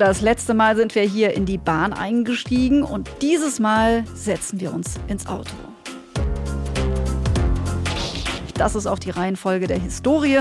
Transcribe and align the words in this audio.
Das 0.00 0.22
letzte 0.22 0.54
Mal 0.54 0.76
sind 0.76 0.94
wir 0.94 1.02
hier 1.02 1.34
in 1.34 1.44
die 1.44 1.58
Bahn 1.58 1.92
eingestiegen 1.92 2.82
und 2.82 3.10
dieses 3.20 3.60
Mal 3.60 4.02
setzen 4.14 4.58
wir 4.58 4.72
uns 4.72 4.94
ins 5.08 5.26
Auto. 5.26 5.52
Das 8.54 8.74
ist 8.74 8.86
auch 8.86 8.98
die 8.98 9.10
Reihenfolge 9.10 9.66
der 9.66 9.78
Historie. 9.78 10.40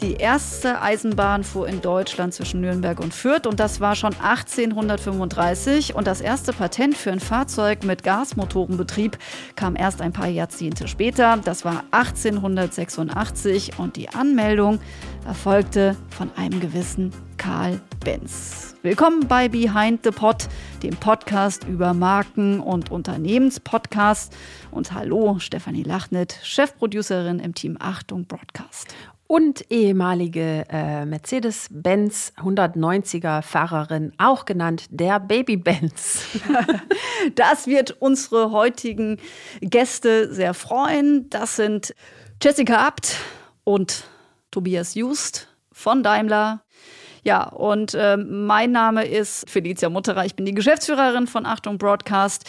Die 0.00 0.14
erste 0.14 0.82
Eisenbahn 0.82 1.44
fuhr 1.44 1.68
in 1.68 1.80
Deutschland 1.82 2.34
zwischen 2.34 2.60
Nürnberg 2.60 2.98
und 2.98 3.14
Fürth 3.14 3.46
und 3.46 3.60
das 3.60 3.80
war 3.80 3.94
schon 3.94 4.12
1835. 4.20 5.94
Und 5.94 6.08
das 6.08 6.20
erste 6.20 6.52
Patent 6.52 6.96
für 6.96 7.12
ein 7.12 7.20
Fahrzeug 7.20 7.84
mit 7.84 8.02
Gasmotorenbetrieb 8.02 9.18
kam 9.54 9.76
erst 9.76 10.00
ein 10.00 10.12
paar 10.12 10.26
Jahrzehnte 10.26 10.88
später. 10.88 11.36
Das 11.44 11.64
war 11.64 11.84
1886 11.92 13.78
und 13.78 13.94
die 13.94 14.08
Anmeldung 14.08 14.80
erfolgte 15.24 15.94
von 16.10 16.28
einem 16.34 16.58
gewissen 16.58 17.12
Karl 17.36 17.80
Benz. 18.04 18.65
Willkommen 18.86 19.26
bei 19.26 19.48
Behind 19.48 20.04
the 20.04 20.12
Pod, 20.12 20.46
dem 20.84 20.94
Podcast 20.94 21.64
über 21.64 21.92
Marken- 21.92 22.60
und 22.60 22.92
Unternehmenspodcast. 22.92 24.32
Und 24.70 24.92
hallo, 24.92 25.40
Stefanie 25.40 25.82
Lachnet, 25.82 26.38
Chefproducerin 26.44 27.40
im 27.40 27.52
Team 27.52 27.76
Achtung 27.80 28.26
Broadcast 28.26 28.94
und 29.26 29.72
ehemalige 29.72 30.66
äh, 30.70 31.04
Mercedes-Benz 31.04 32.32
190er 32.36 33.42
Fahrerin, 33.42 34.12
auch 34.18 34.44
genannt 34.44 34.84
der 34.90 35.18
Baby-Benz. 35.18 36.24
das 37.34 37.66
wird 37.66 38.00
unsere 38.00 38.52
heutigen 38.52 39.18
Gäste 39.62 40.32
sehr 40.32 40.54
freuen. 40.54 41.28
Das 41.28 41.56
sind 41.56 41.92
Jessica 42.40 42.86
Abt 42.86 43.16
und 43.64 44.04
Tobias 44.52 44.94
Just 44.94 45.48
von 45.72 46.04
Daimler. 46.04 46.62
Ja, 47.26 47.48
und 47.48 47.92
äh, 47.94 48.16
mein 48.16 48.70
Name 48.70 49.04
ist 49.04 49.50
Felicia 49.50 49.88
Mutterer. 49.88 50.24
Ich 50.26 50.36
bin 50.36 50.46
die 50.46 50.54
Geschäftsführerin 50.54 51.26
von 51.26 51.44
Achtung 51.44 51.76
Broadcast. 51.76 52.44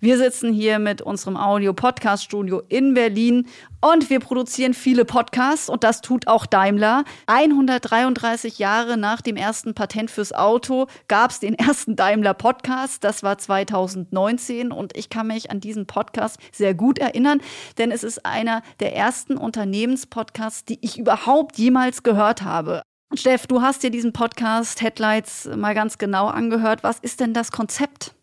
Wir 0.00 0.18
sitzen 0.18 0.52
hier 0.52 0.78
mit 0.78 1.00
unserem 1.00 1.38
Audio-Podcast-Studio 1.38 2.60
in 2.68 2.92
Berlin 2.92 3.46
und 3.80 4.10
wir 4.10 4.20
produzieren 4.20 4.74
viele 4.74 5.06
Podcasts 5.06 5.70
und 5.70 5.82
das 5.82 6.02
tut 6.02 6.26
auch 6.26 6.44
Daimler. 6.44 7.04
133 7.26 8.58
Jahre 8.58 8.98
nach 8.98 9.22
dem 9.22 9.36
ersten 9.36 9.72
Patent 9.72 10.10
fürs 10.10 10.34
Auto 10.34 10.88
gab 11.08 11.30
es 11.30 11.40
den 11.40 11.54
ersten 11.54 11.96
Daimler-Podcast. 11.96 13.02
Das 13.04 13.22
war 13.22 13.38
2019 13.38 14.72
und 14.72 14.94
ich 14.94 15.08
kann 15.08 15.28
mich 15.28 15.50
an 15.50 15.60
diesen 15.60 15.86
Podcast 15.86 16.36
sehr 16.52 16.74
gut 16.74 16.98
erinnern, 16.98 17.40
denn 17.78 17.90
es 17.90 18.04
ist 18.04 18.26
einer 18.26 18.60
der 18.80 18.94
ersten 18.94 19.38
Unternehmenspodcasts, 19.38 20.66
die 20.66 20.80
ich 20.82 20.98
überhaupt 20.98 21.56
jemals 21.56 22.02
gehört 22.02 22.42
habe. 22.42 22.82
Steff, 23.14 23.46
du 23.46 23.62
hast 23.62 23.82
dir 23.82 23.90
diesen 23.90 24.12
Podcast 24.12 24.82
Headlights 24.82 25.48
mal 25.56 25.74
ganz 25.74 25.96
genau 25.96 26.26
angehört. 26.26 26.82
Was 26.82 26.98
ist 26.98 27.20
denn 27.20 27.32
das 27.32 27.52
Konzept? 27.52 28.14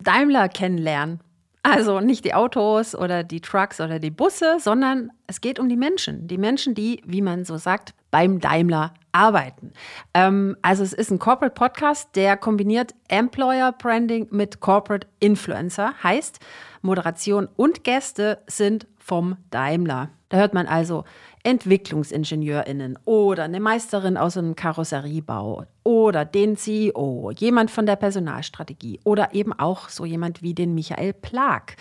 Daimler 0.00 0.48
kennenlernen. 0.48 1.20
Also 1.62 2.00
nicht 2.00 2.24
die 2.24 2.32
Autos 2.32 2.94
oder 2.94 3.24
die 3.24 3.42
Trucks 3.42 3.78
oder 3.78 3.98
die 3.98 4.10
Busse, 4.10 4.56
sondern 4.58 5.10
es 5.26 5.42
geht 5.42 5.58
um 5.58 5.68
die 5.68 5.76
Menschen. 5.76 6.28
Die 6.28 6.38
Menschen, 6.38 6.74
die, 6.74 7.02
wie 7.04 7.20
man 7.20 7.44
so 7.44 7.58
sagt, 7.58 7.92
beim 8.10 8.40
Daimler 8.40 8.94
arbeiten. 9.12 9.72
Ähm, 10.14 10.56
also 10.62 10.82
es 10.82 10.94
ist 10.94 11.10
ein 11.10 11.18
Corporate 11.18 11.54
Podcast, 11.54 12.10
der 12.14 12.38
kombiniert 12.38 12.94
Employer 13.08 13.72
Branding 13.72 14.28
mit 14.30 14.60
Corporate 14.60 15.06
Influencer. 15.20 15.92
Heißt, 16.02 16.38
Moderation 16.80 17.48
und 17.56 17.84
Gäste 17.84 18.42
sind 18.46 18.86
vom 19.06 19.36
Daimler. 19.50 20.10
Da 20.30 20.38
hört 20.38 20.52
man 20.52 20.66
also 20.66 21.04
EntwicklungsingenieurInnen 21.44 22.98
oder 23.04 23.44
eine 23.44 23.60
Meisterin 23.60 24.16
aus 24.16 24.36
einem 24.36 24.56
Karosseriebau 24.56 25.64
oder 25.84 26.24
den 26.24 26.56
CEO, 26.56 27.30
jemand 27.30 27.70
von 27.70 27.86
der 27.86 27.94
Personalstrategie 27.94 28.98
oder 29.04 29.32
eben 29.32 29.52
auch 29.52 29.88
so 29.90 30.04
jemand 30.04 30.42
wie 30.42 30.54
den 30.54 30.74
Michael 30.74 31.12
Plag. 31.12 31.76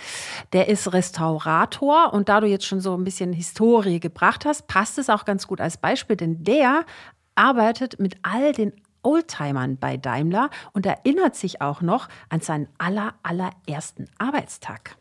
Der 0.54 0.70
ist 0.70 0.94
Restaurator 0.94 2.14
und 2.14 2.30
da 2.30 2.42
du 2.42 2.48
jetzt 2.48 2.68
schon 2.68 2.80
so 2.80 2.96
ein 2.96 3.04
bisschen 3.04 3.34
Historie 3.34 4.00
gebracht 4.00 4.46
hast, 4.46 4.68
passt 4.68 5.00
es 5.00 5.10
auch 5.10 5.26
ganz 5.26 5.48
gut 5.48 5.60
als 5.60 5.78
Beispiel, 5.78 6.18
denn 6.18 6.44
der 6.44 6.86
arbeitet 7.34 8.00
mit 8.00 8.18
all 8.22 8.52
den 8.54 8.72
Oldtimern 9.02 9.78
bei 9.78 9.98
Daimler 9.98 10.52
und 10.74 10.86
erinnert 10.86 11.36
sich 11.36 11.60
auch 11.62 11.82
noch 11.82 12.08
an 12.30 12.42
seinen 12.42 12.68
aller, 12.78 13.16
allerersten 13.24 14.06
Arbeitstag. 14.20 14.96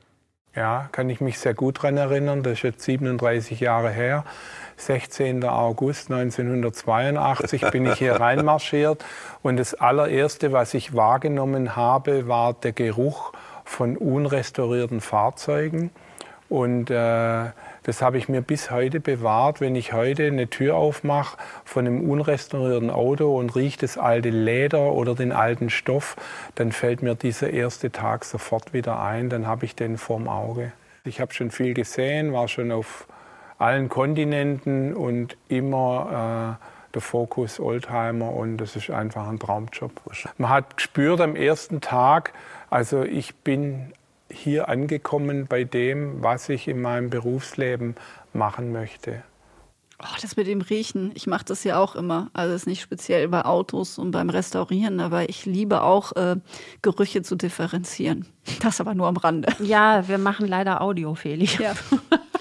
Ja, 0.56 0.88
kann 0.92 1.10
ich 1.10 1.20
mich 1.20 1.38
sehr 1.38 1.54
gut 1.54 1.78
daran 1.78 1.96
erinnern. 1.96 2.42
Das 2.42 2.54
ist 2.54 2.62
jetzt 2.62 2.84
37 2.84 3.58
Jahre 3.58 3.90
her. 3.90 4.24
16. 4.76 5.44
August 5.44 6.10
1982 6.10 7.62
bin 7.72 7.86
ich 7.86 7.98
hier 7.98 8.14
reinmarschiert 8.14 9.04
und 9.42 9.56
das 9.56 9.74
allererste, 9.74 10.52
was 10.52 10.74
ich 10.74 10.94
wahrgenommen 10.94 11.76
habe, 11.76 12.28
war 12.28 12.54
der 12.54 12.72
Geruch 12.72 13.32
von 13.64 13.96
unrestaurierten 13.96 15.00
Fahrzeugen. 15.00 15.90
Und 16.48 16.90
äh, 16.90 17.46
das 17.84 18.02
habe 18.02 18.18
ich 18.18 18.28
mir 18.28 18.42
bis 18.42 18.70
heute 18.70 18.98
bewahrt. 18.98 19.60
Wenn 19.60 19.76
ich 19.76 19.92
heute 19.92 20.26
eine 20.26 20.48
Tür 20.48 20.74
aufmache 20.74 21.36
von 21.64 21.86
einem 21.86 22.10
unrestaurierten 22.10 22.90
Auto 22.90 23.38
und 23.38 23.54
rieche 23.54 23.78
das 23.78 23.96
alte 23.98 24.30
Leder 24.30 24.92
oder 24.92 25.14
den 25.14 25.32
alten 25.32 25.70
Stoff, 25.70 26.16
dann 26.54 26.72
fällt 26.72 27.02
mir 27.02 27.14
dieser 27.14 27.50
erste 27.50 27.92
Tag 27.92 28.24
sofort 28.24 28.72
wieder 28.72 29.00
ein. 29.00 29.28
Dann 29.28 29.46
habe 29.46 29.66
ich 29.66 29.76
den 29.76 29.98
vorm 29.98 30.28
Auge. 30.28 30.72
Ich 31.04 31.20
habe 31.20 31.34
schon 31.34 31.50
viel 31.50 31.74
gesehen, 31.74 32.32
war 32.32 32.48
schon 32.48 32.72
auf 32.72 33.06
allen 33.58 33.88
Kontinenten 33.90 34.94
und 34.94 35.36
immer 35.48 36.58
äh, 36.60 36.64
der 36.94 37.02
Fokus 37.02 37.60
Oldtimer 37.60 38.32
und 38.32 38.56
das 38.56 38.76
ist 38.76 38.90
einfach 38.90 39.28
ein 39.28 39.38
Traumjob. 39.38 39.92
Man 40.38 40.50
hat 40.50 40.76
gespürt 40.76 41.20
am 41.20 41.36
ersten 41.36 41.80
Tag, 41.80 42.32
also 42.70 43.02
ich 43.02 43.34
bin 43.36 43.92
hier 44.30 44.68
angekommen 44.68 45.46
bei 45.46 45.64
dem, 45.64 46.22
was 46.22 46.48
ich 46.48 46.68
in 46.68 46.80
meinem 46.80 47.10
Berufsleben 47.10 47.94
machen 48.32 48.72
möchte. 48.72 49.22
Oh, 50.02 50.16
das 50.20 50.36
mit 50.36 50.48
dem 50.48 50.60
Riechen, 50.60 51.12
ich 51.14 51.26
mache 51.26 51.44
das 51.44 51.62
ja 51.62 51.78
auch 51.78 51.94
immer. 51.94 52.28
Also 52.32 52.52
es 52.52 52.62
ist 52.62 52.66
nicht 52.66 52.82
speziell 52.82 53.28
bei 53.28 53.44
Autos 53.44 53.96
und 53.96 54.10
beim 54.10 54.28
Restaurieren, 54.28 55.00
aber 55.00 55.28
ich 55.28 55.46
liebe 55.46 55.82
auch 55.82 56.12
äh, 56.16 56.36
Gerüche 56.82 57.22
zu 57.22 57.36
differenzieren. 57.36 58.26
Das 58.60 58.80
aber 58.80 58.94
nur 58.94 59.06
am 59.06 59.16
Rande. 59.16 59.48
Ja, 59.60 60.06
wir 60.08 60.18
machen 60.18 60.48
leider 60.48 60.80
Audio, 60.80 61.14
Feli. 61.14 61.48
Ja. 61.58 61.74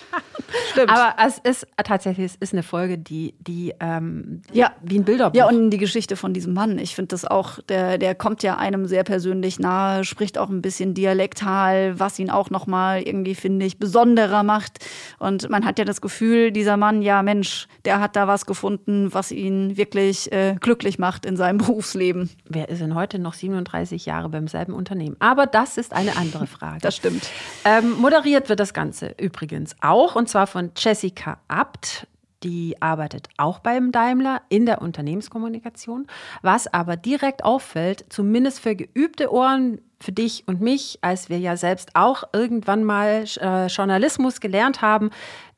Stimmt. 0.72 0.90
Aber 0.90 1.16
es 1.26 1.40
ist 1.40 1.68
tatsächlich, 1.84 2.26
es 2.26 2.36
ist 2.36 2.54
eine 2.54 2.64
Folge, 2.64 2.98
die, 2.98 3.34
die 3.40 3.74
ähm, 3.80 4.42
ja. 4.52 4.72
wie 4.82 5.00
ein 5.00 5.04
Bilderbuch. 5.04 5.38
Ja, 5.38 5.48
und 5.48 5.70
die 5.70 5.78
Geschichte 5.78 6.16
von 6.16 6.34
diesem 6.34 6.54
Mann. 6.54 6.78
Ich 6.78 6.96
finde 6.96 7.10
das 7.10 7.26
auch, 7.26 7.60
der, 7.70 7.98
der 7.98 8.16
kommt 8.16 8.44
ja 8.44 8.58
einem 8.58 8.88
sehr 8.88 9.04
persönlich 9.04 9.60
nahe, 9.60 10.04
spricht 10.04 10.38
auch 10.38 10.50
ein 10.50 10.62
bisschen 10.62 10.94
dialektal, 10.94 12.00
was 12.00 12.20
ihn 12.20 12.30
auch 12.30 12.50
nochmal 12.50 13.02
irgendwie, 13.02 13.36
finde 13.36 13.66
ich, 13.66 13.80
besonderer 13.80 14.44
macht. 14.44 14.80
Und 15.20 15.50
man 15.50 15.66
hat 15.66 15.80
ja 15.80 15.86
das 15.86 16.02
Gefühl, 16.02 16.52
dieser 16.52 16.78
Mann, 16.78 17.02
ja 17.02 17.24
Mensch, 17.24 17.68
der 17.86 18.00
hat 18.00 18.16
da 18.16 18.28
was 18.28 18.46
gefunden, 18.46 19.14
was 19.14 19.32
ihn 19.32 19.78
wirklich 19.78 20.32
äh, 20.32 20.56
glücklich 20.60 21.00
macht 21.00 21.26
in 21.26 21.38
seinem 21.38 21.58
Berufsleben. 21.64 22.30
Wer 22.48 22.70
ist 22.70 22.82
denn 22.82 22.96
heute 22.96 23.20
noch 23.20 23.34
37 23.34 24.06
Jahre 24.06 24.30
beim 24.30 24.48
selben 24.48 24.74
Unternehmen? 24.74 25.16
Aber 25.20 25.46
das 25.46 25.78
ist 25.78 25.94
eine 25.94 26.18
andere 26.18 26.48
Frage. 26.48 26.80
das 26.82 26.96
stimmt. 26.96 27.30
Ähm, 27.66 27.94
moderiert 28.00 28.50
wird 28.50 28.60
das 28.60 28.74
Ganze 28.74 29.16
übrigens 29.20 29.76
auch, 29.82 30.16
und 30.16 30.30
zwar 30.30 30.43
von 30.48 30.72
Jessica 30.78 31.40
Abt. 31.48 32.08
Die 32.44 32.82
arbeitet 32.82 33.30
auch 33.38 33.60
beim 33.60 33.92
Daimler 33.92 34.42
in 34.50 34.66
der 34.66 34.82
Unternehmenskommunikation. 34.82 36.08
Was 36.42 36.68
aber 36.68 36.98
direkt 36.98 37.46
auffällt, 37.46 38.06
zumindest 38.10 38.60
für 38.60 38.76
geübte 38.76 39.32
Ohren, 39.32 39.80
für 40.04 40.12
dich 40.12 40.44
und 40.48 40.62
mich, 40.62 41.00
als 41.02 41.30
wir 41.30 41.40
ja 41.40 41.58
selbst 41.58 41.92
auch 41.96 42.24
irgendwann 42.34 42.84
mal 42.84 43.26
äh, 43.40 43.68
Journalismus 43.68 44.40
gelernt 44.40 44.82
haben, 44.82 45.10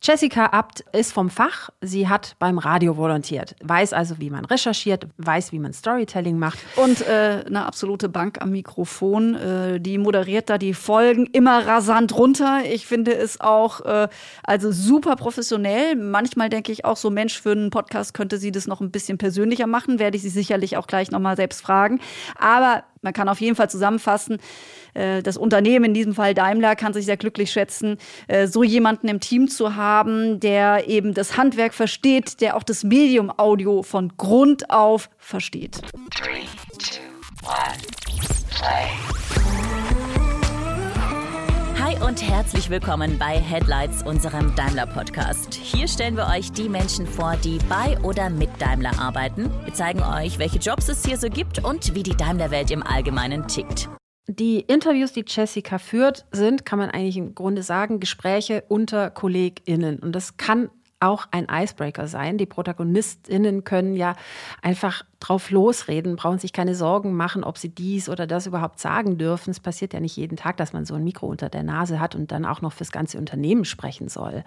Jessica 0.02 0.46
Abt 0.48 0.84
ist 0.92 1.14
vom 1.14 1.32
Fach. 1.32 1.70
Sie 1.82 2.08
hat 2.08 2.36
beim 2.38 2.60
Radio 2.60 2.96
volontiert, 2.96 3.56
weiß 3.64 3.92
also, 3.92 4.20
wie 4.20 4.30
man 4.30 4.46
recherchiert, 4.46 5.08
weiß, 5.18 5.52
wie 5.52 5.58
man 5.58 5.74
Storytelling 5.74 6.38
macht. 6.38 6.60
Und 6.76 7.02
äh, 7.08 7.44
eine 7.48 7.66
absolute 7.66 8.08
Bank 8.08 8.40
am 8.40 8.52
Mikrofon. 8.52 9.34
Äh, 9.34 9.80
die 9.80 9.98
moderiert 9.98 10.52
da 10.52 10.60
die 10.60 10.76
Folgen 10.76 11.26
immer 11.28 11.66
rasant 11.66 12.16
runter. 12.16 12.62
Ich 12.72 12.86
finde 12.86 13.16
es 13.16 13.42
auch 13.42 13.82
äh, 13.82 14.08
also 14.44 14.72
super 14.72 15.16
professionell. 15.16 15.96
Manchmal 15.96 16.50
denke 16.50 16.72
ich 16.72 16.86
auch 16.86 16.98
so, 16.98 17.10
Mensch, 17.10 17.42
für 17.42 17.54
einen 17.54 17.72
Podcast 17.72 18.14
könnte 18.14 18.38
sie 18.38 18.52
das 18.52 18.68
noch 18.68 18.82
ein 18.82 18.92
bisschen 18.92 19.18
persönlicher 19.18 19.66
machen. 19.66 19.98
Werde 19.98 20.18
ich 20.18 20.24
sie 20.24 20.30
sicherlich 20.30 20.78
auch 20.78 20.86
gleich 20.86 21.10
nochmal 21.10 21.36
selbst 21.36 21.64
fragen. 21.64 22.00
Aber 22.38 22.84
man 23.06 23.14
kann 23.14 23.30
auf 23.30 23.40
jeden 23.40 23.56
Fall 23.56 23.70
zusammenfassen, 23.70 24.40
äh, 24.94 25.24
das 25.24 25.38
Unternehmen, 25.38 25.86
in 25.86 25.94
diesem 25.94 26.14
Fall 26.14 26.34
Daimler, 26.34 26.76
kann 26.76 26.94
sich 26.94 27.06
sehr 27.06 27.16
glücklich 27.16 27.52
schätzen, 27.52 27.98
äh, 28.28 28.48
so 28.48 28.64
jemanden 28.64 29.08
im 29.08 29.22
Team 29.22 29.48
zu 29.48 29.76
haben, 29.76 30.42
der 30.42 30.90
eben 30.90 31.14
das 31.14 31.38
Handwerk 31.38 31.74
versteht, 31.74 32.42
der 32.42 32.58
auch 32.58 32.64
das 32.64 32.84
Medium 32.84 33.32
Audio 33.38 33.84
von 33.84 34.12
Grund 34.18 34.70
auf 34.70 35.10
versteht. 35.18 35.80
Three, 36.14 36.44
two, 36.78 37.00
one, 37.44 37.96
Hi, 38.62 39.65
Und 42.04 42.22
herzlich 42.22 42.70
willkommen 42.70 43.18
bei 43.18 43.40
Headlights, 43.40 44.04
unserem 44.04 44.54
Daimler-Podcast. 44.56 45.54
Hier 45.54 45.88
stellen 45.88 46.18
wir 46.18 46.28
euch 46.28 46.52
die 46.52 46.68
Menschen 46.68 47.08
vor, 47.08 47.36
die 47.38 47.60
bei 47.70 47.98
oder 48.02 48.30
mit 48.30 48.50
Daimler 48.60 49.00
arbeiten. 49.00 49.50
Wir 49.64 49.74
zeigen 49.74 50.02
euch, 50.02 50.38
welche 50.40 50.60
Jobs 50.60 50.90
es 50.90 51.06
hier 51.06 51.18
so 51.18 51.30
gibt 51.30 51.64
und 51.64 51.96
wie 51.96 52.04
die 52.04 52.16
Daimler-Welt 52.16 52.72
im 52.72 52.84
Allgemeinen 52.84 53.48
tickt. 53.48 53.90
Die 54.28 54.60
Interviews, 54.62 55.14
die 55.14 55.26
Jessica 55.28 55.78
führt, 55.78 56.26
sind, 56.32 56.66
kann 56.66 56.80
man 56.80 56.90
eigentlich 56.90 57.18
im 57.18 57.36
Grunde 57.36 57.64
sagen, 57.64 58.00
Gespräche 58.00 58.64
unter 58.68 59.10
KollegInnen. 59.10 60.00
Und 60.00 60.14
das 60.14 60.38
kann 60.38 60.70
auch 61.00 61.28
ein 61.32 61.48
Icebreaker 61.52 62.08
sein. 62.08 62.38
Die 62.38 62.46
ProtagonistInnen 62.46 63.64
können 63.64 63.96
ja 63.96 64.16
einfach 64.62 65.04
drauf 65.20 65.50
losreden, 65.50 66.16
brauchen 66.16 66.40
sich 66.40 66.54
keine 66.54 66.76
Sorgen 66.76 67.16
machen, 67.16 67.44
ob 67.44 67.58
sie 67.58 67.70
dies 67.70 68.10
oder 68.10 68.28
das 68.28 68.48
überhaupt 68.48 68.80
sagen 68.80 69.18
dürfen. 69.18 69.52
Es 69.52 69.60
passiert 69.60 69.94
ja 69.94 70.00
nicht 70.00 70.16
jeden 70.18 70.38
Tag, 70.38 70.58
dass 70.58 70.74
man 70.74 70.86
so 70.86 70.96
ein 70.96 71.04
Mikro 71.04 71.28
unter 71.28 71.50
der 71.50 71.64
Nase 71.64 72.00
hat 72.00 72.16
und 72.16 72.32
dann 72.32 72.46
auch 72.46 72.62
noch 72.62 72.74
fürs 72.74 72.92
ganze 72.92 73.18
Unternehmen 73.18 73.66
sprechen 73.66 74.08
soll. 74.08 74.44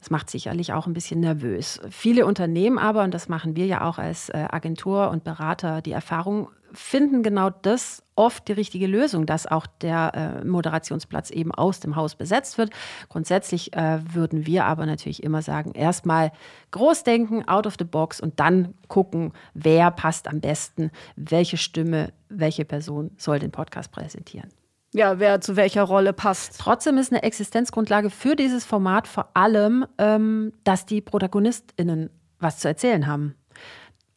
Das 0.00 0.10
macht 0.10 0.30
sicherlich 0.30 0.72
auch 0.72 0.86
ein 0.86 0.92
bisschen 0.92 1.20
nervös. 1.20 1.80
Viele 1.90 2.26
Unternehmen 2.26 2.78
aber, 2.78 3.04
und 3.04 3.14
das 3.14 3.28
machen 3.28 3.56
wir 3.56 3.66
ja 3.66 3.88
auch 3.88 3.98
als 3.98 4.28
äh, 4.28 4.46
Agentur 4.50 5.10
und 5.10 5.24
Berater, 5.24 5.82
die 5.82 5.92
Erfahrung 5.92 6.48
finden 6.72 7.22
genau 7.22 7.50
das 7.50 8.02
oft 8.18 8.48
die 8.48 8.52
richtige 8.52 8.86
Lösung, 8.86 9.26
dass 9.26 9.46
auch 9.46 9.66
der 9.66 10.40
äh, 10.42 10.44
Moderationsplatz 10.44 11.30
eben 11.30 11.54
aus 11.54 11.80
dem 11.80 11.94
Haus 11.94 12.16
besetzt 12.16 12.58
wird. 12.58 12.70
Grundsätzlich 13.08 13.74
äh, 13.74 14.00
würden 14.12 14.44
wir 14.44 14.64
aber 14.64 14.86
natürlich 14.86 15.22
immer 15.22 15.40
sagen, 15.40 15.72
erstmal 15.72 16.32
groß 16.72 17.04
denken, 17.04 17.48
out 17.48 17.66
of 17.66 17.76
the 17.78 17.84
box 17.84 18.20
und 18.20 18.40
dann 18.40 18.74
gucken, 18.88 19.32
wer 19.54 19.90
passt 19.92 20.26
am 20.26 20.40
besten, 20.40 20.90
welche 21.14 21.56
Stimme, 21.56 22.12
welche 22.28 22.64
Person 22.64 23.12
soll 23.16 23.38
den 23.38 23.52
Podcast 23.52 23.92
präsentieren. 23.92 24.50
Ja, 24.92 25.20
wer 25.20 25.40
zu 25.40 25.54
welcher 25.54 25.82
Rolle 25.82 26.12
passt. 26.12 26.58
Trotzdem 26.58 26.98
ist 26.98 27.12
eine 27.12 27.22
Existenzgrundlage 27.22 28.10
für 28.10 28.34
dieses 28.34 28.64
Format 28.64 29.06
vor 29.06 29.28
allem, 29.34 29.86
ähm, 29.98 30.52
dass 30.64 30.86
die 30.86 31.00
ProtagonistInnen 31.00 32.10
was 32.40 32.58
zu 32.58 32.68
erzählen 32.68 33.06
haben 33.06 33.34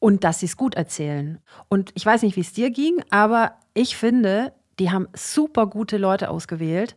und 0.02 0.24
dass 0.24 0.40
sie 0.40 0.48
es 0.48 0.58
gut 0.58 0.76
erzählen. 0.76 1.40
Und 1.70 1.92
ich 1.94 2.06
weiß 2.06 2.24
nicht, 2.24 2.36
wie 2.36 2.42
es 2.42 2.52
dir 2.52 2.72
ging, 2.72 3.02
aber 3.12 3.54
ich 3.74 3.96
finde, 3.96 4.52
die 4.80 4.92
haben 4.92 5.08
super 5.14 5.68
gute 5.68 5.98
Leute 5.98 6.30
ausgewählt, 6.30 6.96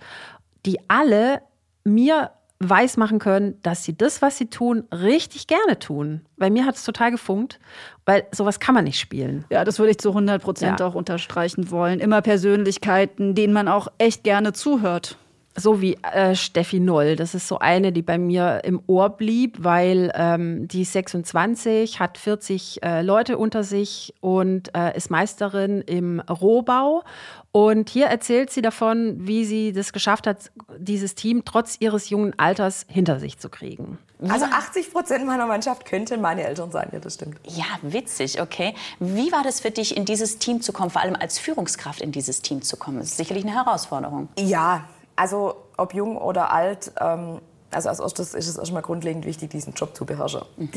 die 0.65 0.79
alle 0.89 1.43
mir 1.85 2.31
weiß 2.61 2.97
machen 2.97 3.19
können, 3.19 3.61
dass 3.61 3.85
sie 3.85 3.95
das, 3.95 4.23
was 4.23 4.39
sie 4.39 4.47
tun, 4.47 4.85
richtig 4.91 5.47
gerne 5.49 5.79
tun. 5.79 6.23
Bei 6.39 6.49
mir 6.49 6.65
hat 6.65 6.77
es 6.77 6.85
total 6.85 7.11
gefunkt, 7.11 7.61
weil 8.07 8.27
sowas 8.33 8.59
kann 8.59 8.75
man 8.75 8.85
nicht 8.85 8.99
spielen. 8.99 9.45
Ja, 9.51 9.65
das 9.65 9.79
würde 9.79 9.91
ich 9.91 9.99
zu 9.99 10.09
100 10.09 10.43
Prozent 10.43 10.81
ja. 10.81 10.87
auch 10.87 10.95
unterstreichen 10.95 11.71
wollen. 11.71 12.01
Immer 12.01 12.23
Persönlichkeiten, 12.23 13.35
denen 13.35 13.53
man 13.53 13.69
auch 13.69 13.89
echt 13.99 14.25
gerne 14.25 14.55
zuhört 14.55 15.19
so 15.57 15.81
wie 15.81 15.95
äh, 16.03 16.35
Steffi 16.35 16.81
Noll. 16.81 17.17
Das 17.17 17.35
ist 17.35 17.47
so 17.47 17.59
eine, 17.59 17.93
die 17.93 18.03
bei 18.03 18.19
mir 18.19 18.63
im 18.65 18.83
Ohr 18.87 19.11
blieb, 19.11 19.59
weil 19.61 20.13
ähm, 20.15 20.67
die 20.69 20.83
ist 20.83 20.93
26, 20.93 22.01
hat 22.01 22.19
40 22.19 22.83
äh, 22.83 23.03
Leute 23.03 23.39
unter 23.39 23.63
sich 23.63 24.15
und 24.21 24.75
äh, 24.75 24.97
ist 24.97 25.11
Meisterin 25.11 25.81
im 25.83 26.21
Rohbau. 26.21 27.05
Und 27.53 27.89
hier 27.89 28.07
erzählt 28.07 28.51
sie 28.51 28.63
davon, 28.63 29.29
wie 29.29 29.45
sie 29.45 29.73
das 29.73 29.93
geschafft 29.93 30.27
hat, 30.27 30.51
dieses 30.77 31.15
Team 31.15 31.45
trotz 31.45 31.77
ihres 31.79 32.11
jungen 32.11 32.37
Alters 32.37 32.85
hinter 32.89 33.21
sich 33.21 33.39
zu 33.39 33.49
kriegen. 33.49 33.99
Also 34.29 34.47
80 34.47 34.93
Prozent 34.93 35.27
meiner 35.27 35.47
Mannschaft 35.47 35.85
könnten 35.85 36.21
meine 36.21 36.45
Eltern 36.45 36.71
sein, 36.73 36.89
ja, 36.93 36.99
das 36.99 37.15
stimmt. 37.15 37.39
Ja, 37.47 37.65
witzig, 37.83 38.41
okay. 38.41 38.75
Wie 38.99 39.31
war 39.31 39.43
das 39.45 39.61
für 39.61 39.71
dich, 39.71 39.97
in 39.97 40.05
dieses 40.05 40.39
Team 40.39 40.63
zu 40.63 40.73
kommen, 40.73 40.91
vor 40.91 41.03
allem 41.03 41.15
als 41.15 41.39
Führungskraft 41.39 42.01
in 42.01 42.11
dieses 42.11 42.43
Team 42.43 42.63
zu 42.63 42.77
kommen? 42.77 42.99
Das 42.99 43.09
ist 43.09 43.17
sicherlich 43.19 43.45
eine 43.45 43.55
Herausforderung. 43.55 44.29
Ja, 44.39 44.85
also 45.17 45.57
ob 45.77 45.95
jung 45.95 46.17
oder 46.17 46.53
alt, 46.53 46.93
ähm, 47.01 47.41
also 47.71 47.89
als 47.89 48.01
erstes 48.01 48.35
ist 48.35 48.49
es 48.49 48.57
erstmal 48.57 48.83
grundlegend 48.83 49.25
wichtig, 49.25 49.51
diesen 49.51 49.75
Job 49.75 49.97
zu 49.97 50.07
beherrschen. 50.07 50.43
Mhm. 50.57 50.71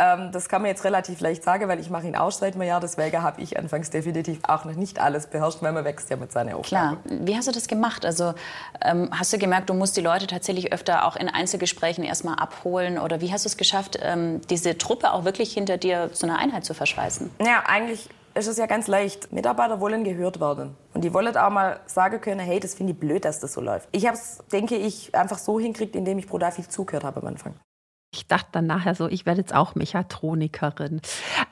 Ähm, 0.00 0.32
das 0.32 0.48
kann 0.48 0.62
man 0.62 0.70
jetzt 0.70 0.84
relativ 0.84 1.20
leicht 1.20 1.44
sagen, 1.44 1.68
weil 1.68 1.78
ich 1.78 1.90
mache 1.90 2.06
ihn 2.06 2.16
auch 2.16 2.32
seit 2.32 2.54
einem 2.54 2.62
Jahr. 2.62 2.80
Deswegen 2.80 3.22
habe 3.22 3.40
ich 3.40 3.58
anfangs 3.58 3.90
definitiv 3.90 4.40
auch 4.44 4.64
noch 4.64 4.74
nicht 4.74 4.98
alles 4.98 5.26
beherrscht, 5.26 5.58
weil 5.60 5.72
man 5.72 5.84
wächst 5.84 6.10
ja 6.10 6.16
mit 6.16 6.32
seinen 6.32 6.54
Aufgaben. 6.54 7.02
Klar. 7.02 7.20
Wie 7.20 7.36
hast 7.36 7.48
du 7.48 7.52
das 7.52 7.68
gemacht? 7.68 8.04
Also 8.04 8.34
ähm, 8.80 9.10
hast 9.12 9.32
du 9.32 9.38
gemerkt, 9.38 9.68
du 9.68 9.74
musst 9.74 9.96
die 9.96 10.00
Leute 10.00 10.26
tatsächlich 10.26 10.72
öfter 10.72 11.04
auch 11.06 11.16
in 11.16 11.28
Einzelgesprächen 11.28 12.02
erstmal 12.02 12.36
abholen? 12.36 12.98
Oder 12.98 13.20
wie 13.20 13.32
hast 13.32 13.44
du 13.44 13.48
es 13.48 13.56
geschafft, 13.56 13.98
ähm, 14.02 14.40
diese 14.48 14.78
Truppe 14.78 15.12
auch 15.12 15.24
wirklich 15.24 15.52
hinter 15.52 15.76
dir 15.76 16.12
zu 16.12 16.26
einer 16.26 16.38
Einheit 16.38 16.64
zu 16.64 16.74
verschweißen? 16.74 17.30
Ja, 17.38 17.62
eigentlich 17.66 18.08
ist 18.34 18.46
es 18.46 18.56
ja 18.56 18.66
ganz 18.66 18.86
leicht. 18.86 19.32
Mitarbeiter 19.32 19.80
wollen 19.80 20.04
gehört 20.04 20.40
werden. 20.40 20.76
Und 20.94 21.02
die 21.02 21.12
wollen 21.12 21.36
auch 21.36 21.50
mal 21.50 21.80
sagen 21.86 22.20
können, 22.20 22.40
hey, 22.40 22.60
das 22.60 22.74
finde 22.74 22.92
ich 22.92 22.98
blöd, 22.98 23.24
dass 23.24 23.40
das 23.40 23.52
so 23.52 23.60
läuft. 23.60 23.88
Ich 23.92 24.06
habe 24.06 24.16
es, 24.16 24.38
denke 24.52 24.76
ich, 24.76 25.14
einfach 25.14 25.38
so 25.38 25.58
hinkriegt, 25.58 25.96
indem 25.96 26.18
ich 26.18 26.26
brutal 26.26 26.52
viel 26.52 26.66
zugehört 26.68 27.04
habe 27.04 27.20
am 27.20 27.26
Anfang. 27.28 27.54
Ich 28.12 28.26
dachte 28.26 28.48
dann 28.50 28.66
nachher 28.66 28.96
so, 28.96 29.06
ich 29.06 29.24
werde 29.24 29.40
jetzt 29.40 29.54
auch 29.54 29.76
Mechatronikerin. 29.76 31.00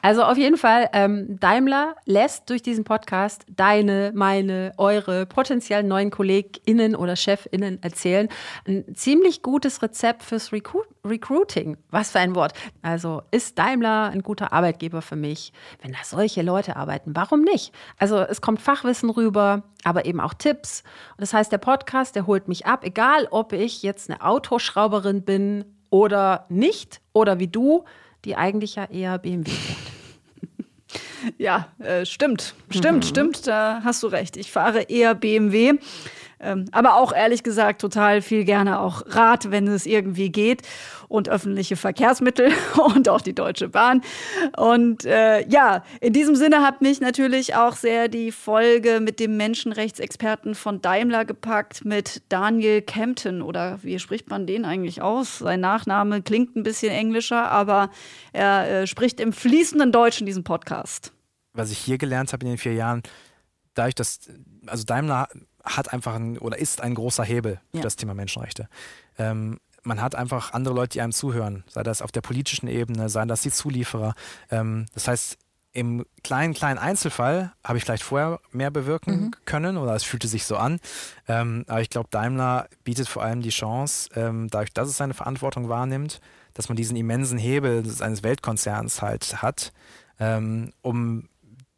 Also 0.03 0.25
auf 0.25 0.37
jeden 0.37 0.57
Fall, 0.57 0.89
ähm, 0.93 1.39
Daimler 1.39 1.95
lässt 2.05 2.51
durch 2.51 2.63
diesen 2.63 2.83
Podcast 2.83 3.47
deine, 3.49 4.11
meine, 4.13 4.73
eure 4.77 5.25
potenziellen 5.25 5.87
neuen 5.87 6.11
KollegInnen 6.11 6.97
oder 6.97 7.15
ChefInnen 7.15 7.81
erzählen. 7.85 8.29
Ein 8.67 8.93
ziemlich 8.97 9.43
gutes 9.43 9.83
Rezept 9.83 10.25
fürs 10.25 10.53
Recru 10.53 10.83
Recruiting. 11.05 11.77
Was 11.91 12.11
für 12.11 12.19
ein 12.19 12.35
Wort. 12.35 12.55
Also 12.83 13.23
ist 13.31 13.57
Daimler 13.57 14.11
ein 14.11 14.23
guter 14.23 14.53
Arbeitgeber 14.53 15.01
für 15.01 15.17
mich? 15.17 15.53
Wenn 15.81 15.93
da 15.93 15.99
solche 16.03 16.43
Leute 16.43 16.75
arbeiten, 16.75 17.15
warum 17.15 17.43
nicht? 17.43 17.73
Also 17.99 18.19
es 18.19 18.41
kommt 18.41 18.61
Fachwissen 18.61 19.11
rüber, 19.11 19.63
aber 19.85 20.07
eben 20.07 20.21
auch 20.21 20.35
Tipps. 20.35 20.83
das 21.19 21.33
heißt, 21.33 21.53
der 21.53 21.59
Podcast, 21.59 22.17
der 22.17 22.27
holt 22.27 22.49
mich 22.49 22.67
ab, 22.67 22.85
egal 22.85 23.29
ob 23.31 23.53
ich 23.53 23.85
jetzt 23.85 24.11
eine 24.11 24.21
Autoschrauberin 24.23 25.23
bin 25.23 25.65
oder 25.91 26.47
nicht 26.49 27.01
oder 27.13 27.39
wie 27.39 27.49
du, 27.49 27.85
die 28.25 28.37
eigentlich 28.37 28.77
ja 28.77 28.85
eher 28.85 29.19
BMW 29.19 29.51
fährt. 29.51 29.79
Ja, 31.37 31.69
äh, 31.81 32.07
stimmt, 32.07 32.55
stimmt, 32.71 33.05
mhm. 33.05 33.09
stimmt, 33.09 33.47
da 33.47 33.83
hast 33.85 34.05
du 34.05 34.07
recht. 34.07 34.37
Ich 34.37 34.53
fahre 34.53 34.83
eher 34.83 35.17
BMW. 35.17 35.75
Ähm, 36.41 36.67
aber 36.73 36.97
auch 36.97 37.13
ehrlich 37.13 37.43
gesagt 37.43 37.81
total 37.81 38.23
viel 38.23 38.45
gerne 38.45 38.81
auch 38.81 39.03
Rad, 39.07 39.51
wenn 39.51 39.67
es 39.67 39.87
irgendwie 39.87 40.31
geht 40.31 40.63
und 41.09 41.29
öffentliche 41.29 41.77
Verkehrsmittel 41.77 42.53
und 42.95 43.09
auch 43.09 43.21
die 43.21 43.35
Deutsche 43.35 43.69
Bahn. 43.69 44.03
Und 44.57 45.05
äh, 45.05 45.47
ja, 45.49 45.83
in 46.01 46.13
diesem 46.13 46.37
Sinne 46.37 46.63
hat 46.63 46.81
mich 46.81 47.01
natürlich 47.01 47.55
auch 47.55 47.75
sehr 47.77 48.09
die 48.09 48.31
Folge 48.31 49.01
mit 49.01 49.21
dem 49.21 49.37
Menschenrechtsexperten 49.37 50.55
von 50.55 50.81
Daimler 50.81 51.25
gepackt, 51.25 51.85
mit 51.85 52.23
Daniel 52.29 52.83
Kempton 52.83 53.43
oder 53.43 53.83
wie 53.83 53.99
spricht 53.99 54.31
man 54.31 54.47
den 54.47 54.65
eigentlich 54.65 55.03
aus? 55.03 55.39
Sein 55.39 55.61
Nachname 55.61 56.23
klingt 56.23 56.57
ein 56.57 56.63
bisschen 56.63 56.93
englischer, 56.93 57.51
aber 57.51 57.91
er 58.33 58.83
äh, 58.83 58.87
spricht 58.87 59.21
im 59.21 59.33
fließenden 59.33 59.93
Deutsch 59.93 60.21
in 60.21 60.27
diesem 60.27 60.45
Podcast. 60.45 61.13
Was 61.55 61.71
ich 61.71 61.79
hier 61.79 61.99
gelernt 61.99 62.33
habe 62.33 62.45
in 62.45 62.53
den 62.53 62.59
vier 62.59 62.75
Jahren, 62.75 63.03
dadurch, 63.75 63.95
dass 63.95 64.21
also 64.67 64.85
Daimler 64.85 65.29
hat 65.77 65.93
einfach 65.93 66.15
ein, 66.15 66.39
oder 66.39 66.59
ist 66.59 66.81
ein 66.81 66.95
großer 66.95 67.25
Hebel 67.25 67.61
für 67.71 67.79
ja. 67.79 67.83
das 67.83 67.97
Thema 67.97 68.15
Menschenrechte. 68.15 68.69
Ähm, 69.19 69.59
man 69.83 70.01
hat 70.01 70.15
einfach 70.15 70.53
andere 70.53 70.75
Leute, 70.75 70.91
die 70.91 71.01
einem 71.01 71.13
zuhören, 71.13 71.65
sei 71.69 71.83
das 71.83 72.03
auf 72.03 72.13
der 72.13 72.21
politischen 72.21 72.69
Ebene, 72.69 73.09
sei 73.09 73.25
das 73.25 73.43
die 73.43 73.51
Zulieferer. 73.51 74.15
Ähm, 74.51 74.87
das 74.95 75.09
heißt, 75.09 75.39
im 75.73 76.05
kleinen, 76.25 76.55
kleinen 76.55 76.79
Einzelfall 76.79 77.53
habe 77.63 77.79
ich 77.79 77.85
vielleicht 77.85 78.03
vorher 78.03 78.41
mehr 78.51 78.71
bewirken 78.71 79.21
mhm. 79.21 79.31
können 79.45 79.77
oder 79.77 79.95
es 79.95 80.03
fühlte 80.03 80.27
sich 80.27 80.45
so 80.45 80.57
an. 80.57 80.81
Ähm, 81.29 81.65
aber 81.69 81.81
ich 81.81 81.91
glaube, 81.91 82.09
Daimler 82.11 82.69
bietet 82.85 83.09
vor 83.09 83.23
allem 83.23 83.43
die 83.43 83.51
Chance, 83.51 84.09
ähm, 84.15 84.49
dadurch, 84.51 84.73
dass 84.73 84.89
es 84.89 84.97
seine 84.97 85.15
Verantwortung 85.15 85.69
wahrnimmt, 85.69 86.21
dass 86.55 86.69
man 86.69 86.77
diesen 86.77 86.97
immensen 86.97 87.39
Hebel 87.39 87.85
eines 88.01 88.23
Weltkonzerns 88.23 89.03
halt 89.03 89.43
hat, 89.43 89.73
ähm, 90.19 90.73
um, 90.83 91.29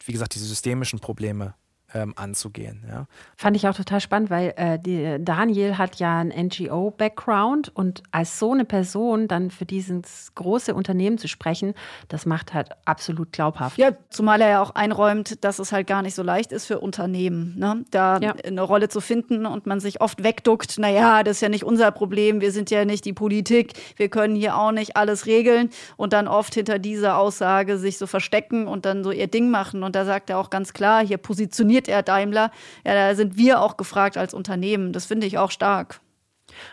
wie 0.04 0.12
gesagt, 0.12 0.35
diese 0.35 0.47
systemischen 0.47 1.00
Probleme 1.00 1.54
ähm, 1.94 2.14
anzugehen. 2.16 2.85
Ja. 2.88 3.06
Fand 3.37 3.56
ich 3.56 3.68
auch 3.68 3.75
total 3.75 4.00
spannend, 4.00 4.30
weil 4.30 4.54
äh, 4.56 4.78
die, 4.78 5.16
Daniel 5.20 5.78
hat 5.78 5.97
ja 5.97 6.18
einen 6.18 6.47
NGO-Background 6.47 7.70
und 7.75 8.02
als 8.11 8.38
so 8.38 8.52
eine 8.52 8.64
Person 8.64 9.28
dann 9.28 9.50
für 9.50 9.66
dieses 9.66 10.35
große 10.35 10.75
Unternehmen 10.75 11.18
zu 11.18 11.28
sprechen, 11.28 11.75
das 12.09 12.26
macht 12.26 12.54
halt 12.54 12.70
absolut 12.85 13.32
glaubhaft. 13.32 13.78
Ja, 13.78 13.90
zumal 14.11 14.40
er 14.40 14.49
ja 14.49 14.62
auch 14.62 14.75
einräumt, 14.75 15.44
dass 15.44 15.59
es 15.59 15.73
halt 15.73 15.87
gar 15.87 16.02
nicht 16.02 16.14
so 16.14 16.23
leicht 16.23 16.52
ist 16.52 16.66
für 16.66 16.80
Unternehmen, 16.80 17.59
ne? 17.59 17.85
da 17.90 18.18
ja. 18.18 18.35
eine 18.44 18.62
Rolle 18.62 18.88
zu 18.88 19.00
finden 19.00 19.47
und 19.47 19.66
man 19.66 19.80
sich 19.80 20.00
oft 20.00 20.23
wegduckt, 20.23 20.78
naja, 20.78 21.23
das 21.23 21.38
ist 21.38 21.40
ja 21.40 21.49
nicht 21.49 21.64
unser 21.64 21.90
Problem, 21.90 22.40
wir 22.40 22.52
sind 22.52 22.70
ja 22.70 22.85
nicht 22.85 23.04
die 23.04 23.12
Politik, 23.12 23.73
wir 23.97 24.09
können 24.09 24.37
hier 24.37 24.56
auch 24.56 24.73
nicht 24.73 24.97
alles 24.97 25.26
regeln 25.26 25.70
und 25.97 26.12
dann 26.12 26.28
oft 26.28 26.54
hinter 26.54 26.78
dieser 26.78 27.18
Aussage 27.18 27.78
sich 27.78 27.99
so 27.99 28.06
verstecken 28.06 28.66
und 28.66 28.85
dann 28.85 29.04
so 29.04 29.11
ihr 29.11 29.26
Ding 29.26 29.50
machen. 29.50 29.82
Und 29.82 29.97
da 29.97 30.04
sagt 30.04 30.30
er 30.30 30.38
auch 30.38 30.50
ganz 30.50 30.73
klar, 30.73 31.04
hier 31.04 31.18
positioniert 31.18 31.79
informiert 31.80 31.88
er 31.88 32.02
Daimler? 32.02 32.50
Ja, 32.84 32.94
da 32.94 33.14
sind 33.14 33.37
wir 33.37 33.60
auch 33.60 33.76
gefragt 33.76 34.16
als 34.16 34.34
Unternehmen. 34.34 34.92
Das 34.92 35.06
finde 35.06 35.26
ich 35.26 35.38
auch 35.38 35.50
stark. 35.50 36.00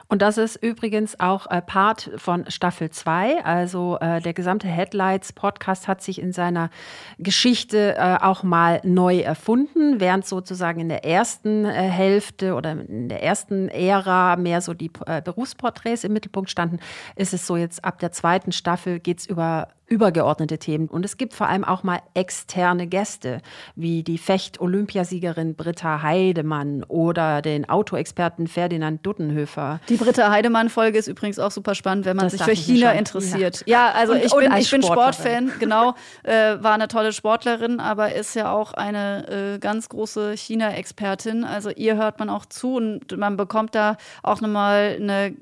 Und 0.07 0.23
das 0.23 0.39
ist 0.39 0.55
übrigens 0.55 1.19
auch 1.19 1.45
äh, 1.51 1.61
Part 1.61 2.09
von 2.15 2.49
Staffel 2.49 2.89
2. 2.89 3.45
Also 3.45 3.99
äh, 4.01 4.19
der 4.21 4.33
gesamte 4.33 4.67
Headlights-Podcast 4.67 5.87
hat 5.87 6.01
sich 6.01 6.19
in 6.19 6.33
seiner 6.33 6.71
Geschichte 7.19 7.95
äh, 7.95 8.17
auch 8.19 8.41
mal 8.41 8.81
neu 8.83 9.19
erfunden, 9.19 9.99
während 9.99 10.25
sozusagen 10.25 10.79
in 10.79 10.89
der 10.89 11.05
ersten 11.05 11.65
äh, 11.65 11.69
Hälfte 11.69 12.55
oder 12.55 12.71
in 12.71 13.07
der 13.07 13.21
ersten 13.21 13.69
Ära 13.69 14.35
mehr 14.35 14.61
so 14.61 14.73
die 14.73 14.89
äh, 15.05 15.21
Berufsporträts 15.21 16.03
im 16.03 16.13
Mittelpunkt 16.13 16.49
standen, 16.49 16.79
ist 17.15 17.35
es 17.35 17.45
so 17.45 17.55
jetzt 17.55 17.85
ab 17.85 17.99
der 17.99 18.11
zweiten 18.11 18.51
Staffel 18.51 18.99
geht 18.99 19.19
es 19.19 19.25
über 19.27 19.67
übergeordnete 19.87 20.57
Themen. 20.57 20.87
Und 20.87 21.05
es 21.05 21.17
gibt 21.17 21.33
vor 21.33 21.47
allem 21.47 21.63
auch 21.63 21.83
mal 21.83 21.99
externe 22.13 22.87
Gäste, 22.87 23.41
wie 23.75 24.03
die 24.03 24.17
Fecht-Olympiasiegerin 24.17 25.55
Britta 25.55 26.01
Heidemann 26.01 26.83
oder 26.83 27.41
den 27.41 27.69
Autoexperten 27.69 28.47
Ferdinand 28.47 29.05
Duttenhöfer. 29.05 29.79
Die 29.87 29.95
Britta 29.95 30.29
Heidemann-Folge 30.29 30.97
ist 30.97 31.07
übrigens 31.07 31.39
auch 31.39 31.51
super 31.51 31.73
spannend, 31.73 32.05
wenn 32.05 32.17
man 32.17 32.25
das 32.25 32.33
sich 32.33 32.43
für 32.43 32.51
China 32.51 32.91
interessiert. 32.91 33.63
Ja, 33.65 33.87
ja 33.87 33.91
also 33.93 34.13
und, 34.13 34.23
ich, 34.23 34.33
bin, 34.33 34.51
ich 34.57 34.69
bin 34.69 34.83
Sportfan, 34.83 35.51
genau. 35.59 35.95
Äh, 36.23 36.61
war 36.61 36.73
eine 36.73 36.89
tolle 36.89 37.13
Sportlerin, 37.13 37.79
aber 37.79 38.13
ist 38.13 38.35
ja 38.35 38.51
auch 38.51 38.73
eine 38.73 39.55
äh, 39.55 39.59
ganz 39.59 39.87
große 39.87 40.35
China-Expertin. 40.35 41.45
Also 41.45 41.69
ihr 41.69 41.95
hört 41.95 42.19
man 42.19 42.29
auch 42.29 42.45
zu 42.45 42.75
und 42.75 43.17
man 43.17 43.37
bekommt 43.37 43.73
da 43.73 43.95
auch 44.21 44.41
nochmal 44.41 44.97
eine 44.99 45.35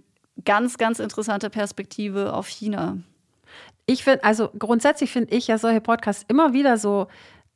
ganz, 0.43 0.77
ganz 0.77 0.99
interessante 0.99 1.49
Perspektive 1.49 2.33
auf 2.33 2.47
China. 2.47 2.97
Ich 3.85 4.03
finde, 4.03 4.23
also 4.23 4.49
grundsätzlich 4.57 5.11
finde 5.11 5.35
ich 5.35 5.47
ja 5.47 5.57
solche 5.57 5.81
Podcasts 5.81 6.25
immer 6.27 6.53
wieder 6.53 6.77
so 6.77 7.07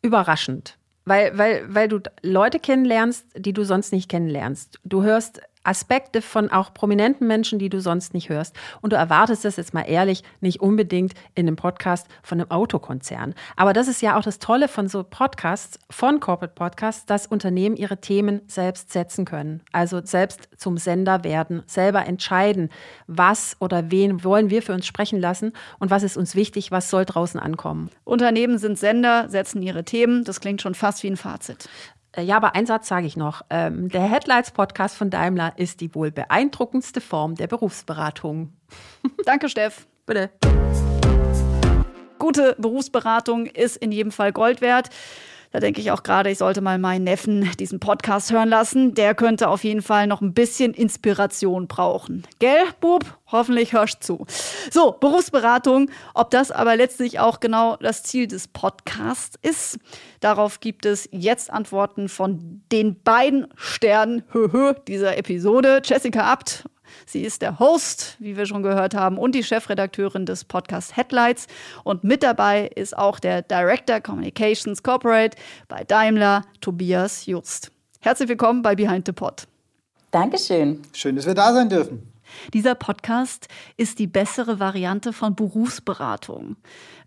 überraschend. 0.02 0.78
Weil, 1.06 1.36
weil, 1.38 1.74
weil 1.74 1.88
du 1.88 2.00
Leute 2.22 2.60
kennenlernst, 2.60 3.26
die 3.36 3.54
du 3.54 3.64
sonst 3.64 3.92
nicht 3.92 4.10
kennenlernst. 4.10 4.80
Du 4.84 5.02
hörst 5.02 5.42
Aspekte 5.64 6.22
von 6.22 6.50
auch 6.50 6.74
prominenten 6.74 7.28
Menschen, 7.28 7.60
die 7.60 7.70
du 7.70 7.82
sonst 7.82 8.14
nicht 8.14 8.30
hörst. 8.30 8.56
Und 8.82 8.94
du 8.94 8.98
erwartest 8.98 9.46
das 9.46 9.58
jetzt 9.58 9.74
mal 9.74 9.84
ehrlich 9.84 10.24
nicht 10.42 10.62
unbedingt 10.62 11.14
in 11.36 11.48
einem 11.48 11.56
Podcast 11.56 12.08
von 12.24 12.40
einem 12.40 12.52
Autokonzern. 12.52 13.36
Aber 13.56 13.74
das 13.74 13.88
ist 13.88 14.02
ja 14.02 14.18
auch 14.18 14.24
das 14.24 14.40
Tolle 14.40 14.68
von 14.68 14.88
so 14.88 15.04
Podcasts, 15.04 15.80
von 15.90 16.20
Corporate 16.20 16.54
Podcasts, 16.56 17.06
dass 17.06 17.28
Unternehmen 17.28 17.76
ihre 17.76 17.98
Themen 17.98 18.42
selbst 18.48 18.92
setzen 18.92 19.26
können. 19.26 19.62
Also 19.72 20.02
selbst 20.04 20.50
zum 20.58 20.78
Sender 20.78 21.24
werden, 21.24 21.64
selber 21.68 22.06
entscheiden, 22.06 22.70
was 23.08 23.58
oder 23.60 23.92
wen 23.92 24.24
wollen 24.24 24.50
wir 24.50 24.62
für 24.62 24.74
uns 24.74 24.88
sprechen 24.88 25.20
lassen 25.20 25.54
und 25.80 25.92
was 25.92 26.04
ist 26.04 26.18
uns 26.18 26.36
wichtig, 26.36 26.72
was 26.72 26.90
soll 26.90 27.06
draußen 27.06 27.40
ankommen. 27.40 27.90
Unternehmen 28.04 28.58
sind 28.58 28.78
Sender, 28.80 29.30
setzen 29.30 29.62
ihre 29.62 29.84
Themen. 29.84 30.24
Das 30.24 30.40
klingt 30.40 30.62
schon 30.62 30.76
fast 30.76 31.04
wie 31.04 31.08
ein 31.10 31.18
Fazit. 31.18 31.70
Äh, 32.12 32.24
ja, 32.24 32.38
aber 32.38 32.56
einen 32.56 32.66
Satz 32.66 32.88
sage 32.88 33.08
ich 33.08 33.18
noch. 33.18 33.44
Ähm, 33.50 33.90
der 33.90 34.02
Headlights-Podcast 34.02 34.96
von 34.96 35.10
Daimler 35.10 35.54
ist 35.58 35.82
die 35.82 35.94
wohl 35.94 36.12
beeindruckendste 36.12 37.02
Form 37.02 37.36
der 37.36 37.48
Berufsberatung. 37.48 38.54
Danke, 39.26 39.50
Steff. 39.50 39.88
Bitte. 40.06 40.32
Gute 42.18 42.56
Berufsberatung 42.58 43.46
ist 43.46 43.78
in 43.78 43.92
jedem 43.92 44.12
Fall 44.12 44.34
Gold 44.34 44.62
wert. 44.62 44.90
Da 45.52 45.60
denke 45.60 45.82
ich 45.82 45.92
auch 45.92 46.04
gerade, 46.04 46.30
ich 46.30 46.38
sollte 46.38 46.62
mal 46.62 46.78
meinen 46.78 47.04
Neffen 47.04 47.50
diesen 47.60 47.80
Podcast 47.80 48.32
hören 48.32 48.50
lassen. 48.50 48.94
Der 48.94 49.16
könnte 49.16 49.50
auf 49.50 49.64
jeden 49.64 49.82
Fall 49.82 50.06
noch 50.06 50.22
ein 50.22 50.34
bisschen 50.34 50.76
Inspiration 50.76 51.68
brauchen. 51.68 52.24
Gell, 52.38 52.66
Bub? 52.80 53.04
Hoffentlich 53.32 53.74
hörst 53.74 54.04
zu. 54.04 54.26
So, 54.72 54.92
Berufsberatung. 54.92 55.90
Ob 56.14 56.30
das 56.30 56.52
aber 56.52 56.76
letztlich 56.76 57.20
auch 57.20 57.40
genau 57.40 57.78
das 57.78 58.04
Ziel 58.04 58.28
des 58.28 58.48
Podcasts 58.48 59.38
ist, 59.42 59.80
darauf 60.20 60.60
gibt 60.60 60.86
es 60.86 61.10
jetzt 61.12 61.52
Antworten 61.52 62.10
von 62.10 62.62
den 62.72 63.02
beiden 63.02 63.48
Sternen 63.56 64.24
dieser 64.88 65.18
Episode. 65.18 65.82
Jessica 65.84 66.32
Abt 66.32 66.66
Sie 67.06 67.22
ist 67.22 67.42
der 67.42 67.60
Host, 67.60 68.16
wie 68.20 68.38
wir 68.38 68.46
schon 68.46 68.64
gehört 68.64 68.96
haben, 68.96 69.18
und 69.18 69.34
die 69.34 69.44
Chefredakteurin 69.44 70.26
des 70.26 70.44
Podcasts 70.44 70.96
Headlights. 70.96 71.48
Und 71.84 72.04
mit 72.04 72.24
dabei 72.24 72.68
ist 72.76 72.98
auch 72.98 73.20
der 73.20 73.42
Director 73.42 74.00
Communications 74.00 74.84
Corporate 74.84 75.38
bei 75.68 75.84
Daimler, 75.84 76.44
Tobias 76.62 77.26
Just. 77.26 77.72
Herzlich 78.00 78.30
willkommen 78.30 78.62
bei 78.62 78.76
Behind 78.76 79.06
the 79.06 79.12
Pod. 79.12 79.48
Dankeschön. 80.12 80.82
Schön, 80.94 81.16
dass 81.16 81.26
wir 81.26 81.36
da 81.36 81.54
sein 81.54 81.70
dürfen. 81.70 82.12
Dieser 82.54 82.76
Podcast 82.76 83.48
ist 83.78 84.00
die 84.00 84.08
bessere 84.08 84.60
Variante 84.60 85.14
von 85.14 85.36
Berufsberatung. 85.36 86.58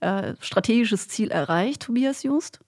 Äh, 0.01 0.35
strategisches 0.41 1.09
Ziel 1.09 1.31
erreicht, 1.31 1.83
Tobias 1.83 2.23
Just? 2.23 2.61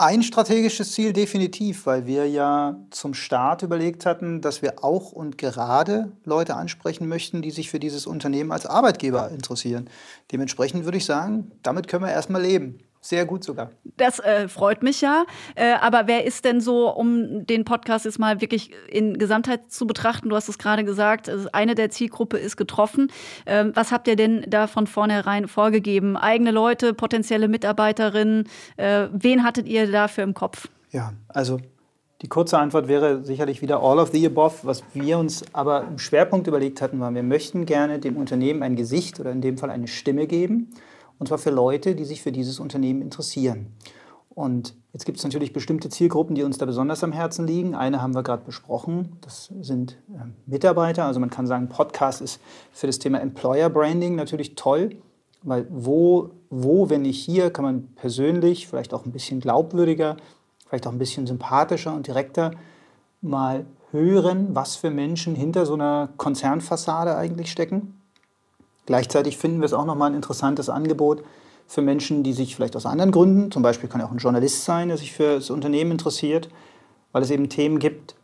Ein 0.00 0.22
strategisches 0.22 0.92
Ziel 0.92 1.12
definitiv, 1.12 1.84
weil 1.84 2.06
wir 2.06 2.28
ja 2.28 2.76
zum 2.90 3.14
Start 3.14 3.64
überlegt 3.64 4.06
hatten, 4.06 4.40
dass 4.40 4.62
wir 4.62 4.84
auch 4.84 5.10
und 5.10 5.38
gerade 5.38 6.12
Leute 6.24 6.54
ansprechen 6.54 7.08
möchten, 7.08 7.42
die 7.42 7.50
sich 7.50 7.68
für 7.68 7.80
dieses 7.80 8.06
Unternehmen 8.06 8.52
als 8.52 8.64
Arbeitgeber 8.64 9.28
interessieren. 9.30 9.90
Dementsprechend 10.30 10.84
würde 10.84 10.98
ich 10.98 11.04
sagen, 11.04 11.50
damit 11.64 11.88
können 11.88 12.04
wir 12.04 12.12
erstmal 12.12 12.42
leben. 12.42 12.78
Sehr 13.00 13.26
gut 13.26 13.44
sogar. 13.44 13.70
Das 13.96 14.18
äh, 14.18 14.48
freut 14.48 14.82
mich 14.82 15.00
ja. 15.00 15.24
Äh, 15.54 15.74
aber 15.80 16.06
wer 16.06 16.24
ist 16.24 16.44
denn 16.44 16.60
so, 16.60 16.90
um 16.90 17.46
den 17.46 17.64
Podcast 17.64 18.04
jetzt 18.04 18.18
mal 18.18 18.40
wirklich 18.40 18.72
in 18.88 19.18
Gesamtheit 19.18 19.70
zu 19.70 19.86
betrachten? 19.86 20.28
Du 20.28 20.36
hast 20.36 20.48
es 20.48 20.58
gerade 20.58 20.84
gesagt, 20.84 21.30
eine 21.52 21.74
der 21.74 21.90
Zielgruppe 21.90 22.38
ist 22.38 22.56
getroffen. 22.56 23.10
Äh, 23.44 23.66
was 23.74 23.92
habt 23.92 24.08
ihr 24.08 24.16
denn 24.16 24.44
da 24.48 24.66
von 24.66 24.86
vornherein 24.86 25.46
vorgegeben? 25.46 26.16
Eigene 26.16 26.50
Leute, 26.50 26.92
potenzielle 26.92 27.46
Mitarbeiterinnen? 27.46 28.48
Äh, 28.76 29.08
wen 29.12 29.44
hattet 29.44 29.68
ihr 29.68 29.90
dafür 29.90 30.24
im 30.24 30.34
Kopf? 30.34 30.68
Ja, 30.90 31.12
also 31.28 31.60
die 32.22 32.28
kurze 32.28 32.58
Antwort 32.58 32.88
wäre 32.88 33.24
sicherlich 33.24 33.62
wieder 33.62 33.80
all 33.80 34.00
of 34.00 34.10
the 34.10 34.26
above. 34.26 34.56
Was 34.64 34.82
wir 34.92 35.18
uns 35.18 35.44
aber 35.52 35.84
im 35.84 35.98
Schwerpunkt 35.98 36.48
überlegt 36.48 36.82
hatten, 36.82 36.98
war, 36.98 37.14
wir 37.14 37.22
möchten 37.22 37.64
gerne 37.64 38.00
dem 38.00 38.16
Unternehmen 38.16 38.64
ein 38.64 38.74
Gesicht 38.74 39.20
oder 39.20 39.30
in 39.30 39.40
dem 39.40 39.56
Fall 39.56 39.70
eine 39.70 39.86
Stimme 39.86 40.26
geben 40.26 40.70
und 41.18 41.26
zwar 41.28 41.38
für 41.38 41.50
Leute, 41.50 41.94
die 41.94 42.04
sich 42.04 42.22
für 42.22 42.32
dieses 42.32 42.60
Unternehmen 42.60 43.02
interessieren. 43.02 43.74
Und 44.38 44.76
jetzt 44.92 45.04
gibt 45.04 45.18
es 45.18 45.24
natürlich 45.24 45.52
bestimmte 45.52 45.88
Zielgruppen, 45.88 46.36
die 46.36 46.44
uns 46.44 46.58
da 46.58 46.66
besonders 46.66 47.02
am 47.02 47.10
Herzen 47.10 47.44
liegen. 47.44 47.74
Eine 47.74 48.00
haben 48.00 48.14
wir 48.14 48.22
gerade 48.22 48.44
besprochen, 48.44 49.16
das 49.20 49.52
sind 49.60 49.98
äh, 50.14 50.26
Mitarbeiter. 50.46 51.06
Also 51.06 51.18
man 51.18 51.30
kann 51.30 51.48
sagen, 51.48 51.68
Podcast 51.68 52.20
ist 52.20 52.40
für 52.70 52.86
das 52.86 53.00
Thema 53.00 53.20
Employer 53.20 53.68
Branding 53.68 54.14
natürlich 54.14 54.54
toll, 54.54 54.90
weil 55.42 55.66
wo, 55.70 56.30
wo, 56.50 56.88
wenn 56.88 57.02
nicht 57.02 57.20
hier, 57.20 57.50
kann 57.50 57.64
man 57.64 57.88
persönlich, 57.96 58.68
vielleicht 58.68 58.94
auch 58.94 59.06
ein 59.06 59.10
bisschen 59.10 59.40
glaubwürdiger, 59.40 60.16
vielleicht 60.68 60.86
auch 60.86 60.92
ein 60.92 60.98
bisschen 60.98 61.26
sympathischer 61.26 61.92
und 61.92 62.06
direkter 62.06 62.52
mal 63.20 63.66
hören, 63.90 64.54
was 64.54 64.76
für 64.76 64.90
Menschen 64.90 65.34
hinter 65.34 65.66
so 65.66 65.74
einer 65.74 66.10
Konzernfassade 66.16 67.16
eigentlich 67.16 67.50
stecken. 67.50 67.97
Gleichzeitig 68.88 69.36
finden 69.36 69.58
wir 69.60 69.66
es 69.66 69.74
auch 69.74 69.84
nochmal 69.84 70.10
ein 70.10 70.16
interessantes 70.16 70.70
Angebot 70.70 71.22
für 71.66 71.82
Menschen, 71.82 72.22
die 72.22 72.32
sich 72.32 72.56
vielleicht 72.56 72.74
aus 72.74 72.86
anderen 72.86 73.10
Gründen, 73.10 73.50
zum 73.50 73.62
Beispiel 73.62 73.86
kann 73.86 74.00
er 74.00 74.06
auch 74.06 74.12
ein 74.12 74.16
Journalist 74.16 74.64
sein, 74.64 74.88
der 74.88 74.96
sich 74.96 75.12
für 75.12 75.34
das 75.34 75.50
Unternehmen 75.50 75.90
interessiert, 75.90 76.48
weil 77.12 77.20
es 77.20 77.30
eben 77.30 77.50
Themen 77.50 77.80
gibt, 77.80 78.14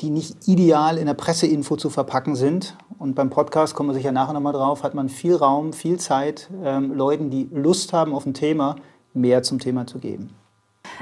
die 0.00 0.10
nicht 0.10 0.46
ideal 0.46 0.96
in 0.98 1.06
der 1.06 1.14
Presseinfo 1.14 1.74
zu 1.74 1.90
verpacken 1.90 2.36
sind. 2.36 2.76
Und 3.00 3.16
beim 3.16 3.30
Podcast, 3.30 3.74
kommen 3.74 3.88
wir 3.88 3.94
sicher 3.94 4.12
nachher 4.12 4.32
nochmal 4.32 4.52
drauf, 4.52 4.84
hat 4.84 4.94
man 4.94 5.08
viel 5.08 5.34
Raum, 5.34 5.72
viel 5.72 5.98
Zeit, 5.98 6.50
ähm, 6.62 6.94
Leuten, 6.94 7.28
die 7.30 7.48
Lust 7.52 7.92
haben 7.92 8.14
auf 8.14 8.26
ein 8.26 8.34
Thema, 8.34 8.76
mehr 9.12 9.42
zum 9.42 9.58
Thema 9.58 9.88
zu 9.88 9.98
geben. 9.98 10.30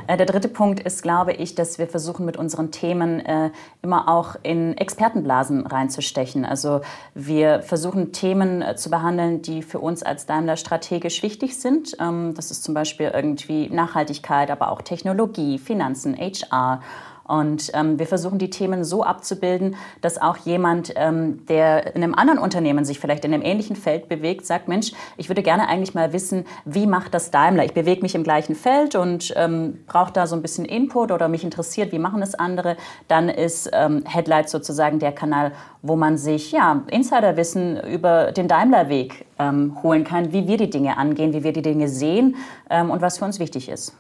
Äh, 0.06 0.16
der 0.16 0.26
dritte 0.26 0.48
Punkt 0.48 0.80
ist, 0.80 1.02
glaube 1.02 1.32
ich, 1.32 1.54
dass 1.54 1.78
wir 1.78 1.86
versuchen, 1.86 2.26
mit 2.26 2.36
unseren 2.36 2.70
Themen 2.70 3.20
äh, 3.20 3.50
immer 3.82 4.08
auch 4.08 4.36
in 4.42 4.76
Expertenblasen 4.76 5.66
reinzustechen. 5.66 6.44
Also 6.44 6.80
wir 7.14 7.62
versuchen 7.62 8.12
Themen 8.12 8.62
äh, 8.62 8.76
zu 8.76 8.90
behandeln, 8.90 9.42
die 9.42 9.62
für 9.62 9.78
uns 9.78 10.02
als 10.02 10.26
Daimler 10.26 10.56
strategisch 10.56 11.22
wichtig 11.22 11.58
sind. 11.58 11.96
Ähm, 12.00 12.34
das 12.34 12.50
ist 12.50 12.64
zum 12.64 12.74
Beispiel 12.74 13.10
irgendwie 13.12 13.68
Nachhaltigkeit, 13.68 14.50
aber 14.50 14.70
auch 14.70 14.82
Technologie, 14.82 15.58
Finanzen, 15.58 16.16
HR. 16.16 16.80
Und 17.26 17.70
ähm, 17.72 17.98
wir 17.98 18.06
versuchen 18.06 18.38
die 18.38 18.50
Themen 18.50 18.84
so 18.84 19.02
abzubilden, 19.02 19.76
dass 20.02 20.20
auch 20.20 20.36
jemand, 20.36 20.92
ähm, 20.96 21.46
der 21.46 21.94
in 21.94 22.02
einem 22.02 22.14
anderen 22.14 22.38
Unternehmen 22.38 22.84
sich 22.84 23.00
vielleicht 23.00 23.24
in 23.24 23.32
einem 23.32 23.42
ähnlichen 23.42 23.76
Feld 23.76 24.08
bewegt, 24.08 24.44
sagt, 24.44 24.68
Mensch, 24.68 24.92
ich 25.16 25.28
würde 25.28 25.42
gerne 25.42 25.68
eigentlich 25.68 25.94
mal 25.94 26.12
wissen, 26.12 26.44
wie 26.66 26.86
macht 26.86 27.14
das 27.14 27.30
Daimler? 27.30 27.64
Ich 27.64 27.72
bewege 27.72 28.02
mich 28.02 28.14
im 28.14 28.24
gleichen 28.24 28.54
Feld 28.54 28.94
und 28.94 29.32
ähm, 29.36 29.84
brauche 29.86 30.12
da 30.12 30.26
so 30.26 30.36
ein 30.36 30.42
bisschen 30.42 30.66
Input 30.66 31.10
oder 31.12 31.28
mich 31.28 31.44
interessiert, 31.44 31.92
wie 31.92 31.98
machen 31.98 32.20
es 32.20 32.34
andere. 32.34 32.76
Dann 33.08 33.30
ist 33.30 33.70
ähm, 33.72 34.04
Headlights 34.06 34.52
sozusagen 34.52 34.98
der 34.98 35.12
Kanal, 35.12 35.52
wo 35.80 35.96
man 35.96 36.18
sich 36.18 36.52
ja, 36.52 36.82
Insiderwissen 36.90 37.80
über 37.80 38.32
den 38.32 38.48
Daimler-Weg 38.48 39.24
ähm, 39.38 39.82
holen 39.82 40.04
kann, 40.04 40.32
wie 40.32 40.46
wir 40.46 40.58
die 40.58 40.70
Dinge 40.70 40.98
angehen, 40.98 41.32
wie 41.32 41.42
wir 41.42 41.52
die 41.52 41.62
Dinge 41.62 41.88
sehen 41.88 42.36
ähm, 42.68 42.90
und 42.90 43.00
was 43.00 43.18
für 43.18 43.24
uns 43.24 43.38
wichtig 43.38 43.68
ist. 43.70 43.94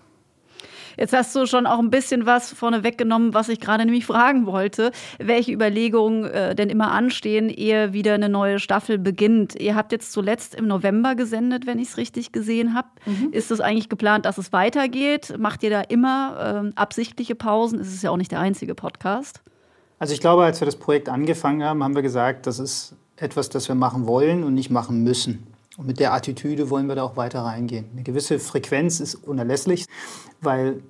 Jetzt 0.96 1.12
hast 1.12 1.34
du 1.34 1.46
schon 1.46 1.66
auch 1.66 1.78
ein 1.78 1.90
bisschen 1.90 2.26
was 2.26 2.52
vorne 2.52 2.82
weggenommen, 2.84 3.34
was 3.34 3.48
ich 3.48 3.60
gerade 3.60 3.84
nämlich 3.84 4.06
fragen 4.06 4.46
wollte, 4.46 4.92
welche 5.18 5.52
Überlegungen 5.52 6.24
äh, 6.24 6.54
denn 6.54 6.70
immer 6.70 6.90
anstehen, 6.92 7.48
ehe 7.48 7.92
wieder 7.92 8.14
eine 8.14 8.28
neue 8.28 8.58
Staffel 8.58 8.98
beginnt. 8.98 9.54
Ihr 9.60 9.74
habt 9.74 9.92
jetzt 9.92 10.12
zuletzt 10.12 10.54
im 10.54 10.66
November 10.66 11.14
gesendet, 11.14 11.66
wenn 11.66 11.78
ich 11.78 11.88
es 11.88 11.96
richtig 11.96 12.32
gesehen 12.32 12.74
habe. 12.74 12.88
Mhm. 13.06 13.28
Ist 13.32 13.50
es 13.50 13.60
eigentlich 13.60 13.88
geplant, 13.88 14.24
dass 14.24 14.38
es 14.38 14.52
weitergeht? 14.52 15.34
Macht 15.38 15.62
ihr 15.62 15.70
da 15.70 15.80
immer 15.80 16.64
äh, 16.64 16.72
absichtliche 16.76 17.34
Pausen? 17.34 17.80
Es 17.80 17.88
ist 17.88 18.02
ja 18.02 18.10
auch 18.10 18.16
nicht 18.16 18.32
der 18.32 18.40
einzige 18.40 18.74
Podcast. 18.74 19.42
Also 19.98 20.12
ich 20.12 20.20
glaube, 20.20 20.44
als 20.44 20.60
wir 20.60 20.66
das 20.66 20.76
Projekt 20.76 21.08
angefangen 21.08 21.62
haben, 21.62 21.82
haben 21.82 21.94
wir 21.94 22.02
gesagt, 22.02 22.46
das 22.46 22.58
ist 22.58 22.96
etwas, 23.16 23.48
das 23.48 23.68
wir 23.68 23.74
machen 23.74 24.06
wollen 24.06 24.44
und 24.44 24.54
nicht 24.54 24.70
machen 24.70 25.02
müssen. 25.02 25.53
Und 25.76 25.86
mit 25.86 25.98
der 25.98 26.12
Attitüde 26.12 26.70
wollen 26.70 26.86
wir 26.86 26.94
da 26.94 27.02
auch 27.02 27.16
weiter 27.16 27.40
reingehen. 27.40 27.86
Eine 27.92 28.02
gewisse 28.02 28.38
Frequenz 28.38 29.00
ist 29.00 29.16
unerlässlich, 29.16 29.86
weil 30.40 30.82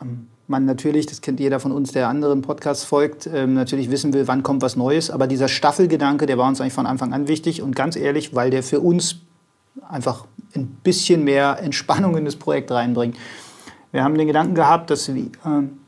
ähm, 0.00 0.28
man 0.46 0.64
natürlich, 0.64 1.06
das 1.06 1.20
kennt 1.20 1.40
jeder 1.40 1.60
von 1.60 1.72
uns, 1.72 1.92
der 1.92 2.08
anderen 2.08 2.42
Podcasts 2.42 2.84
folgt, 2.84 3.26
ähm, 3.26 3.54
natürlich 3.54 3.90
wissen 3.90 4.12
will, 4.14 4.26
wann 4.28 4.42
kommt 4.42 4.62
was 4.62 4.76
Neues. 4.76 5.10
Aber 5.10 5.26
dieser 5.26 5.48
Staffelgedanke, 5.48 6.26
der 6.26 6.38
war 6.38 6.48
uns 6.48 6.60
eigentlich 6.60 6.72
von 6.72 6.86
Anfang 6.86 7.12
an 7.12 7.28
wichtig. 7.28 7.62
Und 7.62 7.76
ganz 7.76 7.96
ehrlich, 7.96 8.34
weil 8.34 8.50
der 8.50 8.62
für 8.62 8.80
uns 8.80 9.16
einfach 9.88 10.26
ein 10.56 10.66
bisschen 10.82 11.22
mehr 11.22 11.58
Entspannung 11.62 12.16
in 12.16 12.24
das 12.24 12.36
Projekt 12.36 12.70
reinbringt. 12.70 13.16
Wir 13.92 14.02
haben 14.02 14.16
den 14.16 14.26
Gedanken 14.26 14.54
gehabt, 14.54 14.90
dass 14.90 15.12
wir 15.12 15.26
ähm, 15.44 15.80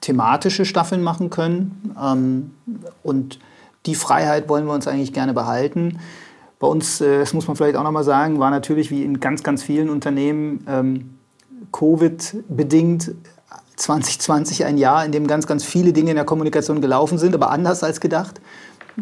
thematische 0.00 0.64
Staffeln 0.64 1.02
machen 1.02 1.30
können. 1.30 2.54
Und 3.02 3.38
die 3.86 3.94
Freiheit 3.94 4.48
wollen 4.48 4.66
wir 4.66 4.72
uns 4.72 4.86
eigentlich 4.86 5.12
gerne 5.12 5.34
behalten. 5.34 5.98
Bei 6.58 6.66
uns, 6.66 7.00
äh, 7.00 7.18
das 7.18 7.32
muss 7.32 7.46
man 7.46 7.56
vielleicht 7.56 7.76
auch 7.76 7.84
nochmal 7.84 8.04
sagen, 8.04 8.38
war 8.38 8.50
natürlich 8.50 8.90
wie 8.90 9.04
in 9.04 9.20
ganz, 9.20 9.42
ganz 9.42 9.62
vielen 9.62 9.90
Unternehmen 9.90 10.64
ähm, 10.68 11.18
Covid-bedingt 11.72 13.14
2020 13.76 14.64
ein 14.64 14.76
Jahr, 14.76 15.04
in 15.04 15.12
dem 15.12 15.26
ganz, 15.26 15.46
ganz 15.46 15.64
viele 15.64 15.92
Dinge 15.92 16.10
in 16.10 16.16
der 16.16 16.24
Kommunikation 16.24 16.80
gelaufen 16.80 17.18
sind, 17.18 17.34
aber 17.34 17.50
anders 17.50 17.84
als 17.84 18.00
gedacht. 18.00 18.40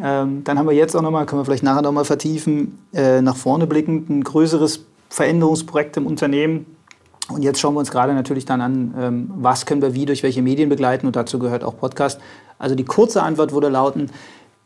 Ähm, 0.02 0.44
dann 0.44 0.58
haben 0.58 0.66
wir 0.66 0.74
jetzt 0.74 0.94
auch 0.94 1.02
nochmal, 1.02 1.24
können 1.24 1.40
wir 1.40 1.44
vielleicht 1.46 1.62
nachher 1.62 1.82
nochmal 1.82 2.04
vertiefen, 2.04 2.78
äh, 2.92 3.22
nach 3.22 3.36
vorne 3.36 3.66
blickend 3.66 4.10
ein 4.10 4.22
größeres 4.22 4.84
Veränderungsprojekt 5.08 5.96
im 5.96 6.06
Unternehmen. 6.06 6.66
Und 7.28 7.42
jetzt 7.42 7.58
schauen 7.58 7.74
wir 7.74 7.80
uns 7.80 7.90
gerade 7.90 8.12
natürlich 8.12 8.44
dann 8.44 8.60
an, 8.60 8.94
ähm, 8.98 9.30
was 9.36 9.66
können 9.66 9.82
wir 9.82 9.94
wie 9.94 10.04
durch 10.04 10.22
welche 10.22 10.42
Medien 10.42 10.68
begleiten 10.68 11.06
und 11.06 11.16
dazu 11.16 11.38
gehört 11.38 11.64
auch 11.64 11.78
Podcast. 11.78 12.20
Also 12.58 12.74
die 12.74 12.84
kurze 12.84 13.22
Antwort 13.22 13.52
würde 13.52 13.68
lauten, 13.68 14.10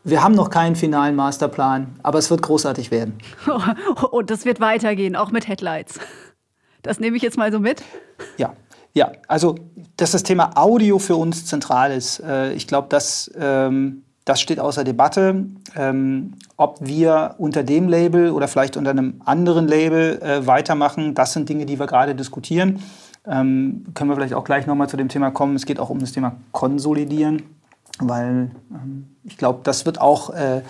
wir 0.03 0.23
haben 0.23 0.33
noch 0.33 0.49
keinen 0.49 0.75
finalen 0.75 1.15
Masterplan, 1.15 1.99
aber 2.01 2.19
es 2.19 2.29
wird 2.31 2.41
großartig 2.41 2.91
werden. 2.91 3.19
Und 4.11 4.29
das 4.29 4.45
wird 4.45 4.59
weitergehen, 4.59 5.15
auch 5.15 5.31
mit 5.31 5.47
Headlights. 5.47 5.99
Das 6.81 6.99
nehme 6.99 7.17
ich 7.17 7.23
jetzt 7.23 7.37
mal 7.37 7.51
so 7.51 7.59
mit. 7.59 7.83
Ja, 8.37 8.53
ja, 8.93 9.11
also 9.27 9.55
dass 9.97 10.11
das 10.11 10.23
Thema 10.23 10.51
Audio 10.55 10.97
für 10.97 11.15
uns 11.15 11.45
zentral 11.45 11.91
ist. 11.91 12.19
Äh, 12.19 12.53
ich 12.53 12.67
glaube, 12.67 12.87
das, 12.89 13.31
ähm, 13.39 14.03
das 14.25 14.41
steht 14.41 14.59
außer 14.59 14.83
Debatte. 14.83 15.45
Ähm, 15.75 16.33
ob 16.57 16.79
wir 16.81 17.35
unter 17.37 17.63
dem 17.63 17.87
Label 17.87 18.31
oder 18.31 18.47
vielleicht 18.47 18.77
unter 18.77 18.89
einem 18.89 19.21
anderen 19.23 19.67
Label 19.67 20.19
äh, 20.21 20.47
weitermachen, 20.47 21.13
das 21.13 21.33
sind 21.33 21.47
Dinge, 21.47 21.67
die 21.67 21.79
wir 21.79 21.85
gerade 21.85 22.15
diskutieren. 22.15 22.81
Ähm, 23.27 23.85
können 23.93 24.09
wir 24.09 24.15
vielleicht 24.15 24.33
auch 24.33 24.43
gleich 24.43 24.65
nochmal 24.65 24.89
zu 24.89 24.97
dem 24.97 25.09
Thema 25.09 25.29
kommen. 25.29 25.55
Es 25.55 25.67
geht 25.67 25.79
auch 25.79 25.91
um 25.91 25.99
das 25.99 26.11
Thema 26.11 26.35
Konsolidieren 26.51 27.43
weil 28.01 28.51
ähm, 28.71 29.07
ich 29.23 29.37
glaube, 29.37 29.59
das 29.63 29.85
wird 29.85 30.01
auch 30.01 30.31
äh, 30.31 30.61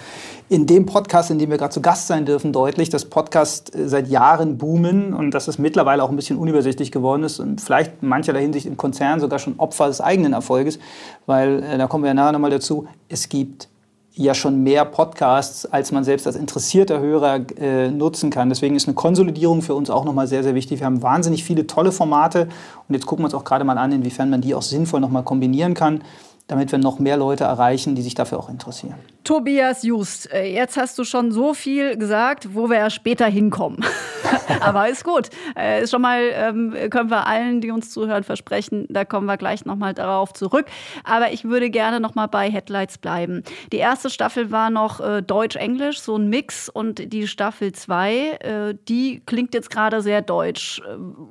in 0.49 0.67
dem 0.67 0.85
Podcast, 0.85 1.31
in 1.31 1.39
dem 1.39 1.49
wir 1.49 1.57
gerade 1.57 1.73
zu 1.73 1.81
Gast 1.81 2.07
sein 2.07 2.25
dürfen, 2.25 2.51
deutlich, 2.51 2.89
dass 2.89 3.05
Podcasts 3.05 3.73
äh, 3.73 3.87
seit 3.87 4.09
Jahren 4.09 4.57
boomen 4.57 5.13
und 5.13 5.31
dass 5.31 5.47
es 5.47 5.57
mittlerweile 5.57 6.03
auch 6.03 6.09
ein 6.09 6.15
bisschen 6.15 6.37
unübersichtlich 6.37 6.91
geworden 6.91 7.23
ist 7.23 7.39
und 7.39 7.61
vielleicht 7.61 8.01
in 8.01 8.09
mancherlei 8.09 8.41
Hinsicht 8.41 8.65
im 8.65 8.77
Konzern 8.77 9.19
sogar 9.19 9.39
schon 9.39 9.55
Opfer 9.57 9.87
des 9.87 10.01
eigenen 10.01 10.33
Erfolges, 10.33 10.79
weil 11.25 11.63
äh, 11.63 11.77
da 11.77 11.87
kommen 11.87 12.03
wir 12.03 12.09
ja 12.09 12.13
nachher 12.13 12.33
nochmal 12.33 12.51
dazu, 12.51 12.87
es 13.07 13.29
gibt 13.29 13.69
ja 14.13 14.33
schon 14.33 14.61
mehr 14.61 14.83
Podcasts, 14.83 15.65
als 15.65 15.93
man 15.93 16.03
selbst 16.03 16.27
als 16.27 16.35
interessierter 16.35 16.99
Hörer 16.99 17.39
äh, 17.57 17.89
nutzen 17.89 18.29
kann. 18.29 18.49
Deswegen 18.49 18.75
ist 18.75 18.87
eine 18.87 18.95
Konsolidierung 18.95 19.61
für 19.61 19.73
uns 19.73 19.89
auch 19.89 20.03
nochmal 20.03 20.27
sehr, 20.27 20.43
sehr 20.43 20.53
wichtig. 20.53 20.81
Wir 20.81 20.85
haben 20.85 21.01
wahnsinnig 21.01 21.45
viele 21.45 21.65
tolle 21.65 21.93
Formate 21.93 22.49
und 22.89 22.93
jetzt 22.93 23.05
gucken 23.05 23.23
wir 23.23 23.27
uns 23.27 23.33
auch 23.33 23.45
gerade 23.45 23.63
mal 23.63 23.77
an, 23.77 23.93
inwiefern 23.93 24.29
man 24.29 24.41
die 24.41 24.53
auch 24.53 24.61
sinnvoll 24.61 24.99
nochmal 24.99 25.23
kombinieren 25.23 25.73
kann 25.73 26.01
damit 26.47 26.71
wir 26.71 26.79
noch 26.79 26.99
mehr 26.99 27.17
Leute 27.17 27.43
erreichen, 27.43 27.95
die 27.95 28.01
sich 28.01 28.15
dafür 28.15 28.39
auch 28.39 28.49
interessieren. 28.49 28.95
Tobias 29.23 29.83
Just, 29.83 30.31
äh, 30.33 30.51
jetzt 30.51 30.77
hast 30.77 30.97
du 30.97 31.03
schon 31.03 31.31
so 31.31 31.53
viel 31.53 31.95
gesagt, 31.95 32.55
wo 32.55 32.69
wir 32.69 32.77
ja 32.77 32.89
später 32.89 33.27
hinkommen. 33.27 33.85
Aber 34.61 34.89
ist 34.89 35.03
gut. 35.03 35.29
Äh, 35.55 35.83
ist 35.83 35.91
schon 35.91 36.01
mal, 36.01 36.21
ähm, 36.33 36.75
können 36.89 37.09
wir 37.11 37.27
allen, 37.27 37.61
die 37.61 37.69
uns 37.71 37.91
zuhören, 37.91 38.23
versprechen, 38.23 38.87
da 38.89 39.05
kommen 39.05 39.27
wir 39.27 39.37
gleich 39.37 39.63
nochmal 39.63 39.93
darauf 39.93 40.33
zurück. 40.33 40.65
Aber 41.03 41.31
ich 41.31 41.43
würde 41.43 41.69
gerne 41.69 41.99
nochmal 41.99 42.27
bei 42.27 42.49
Headlights 42.49 42.97
bleiben. 42.97 43.43
Die 43.71 43.77
erste 43.77 44.09
Staffel 44.09 44.51
war 44.51 44.71
noch 44.71 44.99
äh, 44.99 45.21
Deutsch-Englisch, 45.21 46.01
so 46.01 46.15
ein 46.15 46.27
Mix. 46.27 46.67
Und 46.67 47.13
die 47.13 47.27
Staffel 47.27 47.71
2, 47.71 48.75
die 48.87 49.21
klingt 49.25 49.53
jetzt 49.53 49.69
gerade 49.69 50.01
sehr 50.01 50.21
deutsch. 50.21 50.81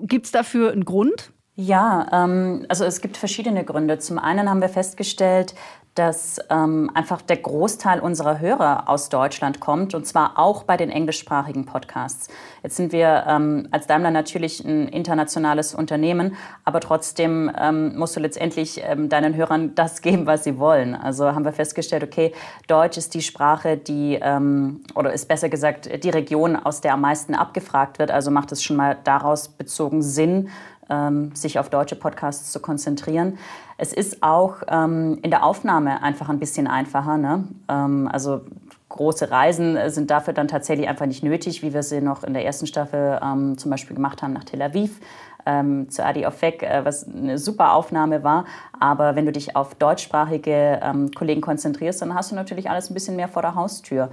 Gibt 0.02 0.26
es 0.26 0.32
dafür 0.32 0.72
einen 0.72 0.84
Grund? 0.84 1.32
Ja, 1.56 2.06
ähm, 2.12 2.64
also 2.68 2.84
es 2.84 3.00
gibt 3.00 3.16
verschiedene 3.16 3.64
Gründe. 3.64 3.98
Zum 3.98 4.18
einen 4.18 4.48
haben 4.48 4.60
wir 4.60 4.68
festgestellt, 4.68 5.54
dass 5.96 6.38
ähm, 6.50 6.88
einfach 6.94 7.20
der 7.20 7.36
Großteil 7.36 7.98
unserer 7.98 8.38
Hörer 8.38 8.88
aus 8.88 9.08
Deutschland 9.08 9.58
kommt 9.58 9.92
und 9.92 10.06
zwar 10.06 10.38
auch 10.38 10.62
bei 10.62 10.76
den 10.76 10.88
englischsprachigen 10.88 11.66
Podcasts. 11.66 12.28
Jetzt 12.62 12.76
sind 12.76 12.92
wir 12.92 13.24
ähm, 13.26 13.66
als 13.72 13.88
Daimler 13.88 14.12
natürlich 14.12 14.64
ein 14.64 14.86
internationales 14.88 15.74
Unternehmen, 15.74 16.36
aber 16.64 16.78
trotzdem 16.78 17.50
ähm, 17.58 17.98
musst 17.98 18.14
du 18.14 18.20
letztendlich 18.20 18.80
ähm, 18.84 19.08
deinen 19.08 19.34
Hörern 19.34 19.74
das 19.74 20.00
geben, 20.02 20.26
was 20.26 20.44
sie 20.44 20.58
wollen. 20.58 20.94
Also 20.94 21.26
haben 21.26 21.44
wir 21.44 21.52
festgestellt, 21.52 22.04
okay, 22.04 22.32
Deutsch 22.68 22.96
ist 22.96 23.12
die 23.14 23.22
Sprache, 23.22 23.76
die, 23.76 24.18
ähm, 24.22 24.84
oder 24.94 25.12
ist 25.12 25.26
besser 25.26 25.48
gesagt, 25.48 26.04
die 26.04 26.10
Region, 26.10 26.54
aus 26.54 26.80
der 26.80 26.94
am 26.94 27.00
meisten 27.00 27.34
abgefragt 27.34 27.98
wird. 27.98 28.12
Also 28.12 28.30
macht 28.30 28.52
es 28.52 28.62
schon 28.62 28.76
mal 28.76 28.96
daraus 29.02 29.48
bezogen 29.48 30.02
Sinn, 30.02 30.48
ähm, 30.90 31.34
sich 31.34 31.58
auf 31.58 31.70
deutsche 31.70 31.96
Podcasts 31.96 32.52
zu 32.52 32.60
konzentrieren. 32.60 33.38
Es 33.78 33.92
ist 33.92 34.22
auch 34.22 34.56
ähm, 34.68 35.18
in 35.22 35.30
der 35.30 35.44
Aufnahme 35.44 36.02
einfach 36.02 36.28
ein 36.28 36.38
bisschen 36.38 36.66
einfacher. 36.66 37.16
Ne? 37.16 37.44
Ähm, 37.68 38.08
also 38.12 38.42
große 38.90 39.30
Reisen 39.30 39.78
sind 39.86 40.10
dafür 40.10 40.34
dann 40.34 40.48
tatsächlich 40.48 40.88
einfach 40.88 41.06
nicht 41.06 41.22
nötig, 41.22 41.62
wie 41.62 41.72
wir 41.72 41.82
sie 41.82 42.00
noch 42.00 42.24
in 42.24 42.34
der 42.34 42.44
ersten 42.44 42.66
Staffel 42.66 43.18
ähm, 43.22 43.56
zum 43.56 43.70
Beispiel 43.70 43.96
gemacht 43.96 44.22
haben 44.22 44.32
nach 44.32 44.44
Tel 44.44 44.60
Aviv. 44.60 45.00
Ähm, 45.46 45.88
zu 45.88 46.04
Adi 46.04 46.26
Ofek, 46.26 46.62
äh, 46.62 46.84
was 46.84 47.08
eine 47.08 47.38
super 47.38 47.72
Aufnahme 47.72 48.22
war. 48.22 48.44
Aber 48.78 49.16
wenn 49.16 49.24
du 49.24 49.32
dich 49.32 49.56
auf 49.56 49.74
deutschsprachige 49.74 50.80
ähm, 50.82 51.10
Kollegen 51.12 51.40
konzentrierst, 51.40 52.02
dann 52.02 52.14
hast 52.14 52.30
du 52.30 52.34
natürlich 52.34 52.68
alles 52.68 52.90
ein 52.90 52.94
bisschen 52.94 53.16
mehr 53.16 53.28
vor 53.28 53.40
der 53.40 53.54
Haustür. 53.54 54.10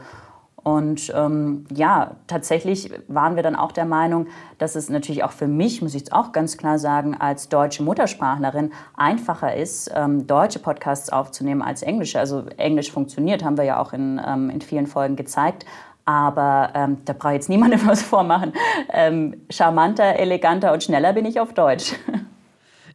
Und 0.68 1.14
ähm, 1.16 1.64
ja, 1.74 2.18
tatsächlich 2.28 2.92
waren 3.08 3.38
wir 3.38 3.44
dann 3.44 3.56
auch 3.56 3.72
der 3.72 3.86
Meinung, 3.86 4.28
dass 4.58 4.76
es 4.76 4.90
natürlich 4.90 5.24
auch 5.24 5.32
für 5.32 5.48
mich, 5.48 5.82
muss 5.82 5.94
ich 5.94 6.02
jetzt 6.02 6.12
auch 6.12 6.34
ganz 6.34 6.58
klar 6.58 6.78
sagen, 6.78 7.16
als 7.16 7.48
deutsche 7.48 7.84
Muttersprachlerin 7.84 8.74
einfacher 8.98 9.56
ist, 9.56 9.90
ähm, 9.96 10.28
deutsche 10.28 10.60
Podcasts 10.60 11.10
aufzunehmen 11.10 11.62
als 11.62 11.84
englische. 11.84 12.20
Also 12.20 12.48
Englisch 12.58 12.92
funktioniert, 12.92 13.46
haben 13.46 13.56
wir 13.56 13.64
ja 13.64 13.80
auch 13.80 13.94
in, 13.94 14.20
ähm, 14.28 14.50
in 14.50 14.60
vielen 14.60 14.88
Folgen 14.88 15.16
gezeigt. 15.16 15.66
Aber 16.04 16.72
ähm, 16.74 16.98
da 17.06 17.14
brauche 17.14 17.32
ich 17.32 17.36
jetzt 17.36 17.50
niemandem 17.50 17.80
was 17.88 18.02
vormachen. 18.02 18.52
Ähm, 18.92 19.44
charmanter, 19.50 20.18
eleganter 20.18 20.74
und 20.74 20.84
schneller 20.84 21.14
bin 21.14 21.24
ich 21.24 21.40
auf 21.40 21.54
Deutsch. 21.54 21.94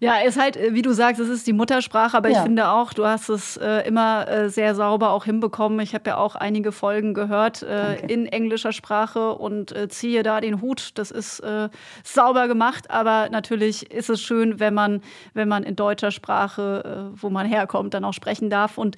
Ja, 0.02 0.16
ist 0.16 0.36
halt, 0.36 0.56
äh, 0.56 0.74
wie 0.74 0.82
du 0.82 0.92
sagst, 0.92 1.20
es 1.20 1.28
ist 1.28 1.46
die 1.46 1.52
Muttersprache, 1.52 2.16
aber 2.16 2.28
ja. 2.28 2.38
ich 2.38 2.42
finde 2.42 2.70
auch, 2.70 2.92
du 2.92 3.06
hast 3.06 3.28
es 3.28 3.56
äh, 3.56 3.86
immer 3.86 4.26
äh, 4.26 4.50
sehr 4.50 4.74
sauber 4.74 5.10
auch 5.10 5.26
hinbekommen. 5.26 5.78
Ich 5.78 5.94
habe 5.94 6.10
ja 6.10 6.16
auch 6.16 6.34
einige 6.34 6.72
Folgen 6.72 7.14
gehört 7.14 7.62
äh, 7.62 8.04
in 8.06 8.26
englischer 8.26 8.72
Sprache 8.72 9.36
und 9.36 9.70
äh, 9.70 9.88
ziehe 9.88 10.24
da 10.24 10.40
den 10.40 10.60
Hut. 10.60 10.90
Das 10.96 11.12
ist 11.12 11.38
äh, 11.38 11.68
sauber 12.02 12.48
gemacht, 12.48 12.90
aber 12.90 13.28
natürlich 13.30 13.92
ist 13.92 14.10
es 14.10 14.20
schön, 14.20 14.58
wenn 14.58 14.74
man, 14.74 15.02
wenn 15.34 15.46
man 15.46 15.62
in 15.62 15.76
deutscher 15.76 16.10
Sprache, 16.10 17.12
wo 17.14 17.30
man 17.30 17.46
herkommt, 17.46 17.94
dann 17.94 18.04
auch 18.04 18.12
sprechen 18.12 18.50
darf. 18.50 18.78
Und 18.78 18.96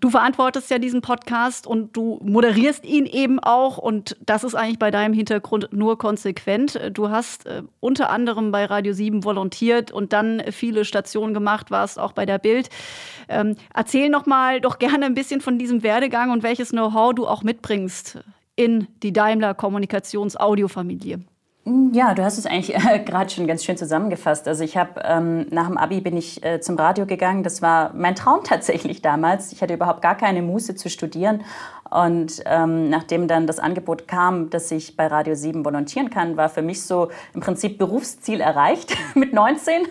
du 0.00 0.08
verantwortest 0.08 0.70
ja 0.70 0.78
diesen 0.78 1.02
Podcast 1.02 1.66
und 1.66 1.94
du 1.94 2.18
moderierst 2.22 2.86
ihn 2.86 3.04
eben 3.04 3.40
auch. 3.40 3.76
Und 3.76 4.16
das 4.24 4.42
ist 4.42 4.54
eigentlich 4.54 4.78
bei 4.78 4.90
deinem 4.90 5.12
Hintergrund 5.12 5.68
nur 5.72 5.98
konsequent. 5.98 6.80
Du 6.94 7.10
hast 7.10 7.44
unter 7.80 8.08
anderem 8.08 8.52
bei 8.52 8.64
Radio 8.64 8.94
7 8.94 9.22
volontiert 9.24 9.92
und 9.92 10.14
dann 10.14 10.40
viele 10.52 10.84
Stationen 10.84 11.34
gemacht, 11.34 11.70
warst 11.70 11.98
auch 11.98 12.12
bei 12.12 12.26
der 12.26 12.38
Bild. 12.38 12.70
Ähm, 13.28 13.56
erzähl 13.74 14.08
noch 14.08 14.26
mal 14.26 14.60
doch 14.60 14.78
gerne 14.78 15.06
ein 15.06 15.14
bisschen 15.14 15.40
von 15.40 15.58
diesem 15.58 15.82
Werdegang 15.82 16.30
und 16.30 16.42
welches 16.42 16.70
Know-how 16.70 17.14
du 17.14 17.26
auch 17.26 17.42
mitbringst 17.42 18.18
in 18.56 18.88
die 19.02 19.12
Daimler 19.12 19.54
Kommunikations 19.54 20.36
Audiofamilie. 20.36 21.20
Ja, 21.92 22.14
du 22.14 22.22
hast 22.22 22.38
es 22.38 22.46
eigentlich 22.46 22.76
äh, 22.76 23.00
gerade 23.00 23.28
schon 23.28 23.48
ganz 23.48 23.64
schön 23.64 23.76
zusammengefasst. 23.76 24.46
Also 24.46 24.62
ich 24.62 24.76
habe 24.76 25.00
ähm, 25.04 25.46
nach 25.50 25.66
dem 25.66 25.76
Abi 25.76 26.00
bin 26.00 26.16
ich 26.16 26.44
äh, 26.44 26.60
zum 26.60 26.76
Radio 26.76 27.06
gegangen. 27.06 27.42
Das 27.42 27.60
war 27.60 27.92
mein 27.92 28.14
Traum 28.14 28.40
tatsächlich 28.44 29.02
damals. 29.02 29.50
Ich 29.50 29.62
hatte 29.62 29.74
überhaupt 29.74 30.00
gar 30.00 30.16
keine 30.16 30.42
Muße 30.42 30.76
zu 30.76 30.88
studieren. 30.88 31.42
Und 31.90 32.40
ähm, 32.46 32.88
nachdem 32.88 33.26
dann 33.26 33.48
das 33.48 33.58
Angebot 33.58 34.06
kam, 34.06 34.48
dass 34.48 34.70
ich 34.70 34.96
bei 34.96 35.08
Radio 35.08 35.34
7 35.34 35.64
volontieren 35.64 36.08
kann, 36.08 36.36
war 36.36 36.48
für 36.48 36.62
mich 36.62 36.82
so 36.82 37.08
im 37.34 37.40
Prinzip 37.40 37.78
Berufsziel 37.78 38.40
erreicht 38.40 38.96
mit 39.16 39.32
19. 39.32 39.82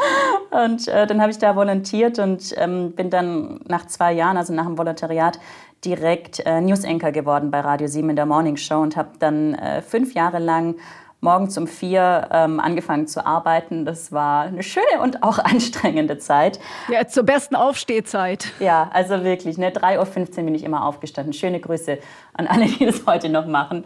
und 0.50 0.88
äh, 0.88 1.06
dann 1.06 1.22
habe 1.22 1.30
ich 1.30 1.38
da 1.38 1.56
volontiert 1.56 2.18
und 2.18 2.54
ähm, 2.58 2.92
bin 2.92 3.08
dann 3.08 3.60
nach 3.68 3.86
zwei 3.86 4.12
Jahren, 4.12 4.36
also 4.36 4.52
nach 4.52 4.66
dem 4.66 4.76
Volontariat, 4.76 5.38
direkt 5.84 6.40
äh, 6.46 6.60
News 6.60 6.84
Anchor 6.84 7.10
geworden 7.10 7.50
bei 7.50 7.60
Radio 7.60 7.88
7 7.88 8.10
in 8.10 8.16
der 8.16 8.26
Morning 8.26 8.56
Show 8.56 8.80
und 8.80 8.96
habe 8.96 9.10
dann 9.18 9.54
äh, 9.54 9.82
fünf 9.82 10.14
Jahre 10.14 10.38
lang 10.38 10.76
morgens 11.22 11.56
um 11.56 11.68
vier 11.68 12.28
ähm, 12.32 12.58
angefangen 12.58 13.06
zu 13.06 13.24
arbeiten. 13.24 13.84
Das 13.84 14.10
war 14.10 14.42
eine 14.42 14.64
schöne 14.64 15.00
und 15.00 15.22
auch 15.22 15.38
anstrengende 15.44 16.18
Zeit. 16.18 16.58
Ja, 16.88 17.06
zur 17.06 17.22
besten 17.22 17.54
Aufstehzeit. 17.54 18.52
Ja, 18.58 18.90
also 18.92 19.22
wirklich. 19.22 19.56
Ne, 19.56 19.70
3.15 19.70 20.38
Uhr 20.38 20.44
bin 20.44 20.54
ich 20.56 20.64
immer 20.64 20.84
aufgestanden. 20.84 21.32
Schöne 21.32 21.60
Grüße 21.60 21.98
an 22.34 22.48
alle, 22.48 22.66
die 22.66 22.84
das 22.84 23.06
heute 23.06 23.28
noch 23.28 23.46
machen. 23.46 23.84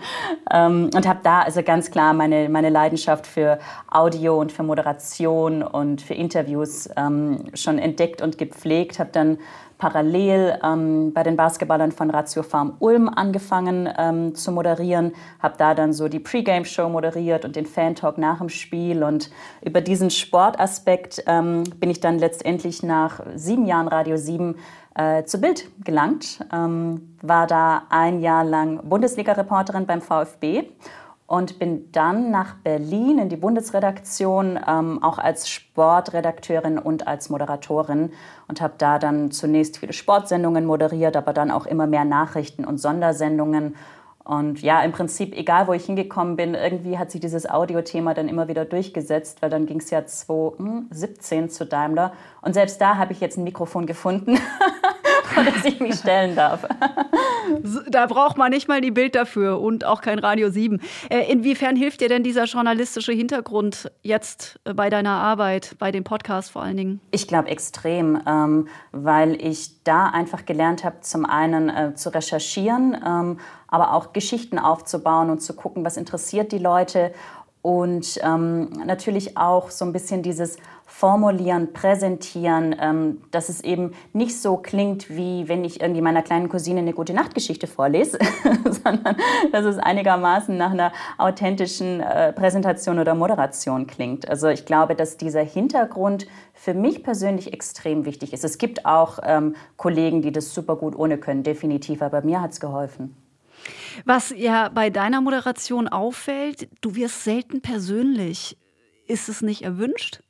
Ähm, 0.51 0.91
und 0.95 1.07
habe 1.07 1.21
da 1.23 1.43
also 1.43 1.63
ganz 1.63 1.91
klar 1.91 2.15
meine, 2.15 2.49
meine 2.49 2.71
Leidenschaft 2.71 3.27
für 3.27 3.59
Audio 3.91 4.41
und 4.41 4.51
für 4.51 4.63
Moderation 4.63 5.63
und 5.63 6.01
für 6.01 6.15
Interviews 6.15 6.89
ähm, 6.97 7.45
schon 7.53 7.79
entdeckt 7.79 8.23
und 8.23 8.39
gepflegt. 8.39 8.99
Habe 8.99 9.11
dann 9.13 9.39
parallel 9.79 10.59
ähm, 10.63 11.13
bei 11.13 11.23
den 11.23 11.37
Basketballern 11.37 11.93
von 11.93 12.11
Ratio 12.11 12.43
Farm 12.43 12.77
Ulm 12.79 13.09
angefangen 13.09 13.89
ähm, 13.99 14.35
zu 14.35 14.53
moderieren, 14.53 15.13
habe 15.41 15.55
da 15.59 15.75
dann 15.75 15.93
so 15.93 16.09
die 16.09 16.21
Pre-Game-Show 16.21 16.89
moderiert 16.89 17.45
und 17.45 17.57
den 17.57 17.67
Fan-Talk 17.67 18.19
nach 18.19 18.39
dem 18.39 18.49
Spiel. 18.49 19.03
Und 19.03 19.31
über 19.63 19.81
diesen 19.81 20.11
Sportaspekt 20.11 21.23
ähm, 21.27 21.65
bin 21.79 21.91
ich 21.91 22.01
dann 22.01 22.19
letztendlich 22.19 22.83
nach 22.83 23.21
sieben 23.35 23.67
Jahren 23.67 23.89
Radio 23.89 24.17
7 24.17 24.57
äh, 24.95 25.25
zu 25.25 25.41
Bild 25.41 25.69
gelangt, 25.85 26.41
ähm, 26.53 27.15
war 27.21 27.47
da 27.47 27.83
ein 27.91 28.21
Jahr 28.21 28.45
lang 28.45 28.81
Bundesliga-Reporterin 28.89 29.87
beim 29.87 30.01
VfB 30.01 30.65
und 31.27 31.59
bin 31.59 31.91
dann 31.91 32.31
nach 32.31 32.55
Berlin 32.55 33.19
in 33.19 33.29
die 33.29 33.37
Bundesredaktion, 33.37 34.61
ähm, 34.67 35.03
auch 35.03 35.19
als 35.19 35.49
Sportredakteurin 35.49 36.79
und 36.79 37.09
als 37.09 37.31
Moderatorin 37.31 38.13
und 38.47 38.61
habe 38.61 38.75
da 38.79 38.99
dann 38.99 39.33
zunächst 39.33 39.79
viele 39.79 39.93
Sportsendungen 39.93 40.65
moderiert, 40.65 41.17
aber 41.17 41.33
dann 41.33 41.51
auch 41.51 41.67
immer 41.67 41.87
mehr 41.87 42.05
Nachrichten 42.05 42.65
und 42.65 42.79
Sondersendungen. 42.79 43.75
Und 44.23 44.61
ja, 44.61 44.83
im 44.83 44.91
Prinzip, 44.91 45.37
egal 45.37 45.69
wo 45.69 45.73
ich 45.73 45.87
hingekommen 45.87 46.37
bin, 46.37 46.55
irgendwie 46.55 46.99
hat 46.99 47.13
sich 47.13 47.21
dieses 47.21 47.49
Audiothema 47.49 48.13
dann 48.13 48.29
immer 48.29 48.49
wieder 48.49 48.65
durchgesetzt, 48.65 49.41
weil 49.41 49.51
dann 49.51 49.67
ging 49.67 49.79
es 49.79 49.91
ja 49.91 50.05
2017 50.05 51.49
zu 51.49 51.65
Daimler. 51.65 52.13
Und 52.43 52.55
selbst 52.55 52.81
da 52.81 52.97
habe 52.97 53.13
ich 53.13 53.21
jetzt 53.21 53.37
ein 53.37 53.45
Mikrofon 53.45 53.87
gefunden. 53.87 54.39
vor 55.45 55.45
das 55.45 55.65
ich 55.65 55.81
mich 55.81 55.97
stellen 55.97 56.35
darf. 56.35 56.67
Da 57.89 58.07
braucht 58.07 58.37
man 58.37 58.51
nicht 58.51 58.67
mal 58.67 58.81
die 58.81 58.91
Bild 58.91 59.15
dafür 59.15 59.61
und 59.61 59.85
auch 59.85 60.01
kein 60.01 60.19
Radio 60.19 60.51
7. 60.51 60.81
Äh, 61.09 61.31
inwiefern 61.31 61.77
hilft 61.77 62.01
dir 62.01 62.09
denn 62.09 62.25
dieser 62.25 62.45
journalistische 62.45 63.13
Hintergrund 63.13 63.91
jetzt 64.03 64.59
äh, 64.65 64.75
bei 64.75 64.91
deiner 64.91 65.11
Arbeit, 65.11 65.77
bei 65.79 65.93
dem 65.93 66.03
Podcast 66.03 66.51
vor 66.51 66.63
allen 66.63 66.77
Dingen? 66.77 67.01
Ich 67.13 67.29
glaube 67.29 67.49
extrem, 67.49 68.21
ähm, 68.27 68.69
weil 68.91 69.41
ich 69.41 69.85
da 69.85 70.07
einfach 70.07 70.45
gelernt 70.45 70.85
habe, 70.85 71.01
zum 71.03 71.25
einen 71.25 71.69
äh, 71.69 71.95
zu 71.95 72.13
recherchieren, 72.13 72.97
ähm, 73.07 73.39
aber 73.69 73.93
auch 73.93 74.13
Geschichten 74.13 74.59
aufzubauen 74.59 75.31
und 75.31 75.41
zu 75.41 75.55
gucken, 75.55 75.85
was 75.85 75.97
interessiert 75.97 76.51
die 76.51 76.59
Leute 76.59 77.13
und 77.63 78.21
ähm, 78.23 78.71
natürlich 78.85 79.37
auch 79.37 79.71
so 79.71 79.85
ein 79.85 79.93
bisschen 79.93 80.23
dieses 80.23 80.57
Formulieren, 80.89 81.73
Präsentieren, 81.73 82.75
ähm, 82.81 83.23
dass 83.33 83.49
es 83.49 83.61
eben 83.61 83.93
nicht 84.13 84.41
so 84.41 84.57
klingt, 84.57 85.11
wie 85.11 85.49
wenn 85.49 85.65
ich 85.65 85.81
irgendwie 85.81 86.01
meiner 86.01 86.23
kleinen 86.23 86.49
Cousine 86.49 86.81
eine 86.81 86.93
gute 86.93 87.13
Nachtgeschichte 87.13 87.67
vorlese, 87.67 88.19
sondern 88.65 89.17
dass 89.51 89.65
es 89.65 89.79
einigermaßen 89.79 90.57
nach 90.57 90.71
einer 90.71 90.93
authentischen 91.19 92.01
äh, 92.01 92.33
Präsentation 92.33 93.01
oder 93.01 93.15
Moderation 93.15 93.87
klingt. 93.87 94.29
Also 94.29 94.49
ich 94.49 94.65
glaube, 94.65 94.95
dass 94.95 95.17
dieser 95.17 95.43
Hintergrund 95.43 96.27
für 96.55 96.73
mich 96.73 97.03
persönlich 97.03 97.53
extrem 97.53 98.05
wichtig 98.05 98.33
ist. 98.33 98.45
Es 98.45 98.57
gibt 98.57 98.87
auch 98.87 99.19
ähm, 99.25 99.57
Kollegen, 99.77 100.23
die 100.23 100.33
das 100.33 100.55
super 100.55 100.77
gut 100.77 100.97
ohne 100.97 101.19
können, 101.19 101.43
definitiv, 101.43 102.01
aber 102.01 102.23
mir 102.23 102.41
hat 102.41 102.53
es 102.53 102.61
geholfen. 102.61 103.17
Was 104.05 104.33
ja 104.37 104.69
bei 104.69 104.91
deiner 104.91 105.21
Moderation 105.21 105.89
auffällt, 105.89 106.69
du 106.81 106.95
wirst 106.95 107.25
selten 107.25 107.61
persönlich. 107.61 108.57
Ist 109.07 109.29
es 109.29 109.43
nicht 109.43 109.63
erwünscht? 109.63 110.21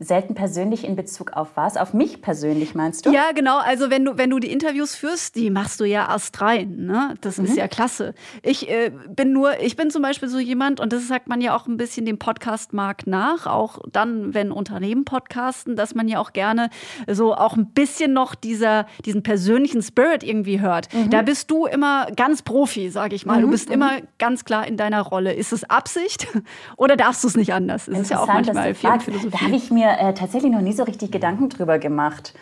Selten 0.00 0.34
persönlich 0.34 0.84
in 0.84 0.96
Bezug 0.96 1.34
auf 1.34 1.50
was? 1.54 1.76
Auf 1.76 1.94
mich 1.94 2.20
persönlich 2.20 2.74
meinst 2.74 3.06
du? 3.06 3.12
Ja, 3.12 3.30
genau. 3.32 3.58
Also 3.58 3.90
wenn 3.90 4.04
du, 4.04 4.18
wenn 4.18 4.28
du 4.28 4.40
die 4.40 4.50
Interviews 4.50 4.96
führst, 4.96 5.36
die 5.36 5.50
machst 5.50 5.78
du 5.78 5.84
ja 5.84 6.08
astrein. 6.08 6.86
Ne? 6.86 7.14
Das 7.20 7.38
mhm. 7.38 7.44
ist 7.44 7.56
ja 7.56 7.68
klasse. 7.68 8.12
Ich 8.42 8.68
äh, 8.68 8.90
bin 9.08 9.32
nur, 9.32 9.60
ich 9.60 9.76
bin 9.76 9.92
zum 9.92 10.02
Beispiel 10.02 10.28
so 10.28 10.40
jemand, 10.40 10.80
und 10.80 10.92
das 10.92 11.06
sagt 11.06 11.28
man 11.28 11.40
ja 11.40 11.56
auch 11.56 11.68
ein 11.68 11.76
bisschen 11.76 12.06
dem 12.06 12.18
Podcast-Markt 12.18 13.06
nach, 13.06 13.46
auch 13.46 13.78
dann, 13.92 14.34
wenn 14.34 14.50
Unternehmen 14.50 15.04
podcasten, 15.04 15.76
dass 15.76 15.94
man 15.94 16.08
ja 16.08 16.18
auch 16.18 16.32
gerne 16.32 16.70
so 17.08 17.32
auch 17.32 17.56
ein 17.56 17.66
bisschen 17.66 18.12
noch 18.12 18.34
dieser, 18.34 18.86
diesen 19.04 19.22
persönlichen 19.22 19.80
Spirit 19.80 20.24
irgendwie 20.24 20.60
hört. 20.60 20.92
Mhm. 20.92 21.10
Da 21.10 21.22
bist 21.22 21.52
du 21.52 21.66
immer 21.66 22.08
ganz 22.16 22.42
Profi, 22.42 22.90
sage 22.90 23.14
ich 23.14 23.26
mal. 23.26 23.38
Mhm. 23.38 23.42
Du 23.42 23.50
bist 23.50 23.70
immer 23.70 23.92
ganz 24.18 24.44
klar 24.44 24.66
in 24.66 24.76
deiner 24.76 25.02
Rolle. 25.02 25.34
Ist 25.34 25.52
es 25.52 25.62
Absicht 25.70 26.26
oder 26.76 26.96
darfst 26.96 27.22
du 27.22 27.28
es 27.28 27.36
nicht 27.36 27.54
anders? 27.54 27.86
Das 27.86 28.00
ist 28.00 28.10
ja 28.10 28.18
auch 28.18 28.26
manchmal 28.26 28.74
viel 28.74 28.90
Philosophie. 28.98 29.30
Da 29.30 29.40
habe 29.40 29.54
ich 29.54 29.70
mir 29.70 29.83
mir 29.84 29.98
äh, 29.98 30.14
tatsächlich 30.14 30.52
noch 30.52 30.60
nie 30.60 30.72
so 30.72 30.82
richtig 30.82 31.10
Gedanken 31.10 31.48
drüber 31.48 31.78
gemacht. 31.78 32.34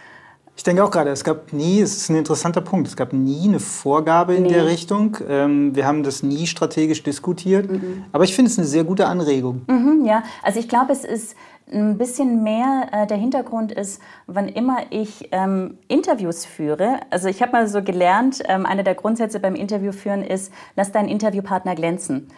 Ich 0.55 0.64
denke 0.64 0.85
auch 0.85 0.90
gerade, 0.90 1.11
es 1.11 1.24
gab 1.24 1.52
nie, 1.55 1.81
es 1.81 1.96
ist 1.96 2.11
ein 2.11 2.16
interessanter 2.16 2.61
Punkt, 2.61 2.87
es 2.87 2.94
gab 2.94 3.14
nie 3.14 3.48
eine 3.48 3.59
Vorgabe 3.59 4.35
in 4.35 4.42
nee. 4.42 4.50
der 4.50 4.66
Richtung. 4.66 5.16
Ähm, 5.26 5.74
wir 5.74 5.87
haben 5.87 6.02
das 6.02 6.22
nie 6.22 6.46
strategisch 6.46 7.02
diskutiert. 7.02 7.70
Mhm. 7.70 8.05
Aber 8.12 8.24
ich 8.24 8.35
finde 8.35 8.50
es 8.50 8.59
eine 8.59 8.66
sehr 8.66 8.85
gute 8.85 9.07
Anregung. 9.07 9.62
Mhm, 9.66 10.05
ja, 10.05 10.22
also 10.42 10.61
ich 10.61 10.68
glaube, 10.68 10.92
es 10.92 11.05
ist 11.05 11.37
ein 11.72 11.96
bisschen 11.96 12.42
mehr 12.42 12.88
äh, 12.92 13.07
der 13.07 13.16
Hintergrund 13.16 13.72
ist, 13.72 14.02
wann 14.26 14.46
immer 14.46 14.78
ich 14.90 15.31
ähm, 15.33 15.78
Interviews 15.88 16.44
führe. 16.44 17.00
Also 17.09 17.28
ich 17.28 17.40
habe 17.40 17.52
mal 17.52 17.66
so 17.66 17.83
gelernt, 17.83 18.42
ähm, 18.46 18.66
einer 18.66 18.83
der 18.83 18.94
Grundsätze 18.94 19.40
beim 19.40 19.55
Interviewführen 19.55 20.22
ist, 20.22 20.52
lass 20.76 20.92
deinen 20.92 21.09
Interviewpartner 21.09 21.74
glänzen. 21.74 22.28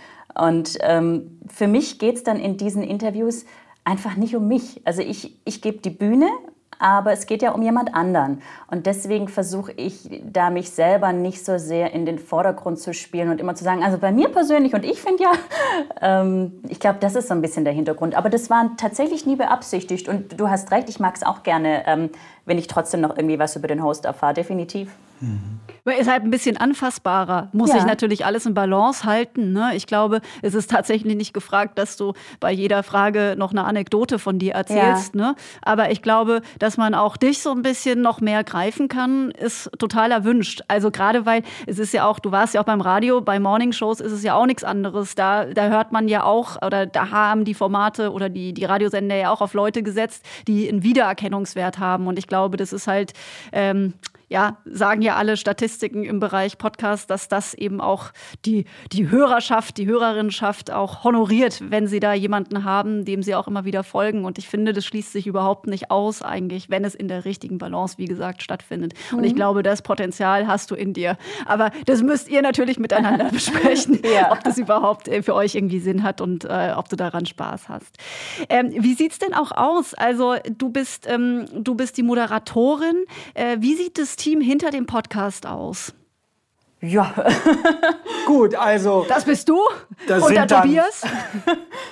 Und 0.40 0.78
ähm, 0.82 1.40
für 1.48 1.66
mich 1.66 1.98
geht 1.98 2.16
es 2.16 2.22
dann 2.22 2.38
in 2.38 2.58
diesen 2.58 2.84
Interviews 2.84 3.44
einfach 3.84 4.16
nicht 4.16 4.34
um 4.34 4.48
mich. 4.48 4.80
Also 4.84 5.02
ich, 5.02 5.36
ich 5.44 5.60
gebe 5.62 5.78
die 5.78 5.90
Bühne, 5.90 6.28
aber 6.78 7.12
es 7.12 7.26
geht 7.26 7.42
ja 7.42 7.52
um 7.52 7.62
jemand 7.62 7.94
anderen. 7.94 8.42
Und 8.66 8.86
deswegen 8.86 9.28
versuche 9.28 9.72
ich 9.72 10.22
da 10.24 10.50
mich 10.50 10.70
selber 10.70 11.12
nicht 11.12 11.44
so 11.44 11.58
sehr 11.58 11.92
in 11.92 12.04
den 12.06 12.18
Vordergrund 12.18 12.78
zu 12.78 12.92
spielen 12.92 13.30
und 13.30 13.40
immer 13.40 13.54
zu 13.54 13.64
sagen, 13.64 13.82
also 13.82 13.98
bei 13.98 14.12
mir 14.12 14.28
persönlich 14.28 14.74
und 14.74 14.84
ich 14.84 15.00
finde 15.00 15.22
ja, 15.22 15.32
ähm, 16.00 16.60
ich 16.68 16.80
glaube, 16.80 16.98
das 17.00 17.14
ist 17.14 17.28
so 17.28 17.34
ein 17.34 17.42
bisschen 17.42 17.64
der 17.64 17.74
Hintergrund. 17.74 18.14
Aber 18.14 18.30
das 18.30 18.50
war 18.50 18.70
tatsächlich 18.76 19.26
nie 19.26 19.36
beabsichtigt. 19.36 20.08
Und 20.08 20.38
du 20.38 20.48
hast 20.48 20.70
recht, 20.72 20.88
ich 20.88 21.00
mag 21.00 21.16
es 21.16 21.22
auch 21.22 21.42
gerne, 21.42 21.86
ähm, 21.86 22.10
wenn 22.44 22.58
ich 22.58 22.66
trotzdem 22.66 23.00
noch 23.00 23.16
irgendwie 23.16 23.38
was 23.38 23.56
über 23.56 23.68
den 23.68 23.82
Host 23.82 24.04
erfahre, 24.04 24.34
definitiv. 24.34 24.90
Mhm. 25.24 25.54
Ist 25.86 26.10
halt 26.10 26.24
ein 26.24 26.30
bisschen 26.30 26.56
anfassbarer. 26.56 27.50
Muss 27.52 27.68
ja. 27.68 27.76
sich 27.76 27.84
natürlich 27.84 28.24
alles 28.24 28.46
in 28.46 28.54
Balance 28.54 29.04
halten. 29.04 29.52
Ne? 29.52 29.72
Ich 29.74 29.86
glaube, 29.86 30.22
es 30.40 30.54
ist 30.54 30.70
tatsächlich 30.70 31.14
nicht 31.14 31.34
gefragt, 31.34 31.78
dass 31.78 31.98
du 31.98 32.14
bei 32.40 32.50
jeder 32.50 32.82
Frage 32.82 33.34
noch 33.36 33.50
eine 33.50 33.64
Anekdote 33.64 34.18
von 34.18 34.38
dir 34.38 34.54
erzählst. 34.54 35.14
Ja. 35.14 35.20
Ne? 35.20 35.36
Aber 35.60 35.90
ich 35.90 36.00
glaube, 36.00 36.40
dass 36.58 36.78
man 36.78 36.94
auch 36.94 37.18
dich 37.18 37.40
so 37.40 37.52
ein 37.52 37.60
bisschen 37.60 38.00
noch 38.00 38.22
mehr 38.22 38.44
greifen 38.44 38.88
kann, 38.88 39.30
ist 39.32 39.70
total 39.78 40.10
erwünscht. 40.10 40.62
Also 40.68 40.90
gerade 40.90 41.26
weil 41.26 41.42
es 41.66 41.78
ist 41.78 41.92
ja 41.92 42.06
auch, 42.06 42.18
du 42.18 42.32
warst 42.32 42.54
ja 42.54 42.62
auch 42.62 42.66
beim 42.66 42.80
Radio, 42.80 43.20
bei 43.20 43.38
Morningshows 43.38 44.00
ist 44.00 44.12
es 44.12 44.22
ja 44.22 44.34
auch 44.36 44.46
nichts 44.46 44.64
anderes. 44.64 45.14
Da, 45.14 45.44
da 45.44 45.68
hört 45.68 45.92
man 45.92 46.08
ja 46.08 46.24
auch, 46.24 46.62
oder 46.62 46.86
da 46.86 47.10
haben 47.10 47.44
die 47.44 47.54
Formate 47.54 48.10
oder 48.10 48.30
die, 48.30 48.54
die 48.54 48.64
Radiosender 48.64 49.16
ja 49.16 49.30
auch 49.30 49.42
auf 49.42 49.52
Leute 49.52 49.82
gesetzt, 49.82 50.24
die 50.48 50.66
einen 50.66 50.82
Wiedererkennungswert 50.82 51.78
haben. 51.78 52.06
Und 52.06 52.18
ich 52.18 52.26
glaube, 52.26 52.56
das 52.56 52.72
ist 52.72 52.86
halt 52.86 53.12
ähm, 53.52 53.92
ja, 54.28 54.58
sagen 54.64 55.02
ja 55.02 55.16
alle 55.16 55.36
Statistiken 55.36 56.04
im 56.04 56.20
Bereich 56.20 56.58
Podcast, 56.58 57.10
dass 57.10 57.28
das 57.28 57.54
eben 57.54 57.80
auch 57.80 58.12
die, 58.44 58.64
die 58.92 59.10
Hörerschaft, 59.10 59.76
die 59.76 59.86
Hörerinnenschaft 59.86 60.70
auch 60.70 61.04
honoriert, 61.04 61.62
wenn 61.70 61.86
sie 61.86 62.00
da 62.00 62.14
jemanden 62.14 62.64
haben, 62.64 63.04
dem 63.04 63.22
sie 63.22 63.34
auch 63.34 63.46
immer 63.46 63.64
wieder 63.64 63.84
folgen. 63.84 64.24
Und 64.24 64.38
ich 64.38 64.48
finde, 64.48 64.72
das 64.72 64.84
schließt 64.84 65.12
sich 65.12 65.26
überhaupt 65.26 65.66
nicht 65.66 65.90
aus, 65.90 66.22
eigentlich, 66.22 66.70
wenn 66.70 66.84
es 66.84 66.94
in 66.94 67.08
der 67.08 67.24
richtigen 67.24 67.58
Balance, 67.58 67.98
wie 67.98 68.06
gesagt, 68.06 68.42
stattfindet. 68.42 68.94
Mhm. 69.10 69.18
Und 69.18 69.24
ich 69.24 69.32
mhm. 69.32 69.36
glaube, 69.36 69.62
das 69.62 69.82
Potenzial 69.82 70.46
hast 70.46 70.70
du 70.70 70.74
in 70.74 70.92
dir. 70.92 71.16
Aber 71.46 71.70
das 71.86 72.02
müsst 72.02 72.28
ihr 72.28 72.42
natürlich 72.42 72.78
miteinander 72.78 73.24
besprechen, 73.32 74.00
ja. 74.04 74.32
ob 74.32 74.42
das 74.44 74.58
überhaupt 74.58 75.08
äh, 75.08 75.22
für 75.22 75.34
euch 75.34 75.54
irgendwie 75.54 75.80
Sinn 75.80 76.02
hat 76.02 76.20
und 76.20 76.44
äh, 76.44 76.72
ob 76.76 76.88
du 76.88 76.96
daran 76.96 77.26
Spaß 77.26 77.68
hast. 77.68 77.96
Ähm, 78.48 78.72
wie 78.76 78.94
sieht 78.94 79.12
es 79.12 79.18
denn 79.18 79.34
auch 79.34 79.52
aus? 79.52 79.94
Also, 79.94 80.36
du 80.56 80.70
bist, 80.70 81.06
ähm, 81.08 81.46
du 81.52 81.74
bist 81.74 81.96
die 81.96 82.02
Moderatorin. 82.02 83.04
Äh, 83.34 83.58
wie 83.60 83.74
sieht 83.74 83.98
es 83.98 84.16
Team 84.24 84.40
hinter 84.40 84.70
dem 84.70 84.86
Podcast 84.86 85.46
aus? 85.46 85.92
Ja. 86.80 87.12
Gut, 88.26 88.54
also. 88.54 89.04
Das 89.06 89.26
bist 89.26 89.50
du? 89.50 89.58
Das 90.08 90.22
und 90.22 90.34
der 90.34 90.46
Tobias? 90.46 91.02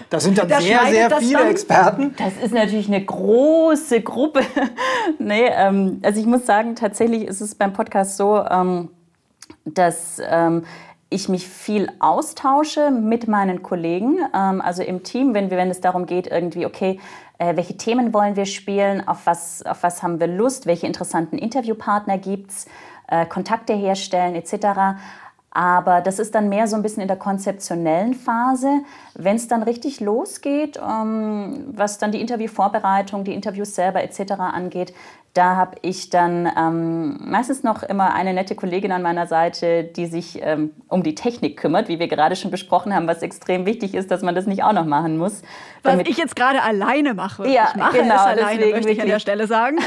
Das 0.09 0.25
sind 0.25 0.37
dann 0.39 0.49
der 0.49 0.61
sehr, 0.61 0.87
sehr 0.87 1.11
viele 1.19 1.39
dann. 1.39 1.51
Experten. 1.51 2.15
Das 2.17 2.37
ist 2.43 2.53
natürlich 2.53 2.89
eine 2.89 3.05
große 3.05 4.01
Gruppe. 4.01 4.41
nee, 5.19 5.47
ähm, 5.47 6.01
also 6.03 6.21
ich 6.21 6.27
muss 6.27 6.45
sagen, 6.47 6.75
tatsächlich 6.75 7.25
ist 7.25 7.41
es 7.43 7.55
beim 7.55 7.75
Podcast 7.75 8.17
so, 8.17 8.43
ähm, 8.51 8.91
dass 9.65 10.21
ähm, 10.23 10.65
ich 11.09 11.29
mich 11.29 11.49
viel 11.49 11.91
austausche 11.99 12.91
mit 12.91 13.29
meinen 13.29 13.63
Kollegen, 13.63 14.19
ähm, 14.35 14.61
also 14.63 14.83
im 14.83 15.03
Team, 15.03 15.35
wenn, 15.35 15.51
wir, 15.51 15.57
wenn 15.59 15.71
es 15.71 15.81
darum 15.81 16.05
geht, 16.05 16.27
irgendwie, 16.27 16.67
okay, 16.67 16.99
äh, 17.43 17.57
welche 17.57 17.77
Themen 17.77 18.15
wollen 18.15 18.37
wir 18.37 18.47
spielen, 18.47 19.07
auf 19.07 19.27
was, 19.27 19.67
auf 19.67 19.83
was 19.83 20.03
haben 20.03 20.21
wir 20.21 20.29
Lust, 20.29 20.67
welche 20.67 20.87
interessanten 20.87 21.39
Interviewpartner 21.39 22.19
gibt 22.19 22.51
es, 22.53 22.67
äh, 23.09 23.27
Kontakte 23.27 23.73
herstellen 23.73 24.37
etc. 24.37 25.01
Aber 25.51 26.01
das 26.01 26.19
ist 26.21 26.35
dann 26.35 26.49
mehr 26.49 26.69
so 26.69 26.77
ein 26.77 26.83
bisschen 26.83 27.03
in 27.03 27.09
der 27.09 27.17
konzeptionellen 27.17 28.15
Phase. 28.15 28.83
Wenn 29.15 29.37
es 29.37 29.49
dann 29.49 29.65
richtig 29.65 30.01
losgeht, 30.01 30.79
ähm, 30.79 31.65
was 31.73 31.99
dann 31.99 32.13
die 32.13 32.21
Interviewvorbereitung, 32.21 33.25
die 33.25 33.35
Interviews 33.35 33.75
selber 33.75 34.03
etc. 34.03 34.33
angeht, 34.39 34.95
da 35.35 35.57
habe 35.57 35.77
ich 35.81 36.11
dann 36.11 36.47
ähm, 36.59 37.17
meistens 37.21 37.63
noch 37.63 37.83
immer 37.83 38.13
eine 38.13 38.35
nette 38.35 38.55
Kollegin 38.55 38.93
an 38.93 39.01
meiner 39.01 39.27
Seite, 39.27 39.83
die 39.83 40.05
sich 40.05 40.41
ähm, 40.43 40.73
um 40.89 41.03
die 41.03 41.15
Technik 41.15 41.57
kümmert, 41.57 41.89
wie 41.89 41.99
wir 41.99 42.09
gerade 42.09 42.37
schon 42.37 42.51
besprochen 42.51 42.95
haben, 42.95 43.07
was 43.07 43.23
extrem 43.23 43.65
wichtig 43.65 43.95
ist, 43.95 44.11
dass 44.11 44.21
man 44.21 44.35
das 44.35 44.47
nicht 44.47 44.63
auch 44.63 44.75
noch 44.75 44.85
machen 44.85 45.17
muss. 45.17 45.41
Was 45.83 46.01
ich 46.05 46.19
jetzt 46.19 46.37
gerade 46.37 46.63
alleine 46.63 47.15
mache. 47.15 47.49
Ja, 47.49 47.69
ich 47.71 47.77
mache 47.77 47.99
genau, 47.99 48.15
es 48.15 48.21
alleine, 48.21 48.59
deswegen 48.59 48.73
möchte 48.73 48.91
ich 48.91 49.01
an 49.01 49.09
der 49.09 49.21
Stelle 49.21 49.47
sagen. 49.47 49.79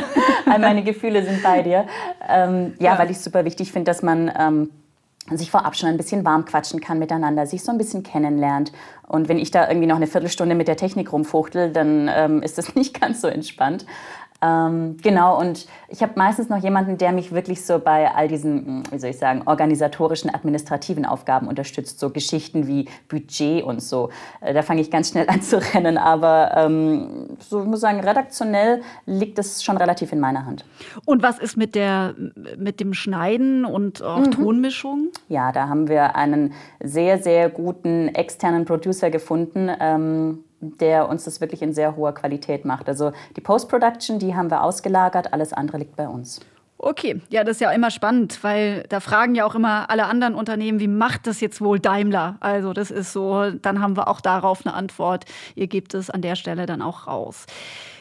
All 0.46 0.60
meine 0.60 0.84
Gefühle 0.84 1.24
sind 1.24 1.42
bei 1.42 1.62
dir. 1.62 1.86
Ähm, 2.28 2.74
ja, 2.78 2.92
ja, 2.92 2.98
weil 2.98 3.10
ich 3.10 3.16
es 3.16 3.24
super 3.24 3.44
wichtig 3.44 3.72
finde, 3.72 3.90
dass 3.90 4.02
man 4.02 4.30
ähm, 4.38 4.70
sich 5.30 5.50
vorab 5.50 5.76
schon 5.76 5.88
ein 5.88 5.96
bisschen 5.96 6.24
warm 6.24 6.44
quatschen 6.44 6.80
kann 6.80 6.98
miteinander, 6.98 7.46
sich 7.46 7.62
so 7.62 7.70
ein 7.70 7.78
bisschen 7.78 8.02
kennenlernt. 8.02 8.72
Und 9.06 9.28
wenn 9.28 9.38
ich 9.38 9.50
da 9.50 9.68
irgendwie 9.68 9.86
noch 9.86 9.96
eine 9.96 10.06
Viertelstunde 10.06 10.54
mit 10.54 10.68
der 10.68 10.76
Technik 10.76 11.12
rumfuchtel, 11.12 11.72
dann 11.72 12.10
ähm, 12.12 12.42
ist 12.42 12.58
das 12.58 12.74
nicht 12.76 13.00
ganz 13.00 13.20
so 13.20 13.28
entspannt. 13.28 13.86
Ähm, 14.42 14.96
genau, 15.00 15.38
und 15.38 15.66
ich 15.88 16.02
habe 16.02 16.14
meistens 16.16 16.48
noch 16.48 16.58
jemanden, 16.58 16.98
der 16.98 17.12
mich 17.12 17.32
wirklich 17.32 17.64
so 17.64 17.78
bei 17.78 18.12
all 18.12 18.26
diesen, 18.26 18.66
hm, 18.66 18.82
wie 18.90 18.98
soll 18.98 19.10
ich 19.10 19.18
sagen, 19.18 19.42
organisatorischen, 19.46 20.34
administrativen 20.34 21.06
Aufgaben 21.06 21.46
unterstützt. 21.46 22.00
So 22.00 22.10
Geschichten 22.10 22.66
wie 22.66 22.88
Budget 23.08 23.62
und 23.62 23.80
so. 23.80 24.10
Äh, 24.40 24.52
da 24.52 24.62
fange 24.62 24.80
ich 24.80 24.90
ganz 24.90 25.10
schnell 25.10 25.26
an 25.28 25.42
zu 25.42 25.58
rennen. 25.74 25.96
Aber 25.96 26.52
ähm, 26.56 27.28
so, 27.38 27.62
ich 27.62 27.68
muss 27.68 27.80
sagen, 27.80 28.00
redaktionell 28.00 28.82
liegt 29.06 29.38
es 29.38 29.62
schon 29.62 29.76
relativ 29.76 30.12
in 30.12 30.18
meiner 30.18 30.44
Hand. 30.44 30.64
Und 31.04 31.22
was 31.22 31.38
ist 31.38 31.56
mit, 31.56 31.74
der, 31.76 32.14
mit 32.56 32.80
dem 32.80 32.94
Schneiden 32.94 33.64
und 33.64 34.02
auch 34.02 34.18
mhm. 34.18 34.30
Tonmischung? 34.32 35.08
Ja, 35.28 35.52
da 35.52 35.68
haben 35.68 35.88
wir 35.88 36.16
einen 36.16 36.52
sehr, 36.82 37.18
sehr 37.18 37.48
guten 37.48 38.08
externen 38.08 38.64
Producer 38.64 39.10
gefunden. 39.10 39.70
Ähm, 39.78 40.44
der 40.62 41.08
uns 41.08 41.24
das 41.24 41.40
wirklich 41.40 41.62
in 41.62 41.74
sehr 41.74 41.96
hoher 41.96 42.14
Qualität 42.14 42.64
macht. 42.64 42.88
Also 42.88 43.12
die 43.36 43.40
Post-Production, 43.40 44.18
die 44.18 44.34
haben 44.34 44.50
wir 44.50 44.62
ausgelagert, 44.62 45.32
alles 45.32 45.52
andere 45.52 45.78
liegt 45.78 45.96
bei 45.96 46.08
uns. 46.08 46.40
Okay, 46.84 47.20
ja, 47.30 47.44
das 47.44 47.56
ist 47.56 47.60
ja 47.60 47.70
immer 47.70 47.92
spannend, 47.92 48.42
weil 48.42 48.84
da 48.88 48.98
fragen 48.98 49.36
ja 49.36 49.44
auch 49.44 49.54
immer 49.54 49.88
alle 49.88 50.06
anderen 50.06 50.34
Unternehmen, 50.34 50.80
wie 50.80 50.88
macht 50.88 51.28
das 51.28 51.40
jetzt 51.40 51.60
wohl 51.60 51.78
Daimler? 51.78 52.38
Also 52.40 52.72
das 52.72 52.90
ist 52.90 53.12
so, 53.12 53.52
dann 53.52 53.80
haben 53.80 53.96
wir 53.96 54.08
auch 54.08 54.20
darauf 54.20 54.66
eine 54.66 54.74
Antwort. 54.74 55.24
Ihr 55.54 55.68
gebt 55.68 55.94
es 55.94 56.10
an 56.10 56.22
der 56.22 56.34
Stelle 56.34 56.66
dann 56.66 56.82
auch 56.82 57.06
raus. 57.06 57.46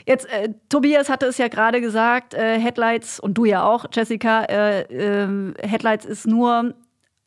Jetzt, 0.08 0.28
äh, 0.30 0.50
Tobias 0.70 1.10
hatte 1.10 1.28
es 1.28 1.38
ja 1.38 1.48
gerade 1.48 1.80
gesagt, 1.80 2.34
äh, 2.34 2.60
Headlights 2.60 3.20
und 3.20 3.36
du 3.36 3.46
ja 3.46 3.64
auch, 3.64 3.86
Jessica, 3.94 4.46
äh, 4.46 4.82
ähm, 4.90 5.54
Headlights 5.62 6.06
ist 6.06 6.26
nur 6.26 6.74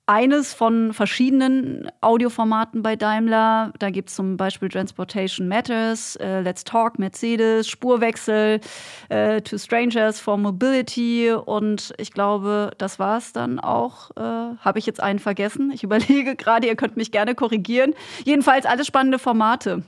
eines 0.06 0.52
von 0.52 0.92
verschiedenen 0.92 1.90
Audioformaten 2.02 2.82
bei 2.82 2.94
Daimler. 2.94 3.72
Da 3.78 3.90
gibt 3.90 4.10
es 4.10 4.14
zum 4.14 4.36
Beispiel 4.36 4.68
Transportation 4.68 5.48
Matters, 5.48 6.16
äh, 6.16 6.40
Let's 6.40 6.62
Talk 6.64 6.98
Mercedes, 6.98 7.68
Spurwechsel, 7.68 8.60
äh, 9.08 9.40
To 9.40 9.56
Strangers 9.56 10.20
for 10.20 10.36
Mobility 10.36 11.32
und 11.32 11.94
ich 11.96 12.12
glaube, 12.12 12.72
das 12.76 12.98
war 12.98 13.18
es 13.18 13.32
dann 13.32 13.58
auch. 13.58 14.10
Äh, 14.16 14.56
Habe 14.60 14.78
ich 14.78 14.84
jetzt 14.84 15.02
einen 15.02 15.18
vergessen? 15.18 15.70
Ich 15.72 15.82
überlege 15.84 16.36
gerade, 16.36 16.66
ihr 16.66 16.76
könnt 16.76 16.96
mich 16.96 17.10
gerne 17.10 17.34
korrigieren. 17.34 17.94
Jedenfalls 18.24 18.66
alles 18.66 18.86
spannende 18.86 19.18
Formate. 19.18 19.82